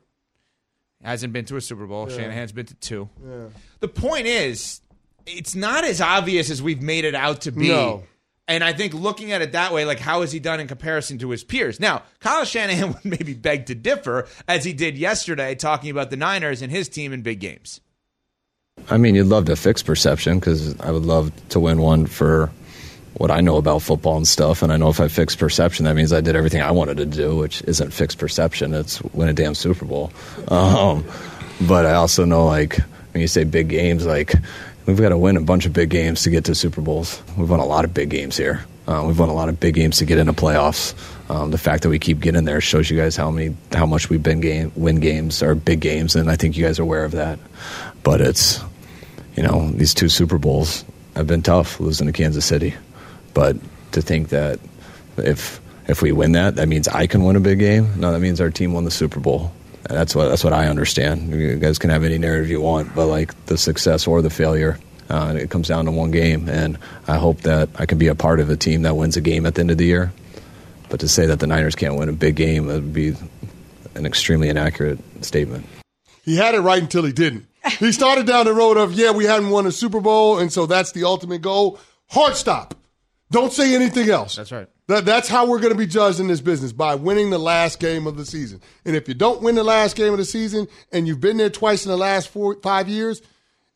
Hasn't 1.04 1.32
been 1.32 1.44
to 1.46 1.56
a 1.56 1.60
Super 1.60 1.86
Bowl. 1.86 2.10
Yeah. 2.10 2.16
Shanahan's 2.16 2.52
been 2.52 2.66
to 2.66 2.74
two. 2.74 3.08
Yeah. 3.24 3.46
The 3.78 3.88
point 3.88 4.26
is, 4.26 4.80
it's 5.24 5.54
not 5.54 5.84
as 5.84 6.00
obvious 6.00 6.50
as 6.50 6.60
we've 6.60 6.82
made 6.82 7.04
it 7.04 7.14
out 7.14 7.42
to 7.42 7.52
be. 7.52 7.68
No. 7.68 8.02
And 8.48 8.64
I 8.64 8.72
think 8.72 8.92
looking 8.92 9.30
at 9.30 9.40
it 9.40 9.52
that 9.52 9.72
way, 9.72 9.84
like 9.84 10.00
how 10.00 10.22
has 10.22 10.32
he 10.32 10.40
done 10.40 10.58
in 10.58 10.66
comparison 10.66 11.18
to 11.18 11.30
his 11.30 11.44
peers? 11.44 11.78
Now, 11.78 12.02
Kyle 12.18 12.44
Shanahan 12.44 12.88
would 12.94 13.04
maybe 13.04 13.34
beg 13.34 13.66
to 13.66 13.76
differ, 13.76 14.26
as 14.48 14.64
he 14.64 14.72
did 14.72 14.98
yesterday, 14.98 15.54
talking 15.54 15.90
about 15.90 16.10
the 16.10 16.16
Niners 16.16 16.60
and 16.60 16.72
his 16.72 16.88
team 16.88 17.12
in 17.12 17.22
big 17.22 17.38
games. 17.38 17.80
I 18.90 18.96
mean, 18.96 19.14
you'd 19.14 19.26
love 19.26 19.44
to 19.44 19.56
fix 19.56 19.82
perception 19.82 20.40
because 20.40 20.78
I 20.80 20.90
would 20.90 21.04
love 21.04 21.30
to 21.50 21.60
win 21.60 21.80
one 21.80 22.06
for 22.06 22.50
what 23.14 23.30
I 23.30 23.40
know 23.40 23.56
about 23.56 23.82
football 23.82 24.16
and 24.16 24.26
stuff. 24.26 24.62
And 24.62 24.72
I 24.72 24.76
know 24.76 24.88
if 24.88 25.00
I 25.00 25.08
fix 25.08 25.36
perception, 25.36 25.84
that 25.84 25.96
means 25.96 26.12
I 26.12 26.20
did 26.20 26.36
everything 26.36 26.62
I 26.62 26.70
wanted 26.70 26.96
to 26.98 27.06
do, 27.06 27.36
which 27.36 27.62
isn't 27.62 27.92
fix 27.92 28.14
perception. 28.14 28.72
It's 28.74 29.02
win 29.02 29.28
a 29.28 29.32
damn 29.32 29.54
Super 29.54 29.84
Bowl. 29.84 30.12
Um, 30.48 31.04
but 31.60 31.86
I 31.86 31.94
also 31.94 32.24
know, 32.24 32.46
like, 32.46 32.78
when 33.12 33.20
you 33.20 33.28
say 33.28 33.44
big 33.44 33.68
games, 33.68 34.06
like, 34.06 34.32
we've 34.86 35.00
got 35.00 35.10
to 35.10 35.18
win 35.18 35.36
a 35.36 35.40
bunch 35.40 35.66
of 35.66 35.72
big 35.72 35.90
games 35.90 36.22
to 36.22 36.30
get 36.30 36.44
to 36.44 36.54
Super 36.54 36.80
Bowls. 36.80 37.20
We've 37.36 37.50
won 37.50 37.60
a 37.60 37.66
lot 37.66 37.84
of 37.84 37.92
big 37.92 38.10
games 38.10 38.36
here. 38.36 38.64
Uh, 38.86 39.04
we've 39.06 39.18
won 39.18 39.28
a 39.28 39.34
lot 39.34 39.48
of 39.48 39.60
big 39.60 39.74
games 39.74 39.98
to 39.98 40.04
get 40.04 40.18
into 40.18 40.32
playoffs. 40.32 40.94
Um, 41.30 41.50
the 41.50 41.58
fact 41.58 41.82
that 41.84 41.90
we 41.90 41.98
keep 41.98 42.20
getting 42.20 42.44
there 42.44 42.60
shows 42.60 42.90
you 42.90 42.96
guys 42.96 43.14
how 43.14 43.30
many, 43.30 43.54
how 43.72 43.86
much 43.86 44.10
we've 44.10 44.22
been 44.22 44.40
game, 44.40 44.72
win 44.74 44.98
games 44.98 45.42
or 45.42 45.54
big 45.54 45.80
games, 45.80 46.16
and 46.16 46.30
I 46.30 46.36
think 46.36 46.56
you 46.56 46.64
guys 46.64 46.80
are 46.80 46.82
aware 46.82 47.04
of 47.04 47.12
that. 47.12 47.38
But 48.02 48.20
it's, 48.20 48.60
you 49.36 49.42
know, 49.42 49.70
these 49.70 49.94
two 49.94 50.08
Super 50.08 50.38
Bowls 50.38 50.84
have 51.14 51.26
been 51.26 51.42
tough 51.42 51.78
losing 51.78 52.06
to 52.06 52.12
Kansas 52.12 52.44
City. 52.44 52.74
But 53.34 53.56
to 53.92 54.02
think 54.02 54.28
that 54.30 54.60
if 55.16 55.60
if 55.88 56.02
we 56.02 56.12
win 56.12 56.32
that, 56.32 56.56
that 56.56 56.68
means 56.68 56.88
I 56.88 57.06
can 57.06 57.24
win 57.24 57.36
a 57.36 57.40
big 57.40 57.58
game. 57.58 58.00
No, 58.00 58.12
that 58.12 58.20
means 58.20 58.40
our 58.40 58.50
team 58.50 58.72
won 58.72 58.84
the 58.84 58.90
Super 58.90 59.20
Bowl. 59.20 59.52
And 59.88 59.96
that's 59.96 60.14
what 60.14 60.28
that's 60.28 60.44
what 60.44 60.52
I 60.52 60.66
understand. 60.66 61.32
You 61.32 61.56
guys 61.56 61.78
can 61.78 61.90
have 61.90 62.04
any 62.04 62.18
narrative 62.18 62.50
you 62.50 62.60
want, 62.60 62.94
but 62.94 63.06
like 63.06 63.46
the 63.46 63.58
success 63.58 64.06
or 64.06 64.22
the 64.22 64.30
failure, 64.30 64.78
uh, 65.08 65.34
it 65.36 65.50
comes 65.50 65.68
down 65.68 65.86
to 65.86 65.90
one 65.90 66.10
game. 66.10 66.48
And 66.48 66.78
I 67.08 67.16
hope 67.16 67.40
that 67.42 67.68
I 67.76 67.86
can 67.86 67.98
be 67.98 68.08
a 68.08 68.14
part 68.14 68.40
of 68.40 68.50
a 68.50 68.56
team 68.56 68.82
that 68.82 68.96
wins 68.96 69.16
a 69.16 69.20
game 69.20 69.46
at 69.46 69.54
the 69.54 69.60
end 69.62 69.70
of 69.70 69.78
the 69.78 69.86
year. 69.86 70.12
But 70.88 71.00
to 71.00 71.08
say 71.08 71.26
that 71.26 71.40
the 71.40 71.46
Niners 71.46 71.74
can't 71.74 71.96
win 71.96 72.08
a 72.08 72.12
big 72.12 72.36
game 72.36 72.66
would 72.66 72.92
be 72.92 73.14
an 73.94 74.06
extremely 74.06 74.48
inaccurate 74.48 74.98
statement. 75.24 75.66
He 76.24 76.36
had 76.36 76.54
it 76.54 76.60
right 76.60 76.82
until 76.82 77.04
he 77.04 77.12
didn't. 77.12 77.46
He 77.78 77.92
started 77.92 78.26
down 78.26 78.46
the 78.46 78.54
road 78.54 78.76
of, 78.76 78.92
yeah, 78.94 79.10
we 79.10 79.24
hadn't 79.24 79.50
won 79.50 79.66
a 79.66 79.72
Super 79.72 80.00
Bowl, 80.00 80.38
and 80.38 80.52
so 80.52 80.66
that's 80.66 80.92
the 80.92 81.04
ultimate 81.04 81.42
goal. 81.42 81.78
Hard 82.08 82.36
stop. 82.36 82.74
Don't 83.30 83.52
say 83.52 83.74
anything 83.74 84.10
else. 84.10 84.36
That's 84.36 84.50
right. 84.50 84.68
That, 84.88 85.04
that's 85.04 85.28
how 85.28 85.46
we're 85.46 85.60
going 85.60 85.72
to 85.72 85.78
be 85.78 85.86
judged 85.86 86.18
in 86.18 86.26
this 86.26 86.40
business 86.40 86.72
by 86.72 86.96
winning 86.96 87.30
the 87.30 87.38
last 87.38 87.78
game 87.78 88.08
of 88.08 88.16
the 88.16 88.26
season. 88.26 88.60
And 88.84 88.96
if 88.96 89.06
you 89.06 89.14
don't 89.14 89.40
win 89.40 89.54
the 89.54 89.62
last 89.62 89.94
game 89.94 90.12
of 90.12 90.18
the 90.18 90.24
season 90.24 90.66
and 90.92 91.06
you've 91.06 91.20
been 91.20 91.36
there 91.36 91.50
twice 91.50 91.84
in 91.84 91.90
the 91.90 91.96
last 91.96 92.28
four, 92.28 92.56
five 92.60 92.88
years 92.88 93.22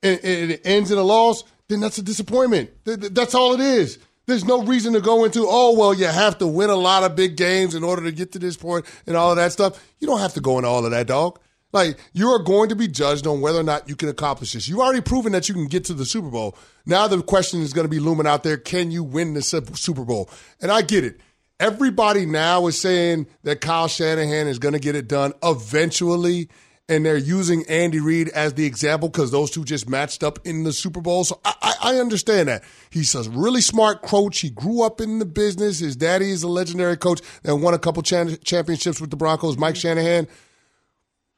and, 0.02 0.18
and 0.24 0.50
it 0.50 0.62
ends 0.64 0.90
in 0.90 0.98
a 0.98 1.02
loss, 1.02 1.44
then 1.68 1.78
that's 1.78 1.98
a 1.98 2.02
disappointment. 2.02 2.70
That's 2.84 3.34
all 3.34 3.54
it 3.54 3.60
is. 3.60 3.98
There's 4.26 4.44
no 4.44 4.64
reason 4.64 4.94
to 4.94 5.00
go 5.00 5.24
into, 5.24 5.46
oh, 5.46 5.78
well, 5.78 5.94
you 5.94 6.06
have 6.06 6.38
to 6.38 6.46
win 6.46 6.70
a 6.70 6.74
lot 6.74 7.04
of 7.04 7.14
big 7.14 7.36
games 7.36 7.74
in 7.74 7.84
order 7.84 8.02
to 8.02 8.12
get 8.12 8.32
to 8.32 8.38
this 8.38 8.56
point 8.56 8.86
and 9.06 9.16
all 9.16 9.30
of 9.30 9.36
that 9.36 9.52
stuff. 9.52 9.80
You 10.00 10.08
don't 10.08 10.18
have 10.20 10.34
to 10.34 10.40
go 10.40 10.58
into 10.58 10.68
all 10.68 10.84
of 10.84 10.90
that, 10.90 11.06
dog. 11.06 11.38
Like, 11.74 11.98
you 12.12 12.28
are 12.28 12.38
going 12.38 12.68
to 12.68 12.76
be 12.76 12.86
judged 12.86 13.26
on 13.26 13.40
whether 13.40 13.58
or 13.58 13.64
not 13.64 13.88
you 13.88 13.96
can 13.96 14.08
accomplish 14.08 14.52
this. 14.52 14.68
You've 14.68 14.78
already 14.78 15.00
proven 15.00 15.32
that 15.32 15.48
you 15.48 15.54
can 15.54 15.66
get 15.66 15.84
to 15.86 15.92
the 15.92 16.06
Super 16.06 16.30
Bowl. 16.30 16.56
Now 16.86 17.08
the 17.08 17.20
question 17.20 17.62
is 17.62 17.72
going 17.72 17.84
to 17.84 17.90
be 17.90 17.98
looming 17.98 18.28
out 18.28 18.44
there 18.44 18.56
can 18.56 18.92
you 18.92 19.02
win 19.02 19.34
the 19.34 19.42
Super 19.42 20.04
Bowl? 20.04 20.30
And 20.62 20.70
I 20.70 20.82
get 20.82 21.04
it. 21.04 21.20
Everybody 21.58 22.26
now 22.26 22.68
is 22.68 22.80
saying 22.80 23.26
that 23.42 23.60
Kyle 23.60 23.88
Shanahan 23.88 24.46
is 24.46 24.60
going 24.60 24.74
to 24.74 24.78
get 24.78 24.94
it 24.94 25.08
done 25.08 25.32
eventually. 25.42 26.48
And 26.88 27.04
they're 27.04 27.16
using 27.16 27.64
Andy 27.66 27.98
Reid 27.98 28.28
as 28.28 28.54
the 28.54 28.66
example 28.66 29.08
because 29.08 29.30
those 29.30 29.50
two 29.50 29.64
just 29.64 29.88
matched 29.88 30.22
up 30.22 30.38
in 30.44 30.62
the 30.62 30.72
Super 30.72 31.00
Bowl. 31.00 31.24
So 31.24 31.40
I, 31.44 31.74
I, 31.82 31.96
understand 31.96 32.48
that. 32.48 32.62
He's 32.90 33.14
a 33.14 33.28
really 33.30 33.62
smart 33.62 34.02
coach. 34.02 34.40
He 34.40 34.50
grew 34.50 34.82
up 34.82 35.00
in 35.00 35.18
the 35.18 35.24
business. 35.24 35.78
His 35.78 35.96
daddy 35.96 36.30
is 36.30 36.42
a 36.42 36.48
legendary 36.48 36.98
coach 36.98 37.22
that 37.42 37.56
won 37.56 37.72
a 37.72 37.78
couple 37.78 38.02
championships 38.02 39.00
with 39.00 39.08
the 39.08 39.16
Broncos, 39.16 39.56
Mike 39.56 39.76
Shanahan 39.76 40.28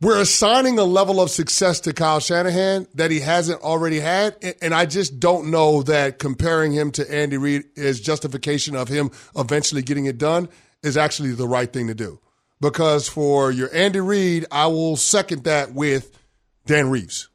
we're 0.01 0.21
assigning 0.21 0.79
a 0.79 0.85
level 0.85 1.21
of 1.21 1.31
success 1.31 1.81
to 1.81 1.93
Kyle 1.93 2.21
Shanahan 2.21 2.87
that 2.95 3.11
he 3.11 3.21
hasn't 3.21 3.63
already 3.63 3.99
had. 3.99 4.37
And 4.61 4.75
I 4.75 4.85
just 4.85 5.19
don't 5.19 5.51
know 5.51 5.83
that 5.85 6.19
comparing 6.19 6.73
him 6.73 6.91
to 6.93 7.15
Andy 7.15 7.39
Reid 7.39 7.65
is 7.77 8.01
justification 8.01 8.77
of 8.77 8.89
him 8.89 9.11
eventually 9.37 9.83
getting 9.83 10.07
it 10.07 10.19
done 10.19 10.49
is 10.83 10.97
actually 10.97 11.33
the 11.33 11.49
right 11.49 11.73
thing 11.73 11.87
to 11.87 11.95
do. 11.95 12.21
Because 12.61 13.09
for 13.09 13.51
your 13.51 13.75
Andy 13.75 14.01
Reid, 14.01 14.47
I 14.51 14.67
will 14.67 14.97
second 14.97 15.45
that 15.45 15.73
with 15.73 16.19
Dan 16.67 16.91
Reeves. 16.91 17.29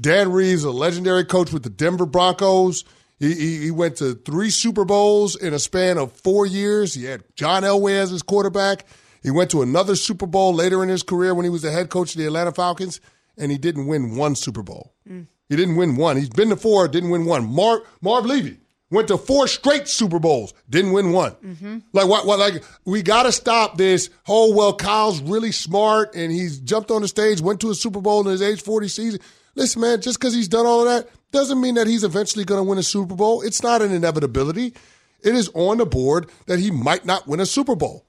Dan 0.00 0.30
Reeves, 0.30 0.62
a 0.64 0.70
legendary 0.70 1.24
coach 1.24 1.52
with 1.52 1.64
the 1.64 1.70
Denver 1.70 2.06
Broncos. 2.06 2.84
He, 3.18 3.34
he, 3.34 3.58
he 3.58 3.70
went 3.72 3.96
to 3.96 4.14
three 4.14 4.50
Super 4.50 4.84
Bowls 4.84 5.34
in 5.34 5.52
a 5.52 5.58
span 5.58 5.98
of 5.98 6.12
four 6.12 6.46
years. 6.46 6.94
He 6.94 7.04
had 7.04 7.24
John 7.34 7.64
Elway 7.64 7.94
as 7.94 8.10
his 8.10 8.22
quarterback. 8.22 8.86
He 9.22 9.30
went 9.30 9.50
to 9.50 9.62
another 9.62 9.96
Super 9.96 10.26
Bowl 10.26 10.54
later 10.54 10.82
in 10.82 10.88
his 10.88 11.02
career 11.02 11.34
when 11.34 11.44
he 11.44 11.50
was 11.50 11.62
the 11.62 11.70
head 11.70 11.90
coach 11.90 12.12
of 12.12 12.18
the 12.18 12.26
Atlanta 12.26 12.52
Falcons, 12.52 13.00
and 13.36 13.50
he 13.50 13.58
didn't 13.58 13.86
win 13.86 14.16
one 14.16 14.36
Super 14.36 14.62
Bowl. 14.62 14.94
Mm. 15.08 15.26
He 15.48 15.56
didn't 15.56 15.76
win 15.76 15.96
one. 15.96 16.16
He's 16.16 16.28
been 16.28 16.50
to 16.50 16.56
four, 16.56 16.88
didn't 16.88 17.10
win 17.10 17.24
one. 17.24 17.46
Marv, 17.46 17.80
Marv 18.00 18.26
Levy 18.26 18.58
went 18.90 19.08
to 19.08 19.18
four 19.18 19.48
straight 19.48 19.88
Super 19.88 20.18
Bowls, 20.18 20.54
didn't 20.68 20.92
win 20.92 21.12
one. 21.12 21.32
Mm-hmm. 21.32 21.78
Like 21.92 22.08
what? 22.08 22.26
What? 22.26 22.38
Like 22.38 22.62
we 22.84 23.02
got 23.02 23.24
to 23.24 23.32
stop 23.32 23.78
this. 23.78 24.10
Oh 24.26 24.54
well, 24.54 24.74
Kyle's 24.74 25.20
really 25.22 25.52
smart, 25.52 26.14
and 26.14 26.30
he's 26.30 26.58
jumped 26.60 26.90
on 26.90 27.02
the 27.02 27.08
stage, 27.08 27.40
went 27.40 27.60
to 27.60 27.70
a 27.70 27.74
Super 27.74 28.00
Bowl 28.00 28.20
in 28.20 28.26
his 28.26 28.42
age 28.42 28.62
forty 28.62 28.88
season. 28.88 29.20
Listen, 29.54 29.80
man, 29.80 30.00
just 30.00 30.20
because 30.20 30.34
he's 30.34 30.48
done 30.48 30.66
all 30.66 30.80
of 30.80 30.86
that 30.86 31.10
doesn't 31.32 31.60
mean 31.60 31.74
that 31.74 31.86
he's 31.86 32.04
eventually 32.04 32.44
going 32.44 32.60
to 32.60 32.68
win 32.68 32.78
a 32.78 32.82
Super 32.82 33.14
Bowl. 33.14 33.42
It's 33.42 33.62
not 33.62 33.82
an 33.82 33.92
inevitability. 33.92 34.74
It 35.20 35.34
is 35.34 35.50
on 35.54 35.78
the 35.78 35.86
board 35.86 36.30
that 36.46 36.60
he 36.60 36.70
might 36.70 37.04
not 37.04 37.26
win 37.26 37.40
a 37.40 37.46
Super 37.46 37.74
Bowl 37.74 38.06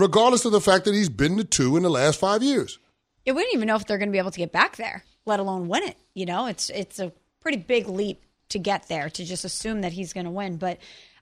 regardless 0.00 0.44
of 0.44 0.52
the 0.52 0.60
fact 0.60 0.84
that 0.84 0.94
he's 0.94 1.08
been 1.08 1.36
to 1.36 1.44
two 1.44 1.76
in 1.76 1.82
the 1.82 1.90
last 1.90 2.18
five 2.18 2.42
years. 2.42 2.78
Yeah, 3.24 3.34
we 3.34 3.42
don't 3.42 3.54
even 3.54 3.68
know 3.68 3.76
if 3.76 3.86
they're 3.86 3.98
going 3.98 4.08
to 4.08 4.12
be 4.12 4.18
able 4.18 4.30
to 4.30 4.38
get 4.38 4.52
back 4.52 4.76
there, 4.76 5.04
let 5.26 5.40
alone 5.40 5.68
win 5.68 5.82
it. 5.82 5.96
You 6.14 6.26
know, 6.26 6.46
it's 6.46 6.70
it's 6.70 6.98
a 6.98 7.12
pretty 7.40 7.58
big 7.58 7.88
leap 7.88 8.22
to 8.48 8.58
get 8.58 8.88
there 8.88 9.10
to 9.10 9.24
just 9.24 9.44
assume 9.44 9.82
that 9.82 9.92
he's 9.92 10.12
going 10.12 10.24
to 10.24 10.30
win. 10.30 10.56
But 10.56 10.78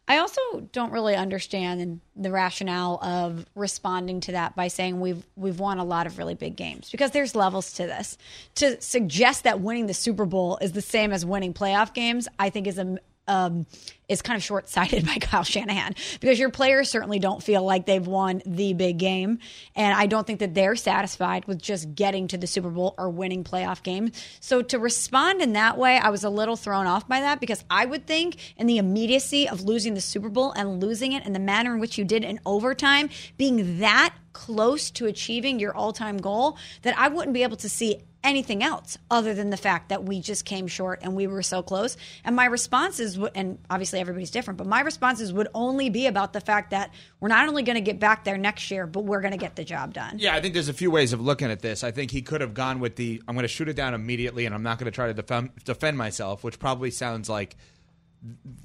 I 0.07 0.19
also 0.19 0.41
don't 0.73 0.91
really 0.91 1.15
understand 1.15 2.01
the 2.17 2.31
rationale 2.31 2.99
of 3.03 3.45
responding 3.55 4.21
to 4.23 4.33
that 4.33 4.57
by 4.57 4.69
saying 4.69 5.01
we've 5.01 5.25
we've 5.37 5.61
won 5.61 5.79
a 5.79 5.85
lot 5.85 6.07
of 6.07 6.17
really 6.17 6.35
big 6.35 6.57
games 6.57 6.91
because 6.91 7.11
there's 7.11 7.35
levels 7.35 7.75
to 7.75 7.83
this. 7.87 8.17
To 8.57 8.81
suggest 8.81 9.45
that 9.45 9.61
winning 9.61 9.87
the 9.87 9.95
Super 9.95 10.25
Bowl 10.25 10.59
is 10.63 10.73
the 10.73 10.81
same 10.81 11.13
as 11.13 11.27
winning 11.27 11.53
playoff 11.53 11.93
games, 11.93 12.27
I 12.39 12.49
think 12.49 12.67
is 12.67 12.79
a 12.79 12.99
um, 13.29 13.67
is 14.09 14.23
kind 14.23 14.37
of 14.37 14.43
short 14.43 14.69
sighted 14.69 15.07
by 15.07 15.17
Kyle 15.17 15.45
Shanahan 15.45 15.95
because 16.21 16.39
your 16.39 16.51
players 16.51 16.89
certainly 16.89 17.19
don't 17.19 17.43
feel 17.43 17.63
like 17.63 17.87
they've 17.87 18.07
won 18.07 18.43
the 18.45 18.73
big 18.73 18.99
game. 18.99 19.39
And 19.77 19.97
I 19.97 20.07
don't 20.07 20.27
think 20.27 20.41
that 20.41 20.55
they're 20.55 20.77
satisfied 20.77 21.45
with 21.45 21.61
just 21.61 21.95
getting 21.95 22.29
to 22.29 22.39
the 22.39 22.47
Super 22.47 22.71
Bowl 22.71 22.95
or 22.99 23.11
winning 23.11 23.45
playoff 23.45 23.83
games. 23.83 24.21
So 24.41 24.63
to 24.63 24.79
respond 24.79 25.43
in 25.43 25.53
that 25.53 25.79
way, 25.79 25.99
I 25.99 26.09
was 26.11 26.25
a 26.25 26.31
little 26.31 26.57
thrown 26.57 26.87
off 26.87 27.07
by 27.07 27.21
that 27.21 27.41
because 27.41 27.65
I 27.71 27.85
would 27.85 28.07
think 28.07 28.55
in 28.57 28.67
the 28.67 28.79
immediacy 28.79 29.49
of 29.49 29.63
losing 29.63 29.95
the 29.95 30.01
Super 30.01 30.29
Bowl 30.29 30.53
and 30.53 30.83
losing 30.83 31.13
it 31.13 31.27
in 31.27 31.33
the 31.33 31.39
manner 31.39 31.75
in 31.75 31.81
which 31.81 31.99
you 31.99 32.05
did 32.05 32.25
in 32.25 32.41
overtime, 32.47 33.11
being 33.37 33.79
that 33.81 34.15
close 34.33 34.91
to 34.93 35.07
achieving 35.07 35.59
your 35.59 35.77
all 35.77 35.93
time 35.93 36.17
goal, 36.17 36.57
that 36.83 36.97
I 36.99 37.09
wouldn't 37.09 37.35
be 37.35 37.43
able 37.43 37.57
to 37.59 37.69
see 37.69 37.99
anything 38.25 38.63
else 38.63 38.99
other 39.11 39.33
than 39.33 39.51
the 39.51 39.57
fact 39.57 39.91
that 39.91 40.05
we 40.05 40.21
just 40.21 40.45
came 40.45 40.67
short 40.67 41.01
and 41.03 41.15
we 41.15 41.27
were 41.27 41.43
so 41.43 41.63
close. 41.63 41.97
And 42.25 42.35
my 42.35 42.47
responses, 42.47 43.19
and 43.35 43.59
obviously 43.71 44.01
everybody's 44.01 44.31
different, 44.31 44.59
but 44.59 44.67
my 44.67 44.81
responses 44.81 45.33
would 45.33 45.49
only 45.55 45.89
be 45.89 46.07
about 46.07 46.33
the 46.33 46.41
fact 46.41 46.71
that 46.71 46.93
we're 47.21 47.29
not 47.29 47.49
only 47.49 47.63
going 47.63 47.77
to 47.77 47.81
get 47.81 48.01
back 48.01 48.25
there 48.25 48.37
next 48.37 48.71
year, 48.71 48.87
but 48.87 49.05
we're 49.05 49.21
going 49.21 49.33
to 49.33 49.39
get 49.39 49.57
the 49.57 49.65
job 49.65 49.95
done. 49.95 50.19
Yeah, 50.19 50.35
I 50.35 50.41
think 50.41 50.55
there's 50.55 50.69
a 50.69 50.75
few 50.75 50.91
ways 50.91 51.13
of 51.13 51.21
looking 51.21 51.51
at 51.51 51.61
this. 51.61 51.85
I 51.85 51.91
think 51.91 52.11
he 52.11 52.23
could 52.23 52.41
have 52.41 52.55
gone 52.55 52.81
with 52.81 52.97
the 52.97 53.23
I'm 53.29 53.35
going 53.35 53.45
to 53.45 53.49
shoot 53.49 53.69
it 53.69 53.75
down 53.75 53.95
immediately 53.95 54.47
and 54.47 54.55
I'm 54.55 54.63
not 54.63 54.79
going 54.79 54.87
to 54.87 54.95
try 54.95 55.07
to 55.07 55.15
defend, 55.15 55.51
defend 55.65 55.97
myself, 55.97 56.43
which 56.43 56.59
probably 56.59 56.91
sounds 56.91 57.29
like 57.29 57.57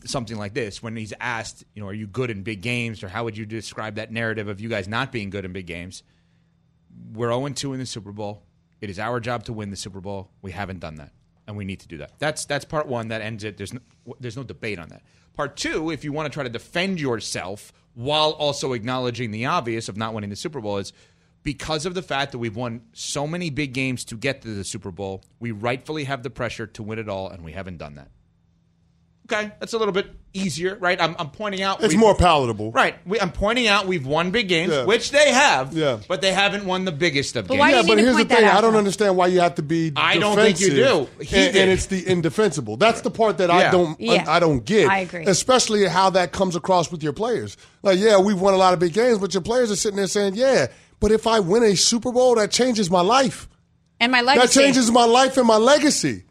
something 0.06 0.38
like 0.38 0.56
this 0.56 0.82
when 0.82 0.96
he's 0.96 1.14
asked, 1.20 1.64
you 1.76 1.82
know, 1.82 1.90
are 1.90 1.94
you 1.94 2.08
good 2.08 2.32
in 2.32 2.42
big 2.42 2.62
games 2.62 3.04
or 3.04 3.08
how 3.08 3.24
would 3.24 3.38
you 3.38 3.46
describe 3.46 3.96
that 3.96 4.12
narrative 4.12 4.48
of 4.48 4.60
you 4.60 4.68
guys 4.68 4.88
not 4.88 5.12
being 5.12 5.30
good 5.30 5.46
in 5.46 5.54
big 5.54 5.68
games? 5.68 6.02
We're 7.14 7.30
0 7.30 7.50
2 7.50 7.74
in 7.74 7.80
the 7.80 7.86
Super 7.86 8.12
Bowl 8.12 8.44
it 8.84 8.90
is 8.90 9.00
our 9.00 9.22
job 9.22 9.46
to 9.46 9.54
win 9.54 9.70
the 9.70 9.78
Super 9.78 10.02
Bowl. 10.02 10.30
We 10.42 10.52
haven't 10.52 10.82
done 10.82 10.96
that, 10.96 11.14
and 11.48 11.56
we 11.56 11.64
need 11.64 11.80
to 11.80 11.88
do 11.88 12.00
that. 12.00 12.20
That's 12.20 12.44
that's 12.44 12.66
part 12.66 12.86
one. 12.86 13.08
That 13.08 13.22
ends 13.22 13.46
it. 13.46 13.56
There's 13.56 13.72
no, 13.72 13.80
there's 14.20 14.36
no 14.36 14.44
debate 14.44 14.78
on 14.78 14.90
that. 14.90 15.04
Part 15.36 15.56
two, 15.56 15.90
if 15.90 16.04
you 16.04 16.12
want 16.12 16.26
to 16.26 16.36
try 16.36 16.44
to 16.44 16.50
defend 16.50 17.00
yourself 17.00 17.72
while 17.94 18.32
also 18.32 18.74
acknowledging 18.74 19.32
the 19.32 19.46
obvious 19.46 19.88
of 19.88 19.96
not 19.96 20.14
winning 20.14 20.30
the 20.30 20.36
Super 20.36 20.60
Bowl, 20.60 20.80
is 20.80 20.92
because 21.44 21.86
of 21.86 21.94
the 21.94 22.02
fact 22.02 22.34
that 22.34 22.40
we've 22.40 22.58
won 22.58 22.82
so 22.92 23.26
many 23.26 23.50
big 23.50 23.74
games 23.74 24.04
to 24.04 24.18
get 24.18 24.42
to 24.42 24.54
the 24.54 24.66
Super 24.66 24.92
Bowl, 24.92 25.24
we 25.40 25.52
rightfully 25.52 26.04
have 26.04 26.22
the 26.22 26.30
pressure 26.30 26.68
to 26.68 26.84
win 26.84 27.00
it 27.00 27.08
all, 27.08 27.30
and 27.30 27.42
we 27.46 27.54
haven't 27.54 27.78
done 27.78 27.96
that. 27.96 28.10
Okay, 29.32 29.52
that's 29.60 29.72
a 29.72 29.78
little 29.78 29.94
bit 29.94 30.08
easier, 30.34 30.76
right? 30.76 31.00
I'm, 31.00 31.16
I'm 31.18 31.30
pointing 31.30 31.62
out 31.62 31.82
it's 31.82 31.96
more 31.96 32.14
palatable, 32.14 32.72
right? 32.72 32.96
We, 33.08 33.22
I'm 33.22 33.32
pointing 33.32 33.68
out 33.68 33.88
we've 33.88 34.06
won 34.06 34.32
big 34.32 34.50
games, 34.50 34.74
yeah. 34.74 34.84
which 34.84 35.12
they 35.12 35.32
have, 35.32 35.72
yeah. 35.72 36.00
but 36.10 36.22
they 36.22 36.34
haven't 36.34 36.66
won 36.66 36.84
the 36.84 36.92
biggest 36.92 37.38
of 37.38 37.48
but 37.48 37.54
games. 37.54 37.60
Why 37.60 37.72
yeah, 37.72 37.82
you 37.82 37.88
but 37.88 37.98
here's 38.00 38.18
the 38.18 38.26
thing: 38.26 38.44
I 38.44 38.60
don't 38.60 38.76
understand 38.76 39.16
why 39.16 39.28
you 39.28 39.40
have 39.40 39.56
to 39.56 39.64
be. 39.64 39.94
I 39.96 40.18
don't 40.18 40.36
think 40.36 40.60
you 40.60 40.72
do. 40.72 41.10
And, 41.20 41.56
and, 41.56 41.72
it's 41.72 41.86
the 41.86 42.06
indefensible. 42.06 42.76
That's 42.76 43.00
the 43.00 43.12
part 43.12 43.38
that 43.38 43.50
I 43.50 43.72
don't. 43.72 44.00
Yeah. 44.00 44.26
I, 44.28 44.38
I 44.38 44.40
don't 44.42 44.66
get. 44.66 44.90
I 44.90 45.00
agree, 45.00 45.26
especially 45.26 45.86
how 45.88 46.10
that 46.12 46.34
comes 46.34 46.58
across 46.58 46.92
with 46.92 47.02
your 47.02 47.14
players. 47.14 47.56
Like, 47.82 48.00
yeah, 48.00 48.20
we've 48.20 48.40
won 48.40 48.54
a 48.54 48.58
lot 48.58 48.74
of 48.74 48.80
big 48.80 48.92
games, 48.92 49.20
but 49.20 49.34
your 49.34 49.44
players 49.44 49.72
are 49.72 49.78
sitting 49.78 49.98
there 49.98 50.08
saying, 50.08 50.36
"Yeah, 50.36 50.68
but 51.00 51.14
if 51.14 51.28
I 51.28 51.40
win 51.40 51.64
a 51.64 51.78
Super 51.78 52.12
Bowl, 52.12 52.36
that 52.36 52.52
changes 52.52 52.92
my 52.92 53.02
life, 53.02 53.48
and 54.02 54.12
my 54.12 54.20
legacy. 54.20 54.48
That 54.48 54.66
changes 54.66 54.92
my 54.92 55.06
life 55.06 55.38
and 55.38 55.48
my 55.48 55.58
legacy." 55.58 56.26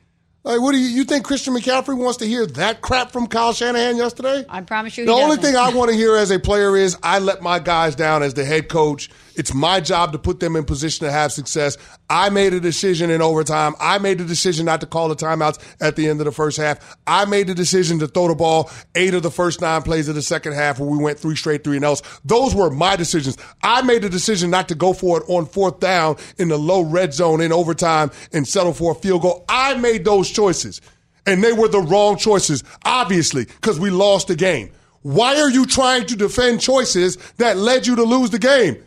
Like, 0.45 0.61
what 0.61 0.73
do 0.73 0.79
you, 0.79 0.89
you 0.89 1.05
think 1.05 1.25
Christian 1.25 1.55
McCaffrey 1.55 1.97
wants 1.97 2.19
to 2.19 2.27
hear 2.27 2.47
that 2.47 2.81
crap 2.81 3.13
from 3.13 3.29
Kyle 3.29 3.53
Shanahan 3.53 3.97
yesterday? 3.97 4.45
I 4.49 4.61
promise 4.63 4.99
you. 4.99 5.07
The 5.07 5.15
he 5.15 5.23
only 5.23 5.37
doesn't. 5.37 5.53
thing 5.53 5.61
I 5.61 5.71
want 5.75 5.91
to 5.91 5.97
hear 5.97 6.17
as 6.17 6.31
a 6.33 6.39
player 6.41 6.77
is 6.77 6.97
I 7.03 7.21
let 7.21 7.43
my 7.43 7.61
guys 7.61 7.95
down 7.95 8.23
as 8.23 8.35
the 8.35 8.45
head 8.45 8.69
coach. 8.69 9.09
It's 9.37 9.55
my 9.55 9.81
job 9.81 10.13
to 10.13 10.19
put 10.19 10.41
them 10.41 10.57
in 10.57 10.65
position 10.65 11.07
to 11.07 11.13
have 11.13 11.33
success. 11.33 11.77
I 12.09 12.31
made 12.31 12.55
a 12.55 12.61
decision 12.61 13.11
in 13.11 13.23
overtime. 13.23 13.75
I 13.81 13.99
made 13.99 14.19
the 14.19 14.25
decision 14.25 14.67
not 14.67 14.81
to 14.81 14.87
call 14.87 15.09
the 15.09 15.17
timeouts 15.17 15.59
at 15.81 15.97
the 15.97 16.09
end 16.09 16.21
of 16.21 16.27
the 16.27 16.33
first 16.33 16.57
half. 16.57 16.97
I 17.07 17.25
made 17.25 17.47
the 17.47 17.55
decision 17.55 17.99
to 18.01 18.07
throw 18.07 18.29
the 18.29 18.35
ball 18.35 18.71
eight 18.95 19.15
of 19.15 19.23
the 19.23 19.31
first 19.31 19.61
nine 19.61 19.83
plays 19.83 20.09
of 20.09 20.15
the 20.15 20.23
second 20.23 20.53
half 20.55 20.79
where 20.79 20.89
we 20.89 20.99
went 20.99 21.19
three 21.19 21.37
straight 21.37 21.65
three 21.65 21.77
and 21.77 21.85
else. 21.85 22.03
Those 22.25 22.55
were 22.55 22.71
my 22.71 22.97
decisions. 22.97 23.37
I 23.63 23.83
made 23.83 24.03
the 24.03 24.11
decision 24.11 24.51
not 24.51 24.69
to 24.69 24.75
go 24.75 24.93
for 24.93 25.19
it 25.19 25.25
on 25.29 25.47
fourth 25.47 25.81
down 25.81 26.17
in 26.39 26.49
the 26.49 26.59
low 26.59 26.83
red 26.83 27.15
zone 27.15 27.41
in 27.41 27.53
overtime 27.53 28.11
and 28.33 28.47
settle 28.47 28.73
for 28.73 28.93
a 28.93 28.95
field 28.95 29.23
goal. 29.23 29.45
I 29.49 29.75
made 29.75 30.05
those 30.05 30.31
choices. 30.31 30.81
And 31.25 31.43
they 31.43 31.53
were 31.53 31.69
the 31.69 31.81
wrong 31.81 32.17
choices, 32.17 32.65
obviously, 32.85 33.45
because 33.45 33.79
we 33.79 33.91
lost 33.91 34.29
the 34.29 34.37
game. 34.37 34.73
Why 35.03 35.41
are 35.41 35.51
you 35.51 35.67
trying 35.67 36.07
to 36.07 36.17
defend 36.17 36.61
choices 36.61 37.17
that 37.37 37.57
led 37.57 37.87
you 37.87 37.97
to 37.97 38.03
lose 38.03 38.31
the 38.31 38.39
game? 38.39 38.83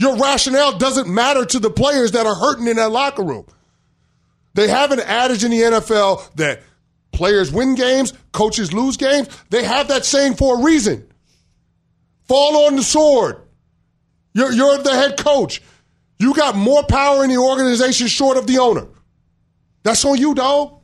Your 0.00 0.16
rationale 0.16 0.78
doesn't 0.78 1.12
matter 1.12 1.44
to 1.44 1.58
the 1.58 1.68
players 1.68 2.12
that 2.12 2.24
are 2.24 2.34
hurting 2.34 2.66
in 2.66 2.76
that 2.76 2.90
locker 2.90 3.22
room. 3.22 3.44
They 4.54 4.66
have 4.66 4.92
an 4.92 5.00
adage 5.00 5.44
in 5.44 5.50
the 5.50 5.60
NFL 5.60 6.34
that 6.36 6.62
players 7.12 7.52
win 7.52 7.74
games, 7.74 8.14
coaches 8.32 8.72
lose 8.72 8.96
games. 8.96 9.28
They 9.50 9.62
have 9.62 9.88
that 9.88 10.06
saying 10.06 10.36
for 10.36 10.58
a 10.58 10.62
reason. 10.64 11.06
Fall 12.26 12.64
on 12.64 12.76
the 12.76 12.82
sword. 12.82 13.42
You're, 14.32 14.50
you're 14.52 14.78
the 14.78 14.94
head 14.94 15.18
coach. 15.18 15.60
You 16.18 16.32
got 16.32 16.56
more 16.56 16.82
power 16.82 17.22
in 17.22 17.28
the 17.28 17.36
organization 17.36 18.06
short 18.06 18.38
of 18.38 18.46
the 18.46 18.56
owner. 18.56 18.88
That's 19.82 20.02
on 20.06 20.16
you, 20.16 20.34
dog. 20.34 20.80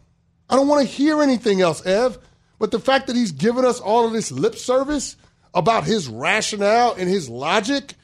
I 0.50 0.56
don't 0.56 0.68
want 0.68 0.86
to 0.86 0.92
hear 0.92 1.22
anything 1.22 1.62
else, 1.62 1.84
Ev. 1.86 2.18
But 2.58 2.70
the 2.70 2.80
fact 2.80 3.06
that 3.06 3.16
he's 3.16 3.32
giving 3.32 3.64
us 3.64 3.80
all 3.80 4.06
of 4.06 4.12
this 4.12 4.30
lip 4.30 4.56
service 4.56 5.16
about 5.54 5.84
his 5.84 6.06
rationale 6.06 6.92
and 6.92 7.08
his 7.08 7.30
logic 7.30 7.94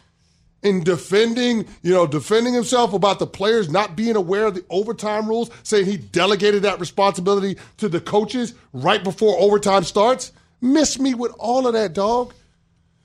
in 0.62 0.84
defending, 0.84 1.66
you 1.82 1.92
know, 1.92 2.06
defending 2.06 2.54
himself 2.54 2.92
about 2.92 3.18
the 3.18 3.26
players 3.26 3.68
not 3.68 3.96
being 3.96 4.16
aware 4.16 4.46
of 4.46 4.54
the 4.54 4.64
overtime 4.70 5.28
rules, 5.28 5.50
saying 5.62 5.86
he 5.86 5.96
delegated 5.96 6.62
that 6.62 6.80
responsibility 6.80 7.56
to 7.78 7.88
the 7.88 8.00
coaches 8.00 8.54
right 8.72 9.02
before 9.02 9.38
overtime 9.38 9.82
starts. 9.82 10.32
Miss 10.60 10.98
me 10.98 11.14
with 11.14 11.32
all 11.38 11.66
of 11.66 11.72
that, 11.72 11.92
dog. 11.92 12.32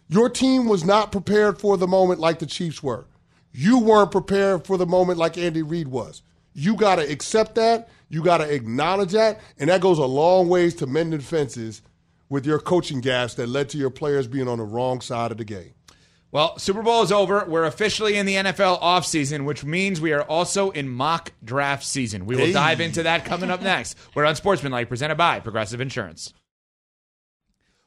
Your 0.09 0.29
team 0.29 0.67
was 0.67 0.85
not 0.85 1.11
prepared 1.11 1.59
for 1.59 1.75
the 1.75 1.87
moment 1.87 2.19
like 2.19 2.39
the 2.39 2.45
Chiefs 2.45 2.81
were. 2.81 3.05
You 3.51 3.79
weren't 3.79 4.11
prepared 4.11 4.65
for 4.65 4.77
the 4.77 4.85
moment 4.85 5.17
like 5.17 5.37
Andy 5.37 5.63
Reid 5.63 5.87
was. 5.87 6.21
You 6.53 6.75
got 6.75 6.97
to 6.97 7.11
accept 7.11 7.55
that. 7.55 7.89
You 8.09 8.23
got 8.23 8.37
to 8.37 8.53
acknowledge 8.53 9.11
that. 9.11 9.41
And 9.59 9.69
that 9.69 9.81
goes 9.81 9.97
a 9.97 10.05
long 10.05 10.47
ways 10.47 10.75
to 10.75 10.87
mending 10.87 11.19
fences 11.19 11.81
with 12.29 12.45
your 12.45 12.59
coaching 12.59 13.01
gaps 13.01 13.33
that 13.35 13.49
led 13.49 13.69
to 13.69 13.77
your 13.77 13.89
players 13.89 14.27
being 14.27 14.47
on 14.47 14.59
the 14.59 14.63
wrong 14.63 15.01
side 15.01 15.31
of 15.31 15.37
the 15.37 15.45
game. 15.45 15.73
Well, 16.31 16.57
Super 16.59 16.81
Bowl 16.83 17.03
is 17.03 17.11
over. 17.11 17.45
We're 17.47 17.63
officially 17.65 18.17
in 18.17 18.25
the 18.25 18.35
NFL 18.35 18.81
offseason, 18.81 19.45
which 19.45 19.63
means 19.63 20.01
we 20.01 20.11
are 20.11 20.23
also 20.23 20.71
in 20.71 20.89
mock 20.89 21.31
draft 21.43 21.83
season. 21.85 22.25
We 22.25 22.35
will 22.35 22.47
Hey. 22.47 22.51
dive 22.53 22.81
into 22.81 23.03
that 23.03 23.23
coming 23.23 23.49
up 23.49 23.61
next. 23.61 23.97
We're 24.13 24.25
Unsportsmanlike, 24.25 24.89
presented 24.89 25.15
by 25.15 25.39
Progressive 25.39 25.79
Insurance. 25.79 26.33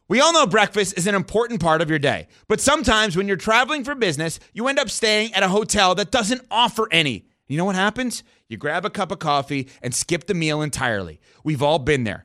We 0.08 0.20
all 0.20 0.32
know 0.32 0.46
breakfast 0.46 0.98
is 0.98 1.06
an 1.06 1.14
important 1.14 1.60
part 1.60 1.82
of 1.82 1.88
your 1.90 1.98
day, 2.00 2.26
but 2.48 2.60
sometimes 2.60 3.16
when 3.16 3.28
you're 3.28 3.36
traveling 3.36 3.84
for 3.84 3.94
business, 3.94 4.40
you 4.52 4.66
end 4.66 4.78
up 4.80 4.90
staying 4.90 5.32
at 5.34 5.44
a 5.44 5.48
hotel 5.48 5.94
that 5.94 6.10
doesn't 6.10 6.42
offer 6.50 6.88
any. 6.90 7.26
You 7.46 7.56
know 7.58 7.64
what 7.64 7.76
happens? 7.76 8.24
You 8.48 8.56
grab 8.56 8.84
a 8.84 8.90
cup 8.90 9.12
of 9.12 9.20
coffee 9.20 9.68
and 9.82 9.94
skip 9.94 10.26
the 10.26 10.34
meal 10.34 10.62
entirely. 10.62 11.20
We've 11.44 11.62
all 11.62 11.78
been 11.78 12.02
there. 12.04 12.24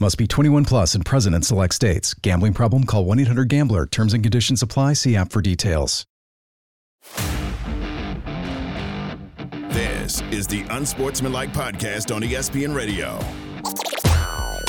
Must 0.00 0.18
be 0.18 0.26
21 0.26 0.64
plus 0.64 0.96
and 0.96 1.04
present 1.06 1.36
in 1.36 1.42
select 1.42 1.72
states. 1.72 2.14
Gambling 2.14 2.52
problem? 2.52 2.84
Call 2.84 3.04
1 3.04 3.20
800 3.20 3.48
Gambler. 3.48 3.86
Terms 3.86 4.12
and 4.12 4.24
conditions 4.24 4.60
apply. 4.60 4.94
See 4.94 5.14
app 5.14 5.30
for 5.30 5.40
details. 5.40 6.04
This 9.68 10.20
is 10.32 10.46
the 10.48 10.64
Unsportsmanlike 10.70 11.52
Podcast 11.52 12.14
on 12.14 12.22
ESPN 12.22 12.74
Radio. 12.74 13.18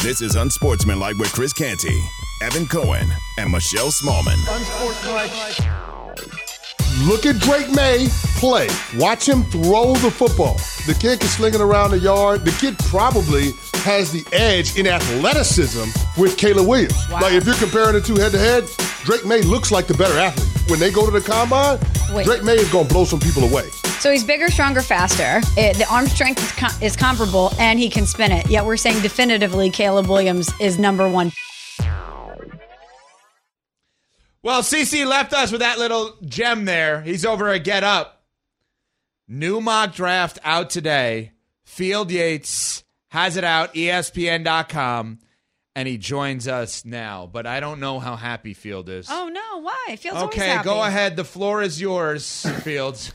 This 0.04 0.22
is 0.22 0.36
Unsportsmanlike 0.36 1.18
with 1.18 1.32
Chris 1.34 1.54
Canty, 1.54 2.00
Evan 2.44 2.68
Cohen, 2.68 3.08
and 3.40 3.52
Michelle 3.52 3.90
Smallman. 3.90 4.38
Look 7.04 7.26
at 7.26 7.40
Drake 7.40 7.70
Maye 7.74 8.08
play. 8.38 8.70
Watch 8.96 9.28
him 9.28 9.44
throw 9.44 9.94
the 9.96 10.10
football. 10.10 10.56
The 10.88 10.98
kid 10.98 11.20
can 11.20 11.28
sling 11.28 11.54
it 11.54 11.60
around 11.62 11.92
the 11.92 12.00
yard. 12.00 12.46
The 12.46 12.52
kid 12.52 12.78
probably 12.80 13.52
has 13.84 14.12
the 14.12 14.26
edge 14.34 14.78
in 14.78 14.88
athleticism 14.88 15.90
with 16.20 16.38
Caleb 16.38 16.68
Williams. 16.68 16.96
Like 17.12 17.34
if 17.34 17.46
you're 17.46 17.56
comparing 17.56 17.94
the 17.94 18.02
two 18.02 18.16
head 18.16 18.32
to 18.32 18.40
head, 18.40 18.64
Drake 19.04 19.26
Maye 19.26 19.42
looks 19.42 19.72
like 19.72 19.88
the 19.88 19.94
better 19.94 20.18
athlete. 20.18 20.48
When 20.70 20.80
they 20.80 20.90
go 20.90 21.06
to 21.06 21.12
the 21.12 21.22
combine, 21.22 21.80
Wait. 22.14 22.26
Drake 22.26 22.44
Maye 22.44 22.54
is 22.54 22.72
going 22.72 22.88
to 22.88 22.94
blow 22.94 23.04
some 23.04 23.20
people 23.20 23.44
away. 23.44 23.70
So 24.00 24.12
he's 24.12 24.24
bigger, 24.24 24.48
stronger, 24.50 24.82
faster. 24.82 25.42
It, 25.58 25.78
the 25.78 25.88
arm 25.92 26.08
strength 26.08 26.42
is, 26.44 26.52
com- 26.54 26.82
is 26.82 26.96
comparable, 26.96 27.52
and 27.60 27.78
he 27.78 27.90
can 27.90 28.06
spin 28.06 28.32
it. 28.32 28.50
Yet 28.50 28.66
we're 28.66 28.78
saying 28.78 29.02
definitively 29.02 29.70
Caleb 29.70 30.08
Williams 30.08 30.50
is 30.60 30.80
number 30.80 31.10
one. 31.10 31.32
Well, 34.46 34.62
CC 34.62 35.08
left 35.08 35.34
us 35.34 35.52
with 35.52 35.62
that 35.62 35.80
little 35.80 36.14
gem 36.24 36.66
there. 36.66 37.02
He's 37.02 37.26
over 37.26 37.50
at 37.50 37.64
Get 37.64 37.84
Up. 37.84 38.22
New 39.28 39.60
mock 39.60 39.96
draft 39.96 40.38
out 40.44 40.70
today. 40.70 41.32
Field 41.64 42.12
Yates 42.12 42.84
has 43.10 43.38
it 43.38 43.44
out, 43.44 43.74
ESPN.com, 43.74 45.18
and 45.76 45.88
he 45.88 45.98
joins 45.98 46.48
us 46.48 46.86
now. 46.86 47.26
But 47.26 47.48
I 47.48 47.60
don't 47.60 47.80
know 47.80 47.98
how 47.98 48.16
happy 48.16 48.54
Field 48.54 48.88
is. 48.88 49.08
Oh 49.10 49.30
no, 49.30 49.62
why? 49.62 49.96
Feels 49.96 50.16
always 50.16 50.36
okay, 50.36 50.50
happy. 50.50 50.66
go 50.66 50.84
ahead. 50.84 51.16
The 51.16 51.24
floor 51.24 51.64
is 51.64 51.82
yours, 51.82 52.46
Fields. 52.62 53.14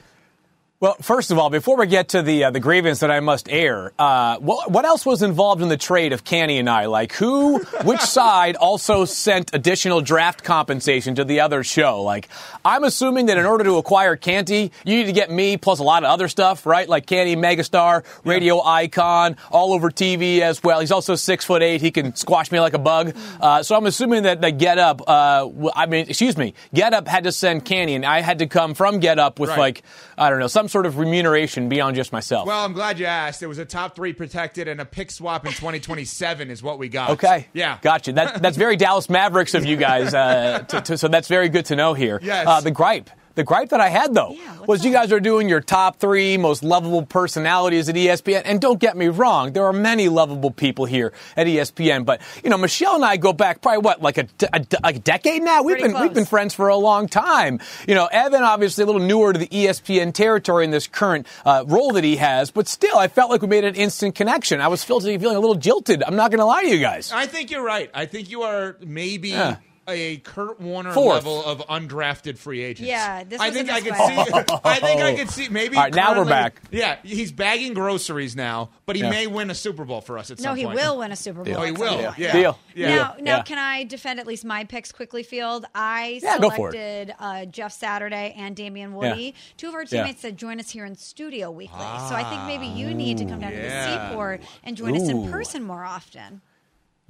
Well, 0.80 0.96
first 1.02 1.30
of 1.30 1.36
all, 1.38 1.50
before 1.50 1.76
we 1.76 1.86
get 1.86 2.08
to 2.10 2.22
the 2.22 2.44
uh, 2.44 2.50
the 2.52 2.58
grievance 2.58 3.00
that 3.00 3.10
I 3.10 3.20
must 3.20 3.50
air, 3.50 3.92
uh, 3.98 4.38
what, 4.38 4.70
what 4.70 4.86
else 4.86 5.04
was 5.04 5.20
involved 5.20 5.60
in 5.60 5.68
the 5.68 5.76
trade 5.76 6.14
of 6.14 6.24
Canty 6.24 6.56
and 6.56 6.70
I? 6.70 6.86
Like, 6.86 7.12
who, 7.12 7.58
which 7.84 8.00
side 8.16 8.56
also 8.56 9.04
sent 9.04 9.52
additional 9.52 10.00
draft 10.00 10.42
compensation 10.42 11.16
to 11.16 11.24
the 11.24 11.40
other 11.40 11.64
show? 11.64 12.02
Like, 12.02 12.30
I'm 12.64 12.82
assuming 12.84 13.26
that 13.26 13.36
in 13.36 13.44
order 13.44 13.62
to 13.64 13.76
acquire 13.76 14.16
Canty, 14.16 14.72
you 14.86 14.96
need 14.96 15.04
to 15.04 15.12
get 15.12 15.30
me 15.30 15.58
plus 15.58 15.80
a 15.80 15.82
lot 15.82 16.02
of 16.02 16.08
other 16.08 16.28
stuff, 16.28 16.64
right? 16.64 16.88
Like 16.88 17.04
Canty, 17.04 17.36
megastar, 17.36 18.02
radio 18.24 18.62
icon, 18.62 19.36
all 19.50 19.74
over 19.74 19.90
TV 19.90 20.40
as 20.40 20.62
well. 20.62 20.80
He's 20.80 20.92
also 20.92 21.14
six 21.14 21.44
foot 21.44 21.62
eight. 21.62 21.82
He 21.82 21.90
can 21.90 22.16
squash 22.16 22.50
me 22.50 22.58
like 22.58 22.72
a 22.72 22.78
bug. 22.78 23.14
Uh, 23.38 23.62
so 23.62 23.76
I'm 23.76 23.84
assuming 23.84 24.22
that 24.22 24.40
the 24.40 24.50
Get 24.50 24.78
Up, 24.78 25.02
uh, 25.06 25.46
I 25.76 25.84
mean, 25.84 26.06
excuse 26.08 26.38
me, 26.38 26.54
Get 26.72 26.94
Up 26.94 27.06
had 27.06 27.24
to 27.24 27.32
send 27.32 27.66
Canty, 27.66 27.96
and 27.96 28.06
I 28.06 28.22
had 28.22 28.38
to 28.38 28.46
come 28.46 28.72
from 28.72 28.98
Get 28.98 29.18
Up 29.18 29.38
with 29.38 29.50
Right. 29.50 29.58
like, 29.58 29.82
I 30.16 30.30
don't 30.30 30.38
know, 30.38 30.46
some 30.46 30.69
sort 30.70 30.86
of 30.86 30.98
remuneration 30.98 31.68
beyond 31.68 31.96
just 31.96 32.12
myself. 32.12 32.46
Well, 32.46 32.64
I'm 32.64 32.72
glad 32.72 32.98
you 32.98 33.06
asked. 33.06 33.42
It 33.42 33.46
was 33.46 33.58
a 33.58 33.64
top 33.64 33.94
three 33.96 34.12
protected, 34.12 34.68
and 34.68 34.80
a 34.80 34.84
pick 34.84 35.10
swap 35.10 35.44
in 35.46 35.52
2027 35.52 36.50
is 36.50 36.62
what 36.62 36.78
we 36.78 36.88
got. 36.88 37.10
Okay. 37.10 37.48
Yeah. 37.52 37.78
Gotcha. 37.82 38.12
That, 38.12 38.40
that's 38.40 38.56
very 38.56 38.76
Dallas 38.76 39.10
Mavericks 39.10 39.54
of 39.54 39.64
you 39.64 39.76
guys. 39.76 40.14
Uh, 40.14 40.60
to, 40.68 40.80
to, 40.80 40.98
so 40.98 41.08
that's 41.08 41.28
very 41.28 41.48
good 41.48 41.66
to 41.66 41.76
know 41.76 41.94
here. 41.94 42.18
Yes. 42.30 42.46
Uh, 42.46 42.60
the 42.60 42.70
gripe. 42.70 43.10
The 43.36 43.44
gripe 43.44 43.68
that 43.70 43.80
I 43.80 43.88
had, 43.88 44.12
though, 44.12 44.36
was 44.66 44.84
you 44.84 44.90
guys 44.92 45.12
are 45.12 45.20
doing 45.20 45.48
your 45.48 45.60
top 45.60 45.98
three 46.00 46.36
most 46.36 46.62
lovable 46.64 47.06
personalities 47.06 47.88
at 47.88 47.94
ESPN. 47.94 48.42
And 48.44 48.60
don't 48.60 48.80
get 48.80 48.96
me 48.96 49.06
wrong, 49.08 49.52
there 49.52 49.64
are 49.64 49.72
many 49.72 50.08
lovable 50.08 50.50
people 50.50 50.84
here 50.84 51.12
at 51.36 51.46
ESPN. 51.46 52.04
But, 52.04 52.20
you 52.42 52.50
know, 52.50 52.58
Michelle 52.58 52.96
and 52.96 53.04
I 53.04 53.16
go 53.16 53.32
back 53.32 53.62
probably, 53.62 53.82
what, 53.82 54.02
like 54.02 54.18
a, 54.18 54.26
a, 54.52 54.64
a 54.82 54.92
decade 54.92 55.42
now? 55.42 55.62
We've 55.62 55.78
Pretty 55.78 55.92
been, 55.92 56.02
we've 56.02 56.12
been 56.12 56.24
friends 56.24 56.54
for 56.54 56.68
a 56.68 56.76
long 56.76 57.06
time. 57.08 57.60
You 57.86 57.94
know, 57.94 58.06
Evan, 58.06 58.42
obviously, 58.42 58.82
a 58.82 58.86
little 58.86 59.00
newer 59.00 59.32
to 59.32 59.38
the 59.38 59.48
ESPN 59.48 60.12
territory 60.12 60.64
in 60.64 60.70
this 60.70 60.86
current 60.88 61.26
uh, 61.46 61.64
role 61.66 61.92
that 61.92 62.04
he 62.04 62.16
has. 62.16 62.50
But 62.50 62.66
still, 62.68 62.98
I 62.98 63.08
felt 63.08 63.30
like 63.30 63.42
we 63.42 63.48
made 63.48 63.64
an 63.64 63.76
instant 63.76 64.14
connection. 64.16 64.60
I 64.60 64.68
was 64.68 64.82
feeling, 64.82 65.18
feeling 65.20 65.36
a 65.36 65.40
little 65.40 65.54
jilted. 65.54 66.02
I'm 66.02 66.16
not 66.16 66.30
going 66.30 66.40
to 66.40 66.44
lie 66.46 66.62
to 66.62 66.68
you 66.68 66.80
guys. 66.80 67.12
I 67.12 67.26
think 67.26 67.50
you're 67.50 67.64
right. 67.64 67.90
I 67.94 68.06
think 68.06 68.30
you 68.30 68.42
are 68.42 68.76
maybe 68.84 69.30
Yeah. 69.30 69.56
A 69.90 70.16
Kurt 70.18 70.60
Warner 70.60 70.92
Fourth. 70.92 71.14
level 71.14 71.44
of 71.44 71.58
undrafted 71.68 72.38
free 72.38 72.62
agents. 72.62 72.88
Yeah, 72.88 73.24
this 73.24 73.40
I 73.40 73.46
was 73.48 73.54
think 73.56 73.68
a 73.68 73.72
I 73.74 73.80
could 73.80 73.90
misfire. 73.92 74.44
see. 74.48 74.54
I 74.64 74.74
think 74.80 75.00
I 75.02 75.14
could 75.16 75.30
see 75.30 75.48
maybe. 75.48 75.76
All 75.76 75.82
right, 75.84 75.94
now 75.94 76.10
we're 76.10 76.24
currently- 76.24 76.30
back. 76.32 76.62
Yeah, 76.70 76.96
he's 77.02 77.32
bagging 77.32 77.74
groceries 77.74 78.34
now, 78.36 78.70
but 78.86 78.96
he 78.96 79.02
Yeah. 79.02 79.10
may 79.10 79.26
win 79.26 79.50
a 79.50 79.54
Super 79.54 79.84
Bowl 79.84 80.00
for 80.00 80.18
us 80.18 80.30
at 80.30 80.38
No, 80.38 80.44
some 80.50 80.56
he 80.56 80.64
point. 80.64 80.76
will 80.76 80.98
win 80.98 81.12
a 81.12 81.16
Super 81.16 81.42
Bowl. 81.44 81.54
Oh, 81.56 81.62
he 81.62 81.70
at 81.72 81.78
some 81.78 81.86
will. 81.86 82.04
point. 82.04 82.18
Yeah. 82.18 82.32
Deal. 82.32 82.58
Yeah. 82.74 82.88
Now, 82.96 83.14
now, 83.20 83.36
Yeah. 83.38 83.42
can 83.42 83.58
I 83.58 83.84
defend 83.84 84.20
at 84.20 84.26
least 84.26 84.44
my 84.44 84.64
picks 84.64 84.92
quickly, 84.92 85.22
Field? 85.22 85.64
I 85.74 86.20
Yeah, 86.22 86.38
go 86.38 86.50
for 86.50 86.68
it. 86.68 86.72
selected 86.72 87.14
uh, 87.18 87.44
Jeff 87.46 87.72
Saturday 87.72 88.34
and 88.36 88.54
Damien 88.56 88.94
Woody. 88.94 89.34
Two 89.56 89.68
of 89.68 89.74
our 89.74 89.82
Yeah. 89.82 89.86
teammates 90.02 90.20
said 90.22 90.36
join 90.36 90.60
us 90.60 90.70
here 90.70 90.84
in 90.84 90.94
studio 90.96 91.50
weekly. 91.50 91.78
so 91.78 92.14
I 92.14 92.24
think 92.28 92.42
maybe 92.46 92.66
you 92.66 92.94
need 92.94 93.18
to 93.18 93.24
come 93.24 93.40
down 93.40 93.50
to 93.52 93.56
the 93.56 93.62
yeah. 93.64 94.08
seaport 94.10 94.42
and 94.64 94.76
join 94.76 94.96
us 94.96 95.08
in 95.08 95.26
Ooh. 95.26 95.30
person 95.30 95.62
more 95.64 95.84
often. 95.84 96.40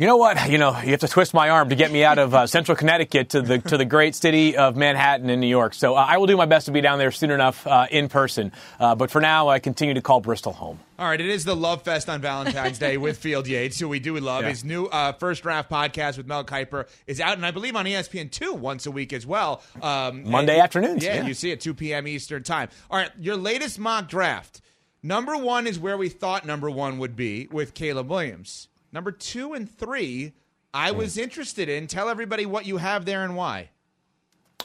You 0.01 0.07
know 0.07 0.17
what? 0.17 0.49
You 0.49 0.57
know, 0.57 0.71
you 0.81 0.93
have 0.93 1.01
to 1.01 1.09
twist 1.09 1.35
my 1.35 1.51
arm 1.51 1.69
to 1.69 1.75
get 1.75 1.93
me 1.93 2.05
out 2.05 2.19
of 2.19 2.35
uh, 2.35 2.47
Central 2.47 2.75
Connecticut 2.75 3.29
to 3.31 3.43
the 3.43 3.59
to 3.59 3.77
the 3.77 3.85
great 3.85 4.15
city 4.15 4.57
of 4.57 4.75
Manhattan 4.75 5.29
in 5.29 5.41
New 5.41 5.47
York. 5.47 5.75
So 5.75 5.95
uh, 5.95 5.99
I 6.09 6.17
will 6.17 6.27
do 6.27 6.39
my 6.39 6.47
best 6.47 6.65
to 6.67 6.73
be 6.73 6.81
down 6.81 6.99
there 6.99 7.11
soon 7.11 7.31
enough 7.31 7.67
uh, 7.67 7.87
in 7.91 8.09
person. 8.09 8.51
Uh, 8.79 8.95
but 8.95 9.11
for 9.11 9.21
now, 9.21 9.49
I 9.49 9.59
continue 9.59 9.93
to 9.93 10.01
call 10.01 10.23
Bristol 10.23 10.55
home. 10.55 10.81
All 10.99 11.07
right, 11.07 11.21
it 11.21 11.29
is 11.29 11.45
the 11.45 11.55
Love 11.55 11.83
Fest 11.83 12.09
on 12.09 12.23
Valentine's 12.23 12.79
Day 12.79 12.97
with 12.97 13.19
Field 13.23 13.47
Yates, 13.47 13.79
who 13.79 13.89
we 13.91 14.01
do 14.01 14.17
love. 14.19 14.45
Yeah. 14.45 14.49
His 14.49 14.65
new 14.65 14.87
uh, 14.87 15.13
first 15.13 15.43
draft 15.43 15.71
podcast 15.71 16.17
with 16.17 16.27
Mel 16.27 16.45
Kiper 16.47 16.89
is 17.07 17.21
out, 17.21 17.37
and 17.37 17.45
I 17.45 17.51
believe 17.51 17.77
on 17.77 17.85
ESPN 17.85 18.31
two 18.31 18.55
once 18.55 18.87
a 18.87 18.91
week 18.91 19.13
as 19.13 19.27
well. 19.27 19.63
Um, 19.83 20.25
Monday 20.31 20.55
and- 20.55 20.63
afternoons, 20.63 21.05
Yeah, 21.05 21.17
yeah. 21.17 21.27
you 21.27 21.35
see 21.35 21.51
it 21.51 21.61
two 21.61 21.75
p.m. 21.75 22.09
Eastern 22.09 22.43
time. 22.43 22.71
All 22.91 22.97
right, 22.99 23.11
your 23.19 23.37
latest 23.37 23.79
mock 23.79 24.09
draft. 24.09 24.63
Number 25.03 25.37
one 25.37 25.67
is 25.67 25.79
where 25.79 25.99
we 25.99 26.09
thought 26.09 26.47
number 26.47 26.71
one 26.71 26.97
would 27.01 27.17
be 27.17 27.49
with 27.53 27.75
Caleb 27.75 28.09
Williams. 28.09 28.69
Number 28.93 29.13
two 29.13 29.55
and 29.55 29.71
three, 29.71 30.33
I 30.75 30.91
hmm. 30.91 30.99
was 30.99 31.19
interested 31.19 31.69
in. 31.69 31.87
Tell 31.87 32.09
everybody 32.09 32.47
what 32.47 32.67
you 32.67 32.79
have 32.79 33.05
there 33.05 33.25
and 33.25 33.37
why. 33.37 33.71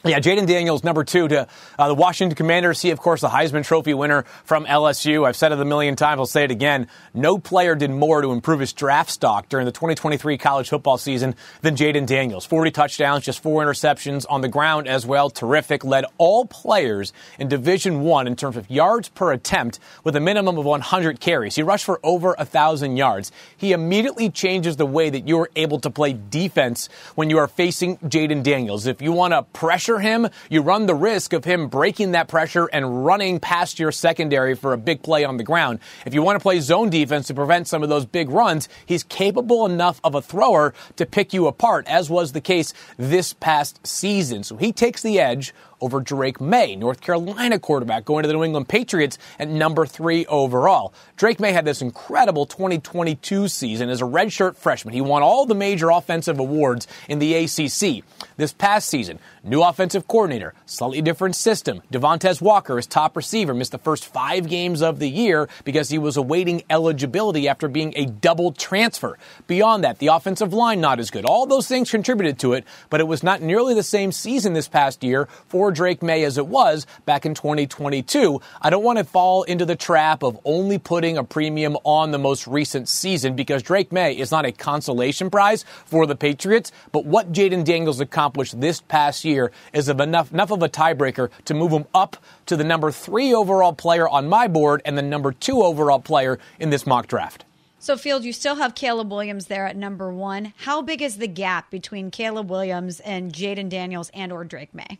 Yeah, 0.04 0.20
Jayden 0.20 0.46
Daniels, 0.46 0.84
number 0.84 1.02
two 1.02 1.26
to 1.26 1.48
uh, 1.78 1.88
the 1.88 1.94
Washington 1.94 2.36
Commanders. 2.36 2.80
He, 2.80 2.90
of 2.90 3.00
course, 3.00 3.22
the 3.22 3.28
Heisman 3.28 3.64
Trophy 3.64 3.92
winner 3.92 4.22
from 4.44 4.64
LSU. 4.64 5.26
I've 5.26 5.34
said 5.34 5.50
it 5.50 5.58
a 5.58 5.64
million 5.64 5.96
times. 5.96 6.18
I'll 6.20 6.26
say 6.26 6.44
it 6.44 6.52
again. 6.52 6.86
No 7.12 7.38
player 7.38 7.74
did 7.74 7.90
more 7.90 8.20
to 8.22 8.30
improve 8.30 8.60
his 8.60 8.72
draft 8.72 9.10
stock 9.10 9.48
during 9.48 9.64
the 9.66 9.72
2023 9.72 10.38
college 10.38 10.68
football 10.68 10.96
season 10.96 11.34
than 11.62 11.74
Jayden 11.74 12.06
Daniels. 12.06 12.46
40 12.46 12.70
touchdowns, 12.70 13.24
just 13.24 13.42
four 13.42 13.64
interceptions 13.64 14.26
on 14.28 14.42
the 14.42 14.48
ground 14.48 14.86
as 14.86 15.04
well. 15.06 15.28
Terrific. 15.28 15.82
Led 15.82 16.04
all 16.18 16.44
players 16.44 17.12
in 17.38 17.48
Division 17.48 18.02
One 18.02 18.28
in 18.28 18.36
terms 18.36 18.56
of 18.56 18.70
yards 18.70 19.08
per 19.08 19.32
attempt 19.32 19.80
with 20.04 20.14
a 20.14 20.20
minimum 20.20 20.56
of 20.58 20.64
100 20.64 21.18
carries. 21.18 21.56
He 21.56 21.62
rushed 21.62 21.84
for 21.84 21.98
over 22.04 22.36
a 22.38 22.44
thousand 22.44 22.96
yards. 22.96 23.32
He 23.56 23.72
immediately 23.72 24.30
changes 24.30 24.76
the 24.76 24.86
way 24.86 25.10
that 25.10 25.26
you're 25.26 25.48
able 25.56 25.80
to 25.80 25.90
play 25.90 26.12
defense 26.12 26.88
when 27.16 27.28
you 27.28 27.38
are 27.38 27.48
facing 27.48 27.96
Jayden 27.98 28.44
Daniels. 28.44 28.86
If 28.86 29.02
you 29.02 29.10
want 29.10 29.32
to 29.32 29.42
pressure 29.42 29.85
him, 29.86 30.28
you 30.50 30.60
run 30.60 30.86
the 30.86 30.94
risk 30.94 31.32
of 31.32 31.44
him 31.44 31.68
breaking 31.68 32.12
that 32.12 32.28
pressure 32.28 32.66
and 32.66 33.06
running 33.06 33.40
past 33.40 33.78
your 33.78 33.92
secondary 33.92 34.54
for 34.54 34.72
a 34.72 34.78
big 34.78 35.02
play 35.02 35.24
on 35.24 35.36
the 35.36 35.44
ground. 35.44 35.78
If 36.04 36.12
you 36.12 36.22
want 36.22 36.36
to 36.36 36.42
play 36.42 36.60
zone 36.60 36.90
defense 36.90 37.28
to 37.28 37.34
prevent 37.34 37.68
some 37.68 37.82
of 37.82 37.88
those 37.88 38.04
big 38.04 38.28
runs, 38.28 38.68
he's 38.84 39.02
capable 39.04 39.64
enough 39.64 40.00
of 40.04 40.14
a 40.14 40.20
thrower 40.20 40.74
to 40.96 41.06
pick 41.06 41.32
you 41.32 41.46
apart, 41.46 41.86
as 41.86 42.10
was 42.10 42.32
the 42.32 42.40
case 42.40 42.74
this 42.96 43.32
past 43.32 43.86
season. 43.86 44.42
So 44.42 44.56
he 44.56 44.72
takes 44.72 45.02
the 45.02 45.20
edge 45.20 45.54
over 45.80 46.00
Drake 46.00 46.40
Maye, 46.40 46.76
North 46.76 47.00
Carolina 47.00 47.58
quarterback, 47.58 48.04
going 48.04 48.22
to 48.22 48.28
the 48.28 48.34
New 48.34 48.44
England 48.44 48.68
Patriots 48.68 49.18
at 49.38 49.48
number 49.48 49.86
three 49.86 50.26
overall. 50.26 50.92
Drake 51.16 51.40
Maye 51.40 51.52
had 51.52 51.64
this 51.64 51.82
incredible 51.82 52.46
2022 52.46 53.48
season 53.48 53.88
as 53.88 54.00
a 54.00 54.04
redshirt 54.04 54.56
freshman. 54.56 54.94
He 54.94 55.00
won 55.00 55.22
all 55.22 55.46
the 55.46 55.54
major 55.54 55.90
offensive 55.90 56.38
awards 56.38 56.86
in 57.08 57.18
the 57.18 57.34
ACC. 57.34 58.04
This 58.36 58.52
past 58.52 58.88
season, 58.88 59.18
new 59.44 59.62
offensive 59.62 60.06
coordinator, 60.08 60.54
slightly 60.66 61.02
different 61.02 61.36
system. 61.36 61.82
Devontez 61.92 62.40
Walker, 62.40 62.76
his 62.76 62.86
top 62.86 63.16
receiver, 63.16 63.54
missed 63.54 63.72
the 63.72 63.78
first 63.78 64.06
five 64.06 64.48
games 64.48 64.82
of 64.82 64.98
the 64.98 65.08
year 65.08 65.48
because 65.64 65.88
he 65.88 65.98
was 65.98 66.16
awaiting 66.16 66.62
eligibility 66.68 67.48
after 67.48 67.68
being 67.68 67.92
a 67.96 68.06
double 68.06 68.52
transfer. 68.52 69.18
Beyond 69.46 69.84
that, 69.84 69.98
the 69.98 70.08
offensive 70.08 70.52
line 70.52 70.80
not 70.80 71.00
as 71.00 71.10
good. 71.10 71.24
All 71.24 71.46
those 71.46 71.68
things 71.68 71.90
contributed 71.90 72.38
to 72.40 72.52
it, 72.54 72.64
but 72.90 73.00
it 73.00 73.06
was 73.08 73.22
not 73.22 73.42
nearly 73.42 73.74
the 73.74 73.82
same 73.82 74.12
season 74.12 74.52
this 74.52 74.68
past 74.68 75.02
year 75.02 75.28
for 75.48 75.65
Drake 75.70 76.02
Maye 76.02 76.24
as 76.24 76.38
it 76.38 76.46
was 76.46 76.86
back 77.04 77.26
in 77.26 77.34
2022. 77.34 78.40
I 78.60 78.70
don't 78.70 78.84
want 78.84 78.98
to 78.98 79.04
fall 79.04 79.42
into 79.44 79.64
the 79.64 79.76
trap 79.76 80.22
of 80.22 80.38
only 80.44 80.78
putting 80.78 81.16
a 81.16 81.24
premium 81.24 81.76
on 81.84 82.10
the 82.10 82.18
most 82.18 82.46
recent 82.46 82.88
season 82.88 83.36
because 83.36 83.62
Drake 83.62 83.92
Maye 83.92 84.16
is 84.16 84.30
not 84.30 84.46
a 84.46 84.52
consolation 84.52 85.30
prize 85.30 85.64
for 85.84 86.06
the 86.06 86.16
Patriots, 86.16 86.72
but 86.92 87.04
what 87.04 87.32
Jayden 87.32 87.64
Daniels 87.64 88.00
accomplished 88.00 88.60
this 88.60 88.80
past 88.80 89.24
year 89.24 89.52
is 89.72 89.88
of 89.88 90.00
enough, 90.00 90.32
enough 90.32 90.50
of 90.50 90.62
a 90.62 90.68
tiebreaker 90.68 91.30
to 91.44 91.54
move 91.54 91.72
him 91.72 91.84
up 91.94 92.16
to 92.46 92.56
the 92.56 92.64
number 92.64 92.90
three 92.90 93.34
overall 93.34 93.72
player 93.72 94.08
on 94.08 94.28
my 94.28 94.48
board 94.48 94.82
and 94.84 94.96
the 94.96 95.02
number 95.02 95.32
two 95.32 95.62
overall 95.62 96.00
player 96.00 96.38
in 96.58 96.70
this 96.70 96.86
mock 96.86 97.06
draft. 97.06 97.44
So, 97.78 97.96
Field, 97.96 98.24
you 98.24 98.32
still 98.32 98.56
have 98.56 98.74
Caleb 98.74 99.12
Williams 99.12 99.46
there 99.46 99.64
at 99.64 99.76
number 99.76 100.12
one. 100.12 100.54
How 100.56 100.82
big 100.82 101.02
is 101.02 101.18
the 101.18 101.28
gap 101.28 101.70
between 101.70 102.10
Caleb 102.10 102.50
Williams 102.50 102.98
and 103.00 103.32
Jayden 103.32 103.68
Daniels 103.68 104.10
and 104.12 104.32
or 104.32 104.44
Drake 104.44 104.74
Maye? 104.74 104.98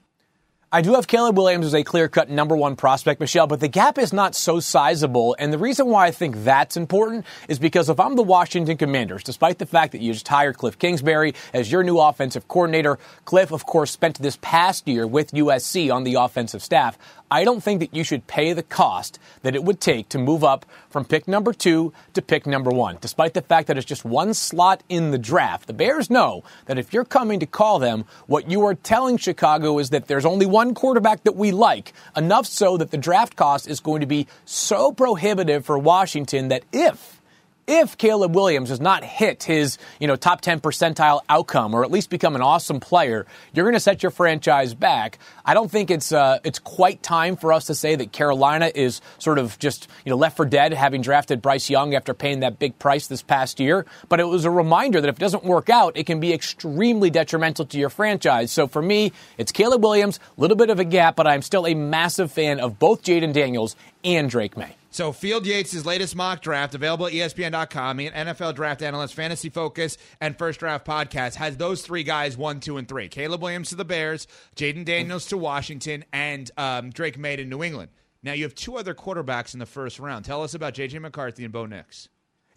I 0.77 0.83
do 0.83 0.93
have 0.93 1.07
Caleb 1.07 1.39
Williams 1.39 1.65
as 1.65 1.75
a 1.75 1.83
clear 1.83 2.07
cut 2.07 2.29
number 2.29 2.55
one 2.55 2.77
prospect, 2.77 3.19
Michelle, 3.19 3.47
but 3.47 3.61
the 3.61 3.67
gap 3.67 3.97
is 3.97 4.13
not 4.13 4.35
so 4.35 4.61
sizable. 4.61 5.35
And 5.39 5.51
the 5.51 5.57
reason 5.57 5.87
why 5.87 6.05
I 6.05 6.11
think 6.11 6.45
that's 6.45 6.77
important 6.77 7.25
is 7.49 7.59
because 7.59 7.89
if 7.89 7.99
I'm 7.99 8.15
the 8.15 8.23
Washington 8.23 8.77
Commanders, 8.77 9.23
despite 9.25 9.59
the 9.59 9.65
fact 9.65 9.93
that 9.93 10.03
you 10.03 10.13
just 10.13 10.29
hired 10.29 10.59
Cliff 10.59 10.79
Kingsbury 10.79 11.35
as 11.55 11.73
your 11.73 11.83
new 11.83 11.99
offensive 11.99 12.47
coordinator, 12.47 12.99
Cliff, 13.25 13.53
of 13.53 13.65
course, 13.65 13.91
spent 13.91 14.19
this 14.19 14.37
past 14.43 14.87
year 14.87 15.07
with 15.07 15.31
USC 15.31 15.91
on 15.91 16.05
the 16.05 16.17
offensive 16.17 16.63
staff. 16.63 16.99
I 17.31 17.45
don't 17.45 17.63
think 17.63 17.81
that 17.81 17.95
you 17.95 18.05
should 18.05 18.27
pay 18.27 18.53
the 18.53 18.63
cost 18.63 19.19
that 19.43 19.55
it 19.55 19.65
would 19.65 19.81
take 19.81 20.09
to 20.11 20.19
move 20.19 20.45
up 20.45 20.65
from 20.91 21.05
pick 21.05 21.27
number 21.27 21.53
two 21.53 21.93
to 22.15 22.23
pick 22.23 22.47
number 22.47 22.71
one. 22.71 22.99
Despite 23.01 23.35
the 23.35 23.43
fact 23.43 23.67
that 23.69 23.77
it's 23.77 23.87
just 23.87 24.05
one 24.05 24.33
slot 24.35 24.83
in 24.89 25.11
the 25.11 25.19
draft, 25.19 25.67
the 25.67 25.73
Bears 25.73 26.09
know 26.09 26.45
that 26.67 26.79
if 26.79 26.93
you're 26.93 27.05
coming 27.05 27.41
to 27.41 27.47
call 27.47 27.79
them, 27.79 28.05
what 28.27 28.49
you 28.49 28.65
are 28.65 28.75
telling 28.75 29.17
Chicago 29.17 29.79
is 29.79 29.91
that 29.91 30.07
there's 30.07 30.25
only 30.25 30.47
one 30.47 30.75
quarterback 30.75 31.25
that 31.25 31.37
we 31.37 31.51
like, 31.51 31.93
enough 32.17 32.47
so 32.47 32.77
that 32.77 32.91
the 32.91 32.99
draft 32.99 33.35
cost 33.37 33.69
is 33.69 33.81
going 33.81 34.01
to 34.01 34.07
be 34.07 34.27
so 34.45 34.93
prohibitive 34.93 35.65
for 35.65 35.79
Washington 35.79 36.49
that 36.49 36.65
if 36.73 37.21
if 37.67 37.99
Caleb 37.99 38.35
Williams 38.35 38.69
does 38.69 38.81
not 38.81 39.03
hit 39.03 39.43
his, 39.43 39.79
you 39.99 40.07
know, 40.07 40.17
top 40.17 40.41
10 40.41 40.61
percentile 40.61 41.21
outcome 41.29 41.75
or 41.75 41.85
at 41.85 41.91
least 41.91 42.11
become 42.11 42.37
an 42.37 42.43
awesome 42.43 42.81
player, 42.81 43.27
you're 43.53 43.65
going 43.65 43.75
to 43.75 43.81
set 43.81 44.03
your 44.03 44.11
franchise 44.11 44.75
back. 44.75 45.19
I 45.45 45.55
don't 45.55 45.71
think 45.71 45.91
it's 45.91 46.13
uh, 46.13 46.39
it's 46.45 46.59
quite 46.59 47.03
time 47.03 47.37
for 47.37 47.53
us 47.53 47.67
to 47.67 47.75
say 47.75 47.97
that 47.97 48.13
Carolina 48.13 48.71
is 48.75 49.01
sort 49.19 49.39
of 49.39 49.59
just, 49.59 49.89
you 50.05 50.11
know, 50.11 50.17
left 50.17 50.37
for 50.37 50.47
dead 50.47 50.73
having 50.73 51.03
drafted 51.03 51.43
Bryce 51.43 51.69
Young 51.69 51.95
after 51.95 52.15
paying 52.15 52.41
that 52.41 52.59
big 52.59 52.79
price 52.79 53.09
this 53.09 53.23
past 53.23 53.59
year, 53.59 53.85
but 54.09 54.21
it 54.21 54.25
was 54.25 54.45
a 54.45 54.51
reminder 54.51 55.01
that 55.01 55.09
if 55.09 55.17
it 55.17 55.21
doesn't 55.21 55.45
work 55.45 55.69
out, 55.69 55.97
it 55.97 56.05
can 56.05 56.21
be 56.21 56.33
extremely 56.33 57.11
detrimental 57.11 57.67
to 57.67 57.79
your 57.79 57.91
franchise. 57.91 58.53
So 58.53 58.67
for 58.69 58.83
me, 58.83 59.13
it's 59.39 59.53
Caleb 59.53 59.83
Williams, 59.83 60.21
a 60.37 60.41
little 60.41 60.57
bit 60.57 60.71
of 60.71 60.79
a 60.79 60.85
gap, 60.85 61.17
but 61.17 61.27
I'm 61.27 61.43
still 61.43 61.67
a 61.67 61.75
massive 61.75 62.31
fan 62.31 62.61
of 62.61 62.79
both 62.79 63.03
Jayden 63.03 63.33
Daniels 63.33 63.77
and 64.05 64.31
Drake 64.31 64.57
Maye. 64.57 64.77
So 64.97 65.13
Field 65.13 65.45
Yates' 65.45 65.85
latest 65.85 66.17
mock 66.17 66.41
draft, 66.41 66.75
available 66.75 67.07
at 67.07 67.13
ESPN.com, 67.13 68.01
an 68.01 68.13
NFL 68.29 68.55
draft 68.55 68.81
analyst, 68.81 69.13
Fantasy 69.13 69.51
Focus, 69.51 69.99
and 70.23 70.39
First 70.39 70.61
Draft 70.61 70.87
Podcast, 70.87 71.35
has 71.35 71.59
those 71.59 71.83
three 71.83 72.03
guys 72.03 72.39
one, 72.39 72.61
two, 72.61 72.79
and 72.79 72.89
three. 72.89 73.07
Caleb 73.11 73.43
Williams 73.43 73.69
to 73.69 73.75
the 73.75 73.85
Bears, 73.85 74.27
Jayden 74.57 74.87
Daniels 74.87 75.27
to 75.27 75.37
Washington, 75.37 76.03
and 76.15 76.51
um, 76.57 76.89
Drake 76.89 77.19
Maye 77.19 77.37
to 77.37 77.45
New 77.45 77.63
England. 77.63 77.91
Now 78.23 78.33
you 78.33 78.45
have 78.45 78.55
two 78.55 78.79
other 78.79 78.95
quarterbacks 78.95 79.53
in 79.53 79.61
the 79.61 79.67
first 79.67 79.99
round. 79.99 80.25
Tell 80.25 80.43
us 80.43 80.55
about 80.55 80.73
J.J. 80.73 81.01
McCarthy 81.01 81.45
and 81.45 81.53
Bo 81.53 81.67
Nix. 81.67 82.09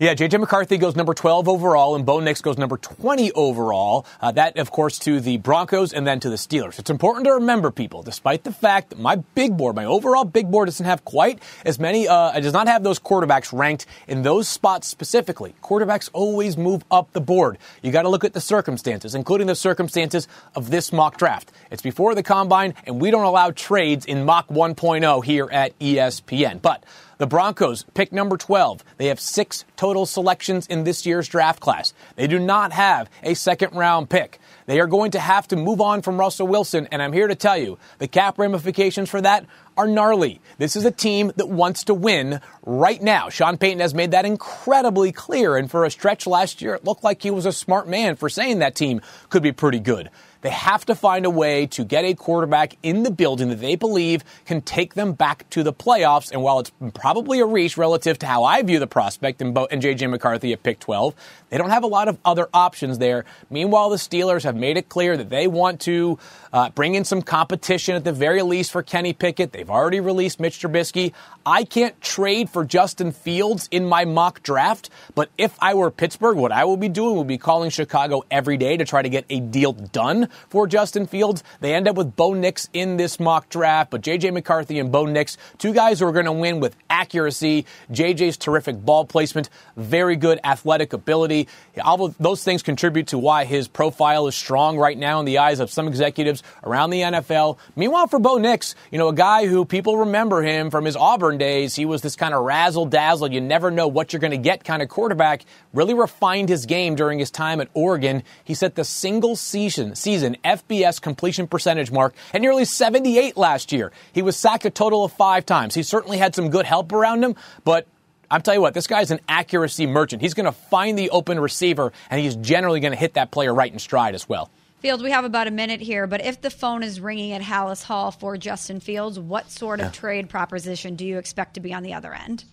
Yeah, 0.01 0.13
J.J. 0.13 0.37
McCarthy 0.37 0.77
goes 0.77 0.95
number 0.95 1.13
12 1.13 1.49
overall, 1.49 1.93
and 1.97 2.05
Bo 2.05 2.21
Nix 2.21 2.41
goes 2.41 2.57
number 2.57 2.77
20 2.77 3.33
overall. 3.33 4.05
Uh, 4.21 4.31
that, 4.31 4.57
of 4.57 4.71
course, 4.71 4.97
to 4.99 5.19
the 5.19 5.35
Broncos 5.35 5.91
and 5.91 6.07
then 6.07 6.21
to 6.21 6.29
the 6.29 6.37
Steelers. 6.37 6.79
It's 6.79 6.89
important 6.89 7.25
to 7.25 7.33
remember, 7.33 7.69
people, 7.69 8.01
despite 8.01 8.45
the 8.45 8.53
fact 8.53 8.91
that 8.91 8.99
my 8.99 9.17
big 9.35 9.57
board, 9.57 9.75
my 9.75 9.83
overall 9.83 10.23
big 10.23 10.49
board, 10.49 10.67
doesn't 10.67 10.85
have 10.85 11.03
quite 11.03 11.43
as 11.65 11.79
many, 11.79 12.07
uh, 12.07 12.31
it 12.31 12.39
does 12.39 12.53
not 12.53 12.69
have 12.69 12.81
those 12.81 12.97
quarterbacks 12.97 13.51
ranked 13.51 13.87
in 14.07 14.21
those 14.21 14.47
spots 14.47 14.87
specifically. 14.87 15.53
Quarterbacks 15.61 16.09
always 16.13 16.55
move 16.55 16.85
up 16.89 17.11
the 17.11 17.19
board. 17.19 17.57
You 17.81 17.91
got 17.91 18.03
to 18.03 18.09
look 18.09 18.23
at 18.23 18.31
the 18.31 18.39
circumstances, 18.39 19.15
including 19.15 19.47
the 19.47 19.55
circumstances 19.55 20.29
of 20.55 20.69
this 20.71 20.93
mock 20.93 21.17
draft. 21.17 21.51
It's 21.71 21.81
before 21.81 22.15
the 22.15 22.23
combine, 22.23 22.73
and 22.85 23.01
we 23.01 23.11
don't 23.11 23.25
allow 23.25 23.51
trades 23.51 24.05
in 24.05 24.23
mock 24.23 24.47
1.0 24.47 25.25
here 25.25 25.49
at 25.51 25.77
ESPN. 25.79 26.61
But 26.61 26.85
the 27.19 27.27
Broncos 27.27 27.83
pick 27.93 28.11
number 28.13 28.37
12. 28.37 28.83
They 28.97 29.07
have 29.07 29.19
six 29.19 29.65
total 29.75 30.05
selections 30.05 30.65
in 30.67 30.85
this 30.85 31.05
year's 31.05 31.27
draft 31.27 31.59
class. 31.59 31.93
They 32.15 32.27
do 32.27 32.39
not 32.39 32.71
have 32.71 33.09
a 33.21 33.33
second 33.33 33.75
round 33.75 34.09
pick. 34.09 34.39
They 34.65 34.79
are 34.79 34.87
going 34.87 35.11
to 35.11 35.19
have 35.19 35.47
to 35.49 35.57
move 35.57 35.81
on 35.81 36.01
from 36.01 36.17
Russell 36.17 36.47
Wilson, 36.47 36.87
and 36.91 37.01
I'm 37.01 37.11
here 37.11 37.27
to 37.27 37.35
tell 37.35 37.57
you 37.57 37.77
the 37.97 38.07
cap 38.07 38.39
ramifications 38.39 39.09
for 39.09 39.19
that 39.21 39.45
are 39.79 39.87
gnarly. 39.87 40.41
This 40.57 40.75
is 40.75 40.83
a 40.83 40.91
team 40.91 41.31
that 41.37 41.47
wants 41.47 41.85
to 41.85 41.93
win 41.93 42.41
right 42.65 43.01
now. 43.01 43.29
Sean 43.29 43.57
Payton 43.57 43.79
has 43.79 43.93
made 43.93 44.11
that 44.11 44.25
incredibly 44.25 45.13
clear, 45.13 45.55
and 45.55 45.71
for 45.71 45.85
a 45.85 45.89
stretch 45.89 46.27
last 46.27 46.61
year, 46.61 46.75
it 46.75 46.83
looked 46.83 47.01
like 47.01 47.23
he 47.23 47.31
was 47.31 47.45
a 47.45 47.53
smart 47.53 47.87
man 47.87 48.17
for 48.17 48.27
saying 48.27 48.59
that 48.59 48.75
team 48.75 48.99
could 49.29 49.41
be 49.41 49.53
pretty 49.53 49.79
good. 49.79 50.09
They 50.41 50.49
have 50.51 50.85
to 50.85 50.95
find 50.95 51.25
a 51.25 51.29
way 51.29 51.65
to 51.67 51.83
get 51.83 52.05
a 52.05 52.13
quarterback 52.13 52.77
in 52.81 53.03
the 53.03 53.11
building 53.11 53.49
that 53.49 53.59
they 53.59 53.75
believe 53.75 54.23
can 54.45 54.61
take 54.61 54.93
them 54.93 55.11
back 55.11 55.49
to 55.49 55.63
the 55.63 55.73
playoffs. 55.73 56.31
And 56.31 56.41
while 56.41 56.59
it's 56.59 56.71
probably 56.93 57.41
a 57.41 57.45
reach 57.45 57.77
relative 57.77 58.19
to 58.19 58.25
how 58.25 58.45
I 58.45 58.61
view 58.61 58.79
the 58.79 58.87
prospect 58.87 59.41
and, 59.41 59.53
Bo- 59.53 59.67
and 59.69 59.81
J.J. 59.81 60.07
McCarthy 60.07 60.53
at 60.53 60.63
pick 60.63 60.79
12, 60.79 61.13
they 61.49 61.57
don't 61.57 61.71
have 61.71 61.83
a 61.83 61.87
lot 61.87 62.07
of 62.07 62.17
other 62.23 62.47
options 62.53 62.99
there. 62.99 63.25
Meanwhile, 63.49 63.89
the 63.89 63.97
Steelers 63.97 64.43
have 64.43 64.55
made 64.55 64.77
it 64.77 64.87
clear 64.87 65.17
that 65.17 65.29
they 65.29 65.47
want 65.47 65.81
to 65.81 66.17
uh, 66.53 66.69
bring 66.69 66.95
in 66.95 67.03
some 67.03 67.21
competition 67.21 67.95
at 67.95 68.05
the 68.05 68.13
very 68.13 68.41
least 68.41 68.71
for 68.71 68.81
Kenny 68.81 69.11
Pickett. 69.11 69.51
They've 69.51 69.68
already 69.69 69.99
released 69.99 70.39
Mitch 70.39 70.59
Trubisky. 70.59 71.13
I 71.45 71.63
can't 71.63 71.99
trade 72.01 72.49
for 72.49 72.65
Justin 72.65 73.11
Fields 73.11 73.67
in 73.71 73.85
my 73.85 74.05
mock 74.05 74.43
draft, 74.43 74.89
but 75.15 75.29
if 75.37 75.57
I 75.59 75.73
were 75.73 75.89
Pittsburgh, 75.89 76.37
what 76.37 76.51
I 76.51 76.65
would 76.65 76.79
be 76.79 76.89
doing 76.89 77.17
would 77.17 77.27
be 77.27 77.37
calling 77.37 77.69
Chicago 77.69 78.23
every 78.29 78.57
day 78.57 78.77
to 78.77 78.85
try 78.85 79.01
to 79.01 79.09
get 79.09 79.25
a 79.29 79.39
deal 79.39 79.73
done 79.73 80.29
for 80.49 80.67
Justin 80.67 81.07
Fields. 81.07 81.43
They 81.59 81.73
end 81.73 81.87
up 81.87 81.95
with 81.95 82.15
Bo 82.15 82.33
Nix 82.33 82.69
in 82.73 82.97
this 82.97 83.19
mock 83.19 83.49
draft, 83.49 83.91
but 83.91 84.01
JJ 84.01 84.33
McCarthy 84.33 84.79
and 84.79 84.91
Bo 84.91 85.05
Nix, 85.05 85.37
two 85.57 85.73
guys 85.73 85.99
who 85.99 86.07
are 86.07 86.11
going 86.11 86.25
to 86.25 86.31
win 86.31 86.59
with 86.59 86.75
accuracy. 86.89 87.65
JJ's 87.91 88.37
terrific 88.37 88.83
ball 88.83 89.05
placement, 89.05 89.49
very 89.75 90.15
good 90.15 90.39
athletic 90.43 90.93
ability. 90.93 91.47
All 91.83 92.05
of 92.05 92.15
those 92.19 92.43
things 92.43 92.63
contribute 92.63 93.07
to 93.07 93.17
why 93.17 93.45
his 93.45 93.67
profile 93.67 94.27
is 94.27 94.35
strong 94.35 94.77
right 94.77 94.97
now 94.97 95.19
in 95.19 95.25
the 95.25 95.39
eyes 95.39 95.59
of 95.59 95.71
some 95.71 95.87
executives 95.87 96.43
around 96.63 96.89
the 96.91 97.01
NFL. 97.01 97.57
Meanwhile, 97.75 98.07
for 98.07 98.19
Bo 98.19 98.37
Nix, 98.37 98.75
you 98.91 98.97
know, 98.97 99.09
a 99.09 99.13
guy 99.13 99.47
who 99.49 99.65
people 99.65 99.97
remember 99.97 100.41
him 100.41 100.69
from 100.69 100.85
his 100.85 100.95
Auburn 100.95 101.37
days, 101.37 101.75
he 101.75 101.85
was 101.85 102.01
this 102.01 102.15
kind 102.15 102.33
of 102.33 102.43
razzle 102.43 102.85
dazzle, 102.85 103.31
you 103.31 103.41
never 103.41 103.71
know 103.71 103.87
what 103.87 104.13
you're 104.13 104.19
going 104.19 104.31
to 104.31 104.37
get 104.37 104.63
kind 104.63 104.81
of 104.81 104.89
quarterback, 104.89 105.43
really 105.73 105.93
refined 105.93 106.47
his 106.47 106.65
game 106.65 106.95
during 106.95 107.19
his 107.19 107.31
time 107.31 107.59
at 107.59 107.67
Oregon. 107.73 108.23
He 108.43 108.53
set 108.53 108.75
the 108.75 108.83
single 108.83 109.35
season, 109.35 109.95
season 109.95 110.37
FBS 110.45 111.01
completion 111.01 111.47
percentage 111.47 111.91
mark 111.91 112.13
at 112.33 112.41
nearly 112.41 112.65
78 112.65 113.35
last 113.35 113.71
year. 113.71 113.91
He 114.13 114.21
was 114.21 114.37
sacked 114.37 114.65
a 114.65 114.69
total 114.69 115.03
of 115.03 115.11
five 115.11 115.45
times. 115.45 115.75
He 115.75 115.83
certainly 115.83 116.17
had 116.17 116.35
some 116.35 116.49
good 116.49 116.65
help 116.65 116.91
around 116.93 117.23
him, 117.23 117.35
but 117.63 117.87
I'm 118.31 118.41
telling 118.41 118.57
you 118.57 118.61
what, 118.61 118.73
this 118.73 118.87
guy's 118.87 119.11
an 119.11 119.19
accuracy 119.27 119.87
merchant. 119.87 120.21
He's 120.21 120.35
going 120.35 120.45
to 120.45 120.51
find 120.51 120.97
the 120.97 121.09
open 121.09 121.39
receiver, 121.39 121.91
and 122.09 122.21
he's 122.21 122.35
generally 122.35 122.79
going 122.79 122.93
to 122.93 122.99
hit 122.99 123.15
that 123.15 123.31
player 123.31 123.53
right 123.53 123.71
in 123.71 123.79
stride 123.79 124.13
as 124.13 124.29
well. 124.29 124.49
Fields, 124.79 125.03
we 125.03 125.11
have 125.11 125.25
about 125.25 125.47
a 125.47 125.51
minute 125.51 125.81
here, 125.81 126.07
but 126.07 126.23
if 126.23 126.39
the 126.39 126.49
phone 126.49 126.83
is 126.83 127.01
ringing 127.01 127.33
at 127.33 127.41
Halas 127.41 127.83
Hall 127.83 128.11
for 128.11 128.37
Justin 128.37 128.79
Fields, 128.79 129.19
what 129.19 129.51
sort 129.51 129.81
of 129.81 129.87
Yeah. 129.87 129.91
trade 129.91 130.29
proposition 130.29 130.95
do 130.95 131.05
you 131.05 131.17
expect 131.17 131.55
to 131.55 131.59
be 131.59 131.73
on 131.73 131.83
the 131.83 131.93
other 131.93 132.13
end? 132.13 132.45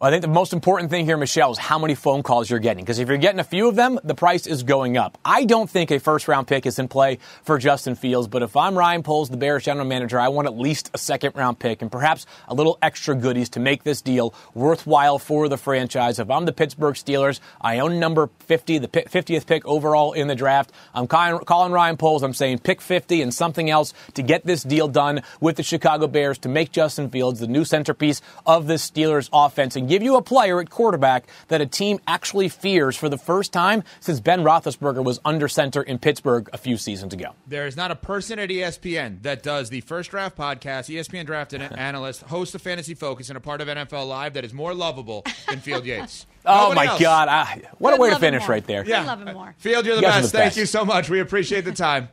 Well, 0.00 0.08
I 0.08 0.12
think 0.12 0.22
the 0.22 0.28
most 0.28 0.54
important 0.54 0.88
thing 0.88 1.04
here, 1.04 1.18
Michelle, 1.18 1.52
is 1.52 1.58
how 1.58 1.78
many 1.78 1.94
phone 1.94 2.22
calls 2.22 2.48
you're 2.48 2.58
getting. 2.58 2.82
Because 2.82 3.00
if 3.00 3.08
you're 3.08 3.18
getting 3.18 3.38
a 3.38 3.44
few 3.44 3.68
of 3.68 3.76
them, 3.76 4.00
the 4.02 4.14
price 4.14 4.46
is 4.46 4.62
going 4.62 4.96
up. 4.96 5.18
I 5.26 5.44
don't 5.44 5.68
think 5.68 5.90
a 5.90 6.00
first 6.00 6.26
round 6.26 6.46
pick 6.46 6.64
is 6.64 6.78
in 6.78 6.88
play 6.88 7.18
for 7.42 7.58
Justin 7.58 7.94
Fields, 7.96 8.26
but 8.26 8.42
if 8.42 8.56
I'm 8.56 8.78
Ryan 8.78 9.02
Poles, 9.02 9.28
the 9.28 9.36
Bears 9.36 9.62
general 9.62 9.86
manager, 9.86 10.18
I 10.18 10.28
want 10.28 10.48
at 10.48 10.56
least 10.56 10.90
a 10.94 10.96
second 10.96 11.34
round 11.34 11.58
pick 11.58 11.82
and 11.82 11.92
perhaps 11.92 12.24
a 12.48 12.54
little 12.54 12.78
extra 12.80 13.14
goodies 13.14 13.50
to 13.50 13.60
make 13.60 13.82
this 13.82 14.00
deal 14.00 14.32
worthwhile 14.54 15.18
for 15.18 15.50
the 15.50 15.58
franchise. 15.58 16.18
If 16.18 16.30
I'm 16.30 16.46
the 16.46 16.52
Pittsburgh 16.54 16.94
Steelers, 16.94 17.40
I 17.60 17.80
own 17.80 18.00
number 18.00 18.30
50, 18.46 18.78
the 18.78 18.88
50th 18.88 19.46
pick 19.46 19.66
overall 19.66 20.14
in 20.14 20.28
the 20.28 20.34
draft. 20.34 20.72
I'm 20.94 21.08
calling, 21.08 21.72
Ryan 21.72 21.98
Poles. 21.98 22.22
I'm 22.22 22.32
saying 22.32 22.60
pick 22.60 22.80
50 22.80 23.20
and 23.20 23.34
something 23.34 23.68
else 23.68 23.92
to 24.14 24.22
get 24.22 24.46
this 24.46 24.62
deal 24.62 24.88
done 24.88 25.20
with 25.42 25.56
the 25.56 25.62
Chicago 25.62 26.06
Bears 26.06 26.38
to 26.38 26.48
make 26.48 26.72
Justin 26.72 27.10
Fields 27.10 27.40
the 27.40 27.46
new 27.46 27.66
centerpiece 27.66 28.22
of 28.46 28.66
this 28.66 28.90
Steelers 28.90 29.28
offense 29.30 29.76
and 29.76 29.89
give 29.90 30.02
you 30.02 30.16
a 30.16 30.22
player 30.22 30.60
at 30.60 30.70
quarterback 30.70 31.26
that 31.48 31.60
a 31.60 31.66
team 31.66 31.98
actually 32.06 32.48
fears 32.48 32.96
for 32.96 33.08
the 33.08 33.18
first 33.18 33.52
time 33.52 33.82
since 34.00 34.20
Ben 34.20 34.40
Roethlisberger 34.42 35.04
was 35.04 35.20
under 35.24 35.48
center 35.48 35.82
in 35.82 35.98
Pittsburgh 35.98 36.48
a 36.52 36.58
few 36.58 36.76
seasons 36.76 37.12
ago. 37.12 37.34
There 37.46 37.66
is 37.66 37.76
not 37.76 37.90
a 37.90 37.96
person 37.96 38.38
at 38.38 38.48
ESPN 38.48 39.22
that 39.22 39.42
does 39.42 39.68
the 39.68 39.80
first 39.82 40.10
draft 40.10 40.36
podcast, 40.36 40.88
ESPN 40.88 41.26
draft 41.26 41.52
analyst, 41.54 42.22
host 42.22 42.54
of 42.54 42.62
Fantasy 42.62 42.94
Focus, 42.94 43.28
and 43.28 43.36
a 43.36 43.40
part 43.40 43.60
of 43.60 43.68
NFL 43.68 44.08
Live 44.08 44.34
that 44.34 44.44
is 44.44 44.54
more 44.54 44.72
lovable 44.72 45.24
than 45.48 45.60
Field 45.60 45.84
Yates. 45.84 46.26
Oh 46.42 46.70
Nobody 46.70 46.74
my 46.76 46.86
else. 46.92 47.00
God! 47.02 47.28
I, 47.28 47.62
what 47.76 47.92
a 47.92 48.00
way 48.00 48.08
to 48.08 48.18
finish 48.18 48.48
right 48.48 48.66
there. 48.66 48.82
Couldn't 48.82 49.04
love 49.04 49.20
him 49.20 49.34
more. 49.34 49.54
Field, 49.58 49.84
you're 49.84 49.96
the 49.96 50.00
You 50.00 50.06
best. 50.08 50.32
the 50.32 50.38
Thank 50.38 50.46
best. 50.52 50.56
you 50.56 50.64
so 50.64 50.86
much. 50.86 51.10
We 51.10 51.20
appreciate 51.20 51.66
the 51.66 51.72
time. 51.72 52.08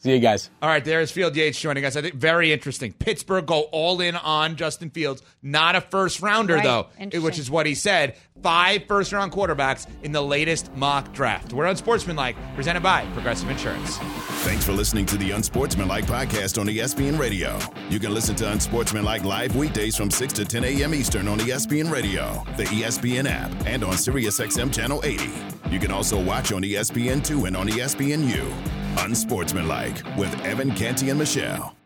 See 0.00 0.12
you 0.12 0.20
guys. 0.20 0.48
All 0.62 0.68
right, 0.68 0.84
there 0.84 1.00
is 1.00 1.10
Field 1.10 1.34
Yates 1.34 1.60
joining 1.60 1.84
us. 1.84 1.96
I 1.96 2.02
think 2.02 2.14
very 2.14 2.52
interesting. 2.52 2.92
Pittsburgh 2.92 3.46
go 3.46 3.62
all 3.72 4.00
in 4.00 4.14
on 4.14 4.54
Justin 4.54 4.90
Fields. 4.90 5.22
Not 5.42 5.74
a 5.74 5.80
first 5.80 6.22
rounder, 6.22 6.54
Right. 6.54 6.62
though, 7.12 7.20
which 7.20 7.36
is 7.38 7.50
what 7.50 7.66
he 7.66 7.74
said. 7.74 8.14
Five 8.42 8.84
first 8.86 9.12
round 9.12 9.32
quarterbacks 9.32 9.86
in 10.02 10.12
the 10.12 10.22
latest 10.22 10.74
mock 10.76 11.12
draft. 11.12 11.52
We're 11.52 11.66
Unsportsmanlike, 11.66 12.36
presented 12.54 12.82
by 12.82 13.04
Progressive 13.12 13.50
Insurance. 13.50 13.98
Thanks 14.44 14.64
for 14.64 14.72
listening 14.72 15.06
to 15.06 15.16
the 15.16 15.32
Unsportsmanlike 15.32 16.06
podcast 16.06 16.60
on 16.60 16.66
ESPN 16.66 17.18
Radio. 17.18 17.58
You 17.90 17.98
can 17.98 18.14
listen 18.14 18.36
to 18.36 18.50
Unsportsmanlike 18.52 19.24
live 19.24 19.56
weekdays 19.56 19.96
from 19.96 20.10
6 20.10 20.32
to 20.34 20.44
10 20.44 20.64
a.m. 20.64 20.94
Eastern 20.94 21.26
on 21.28 21.38
ESPN 21.40 21.90
Radio, 21.90 22.44
the 22.56 22.64
ESPN 22.64 23.28
app, 23.28 23.50
and 23.66 23.82
on 23.82 23.94
SiriusXM 23.94 24.72
Channel 24.72 25.00
80. 25.04 25.30
You 25.70 25.78
can 25.78 25.90
also 25.90 26.22
watch 26.22 26.52
on 26.52 26.64
E 26.64 26.74
ESPN2 26.74 27.48
and 27.48 27.56
on 27.56 27.68
ESPNU. 27.68 29.04
Unsportsmanlike 29.04 30.16
with 30.16 30.32
Evan 30.44 30.70
Canty 30.74 31.10
and 31.10 31.18
Michelle. 31.18 31.77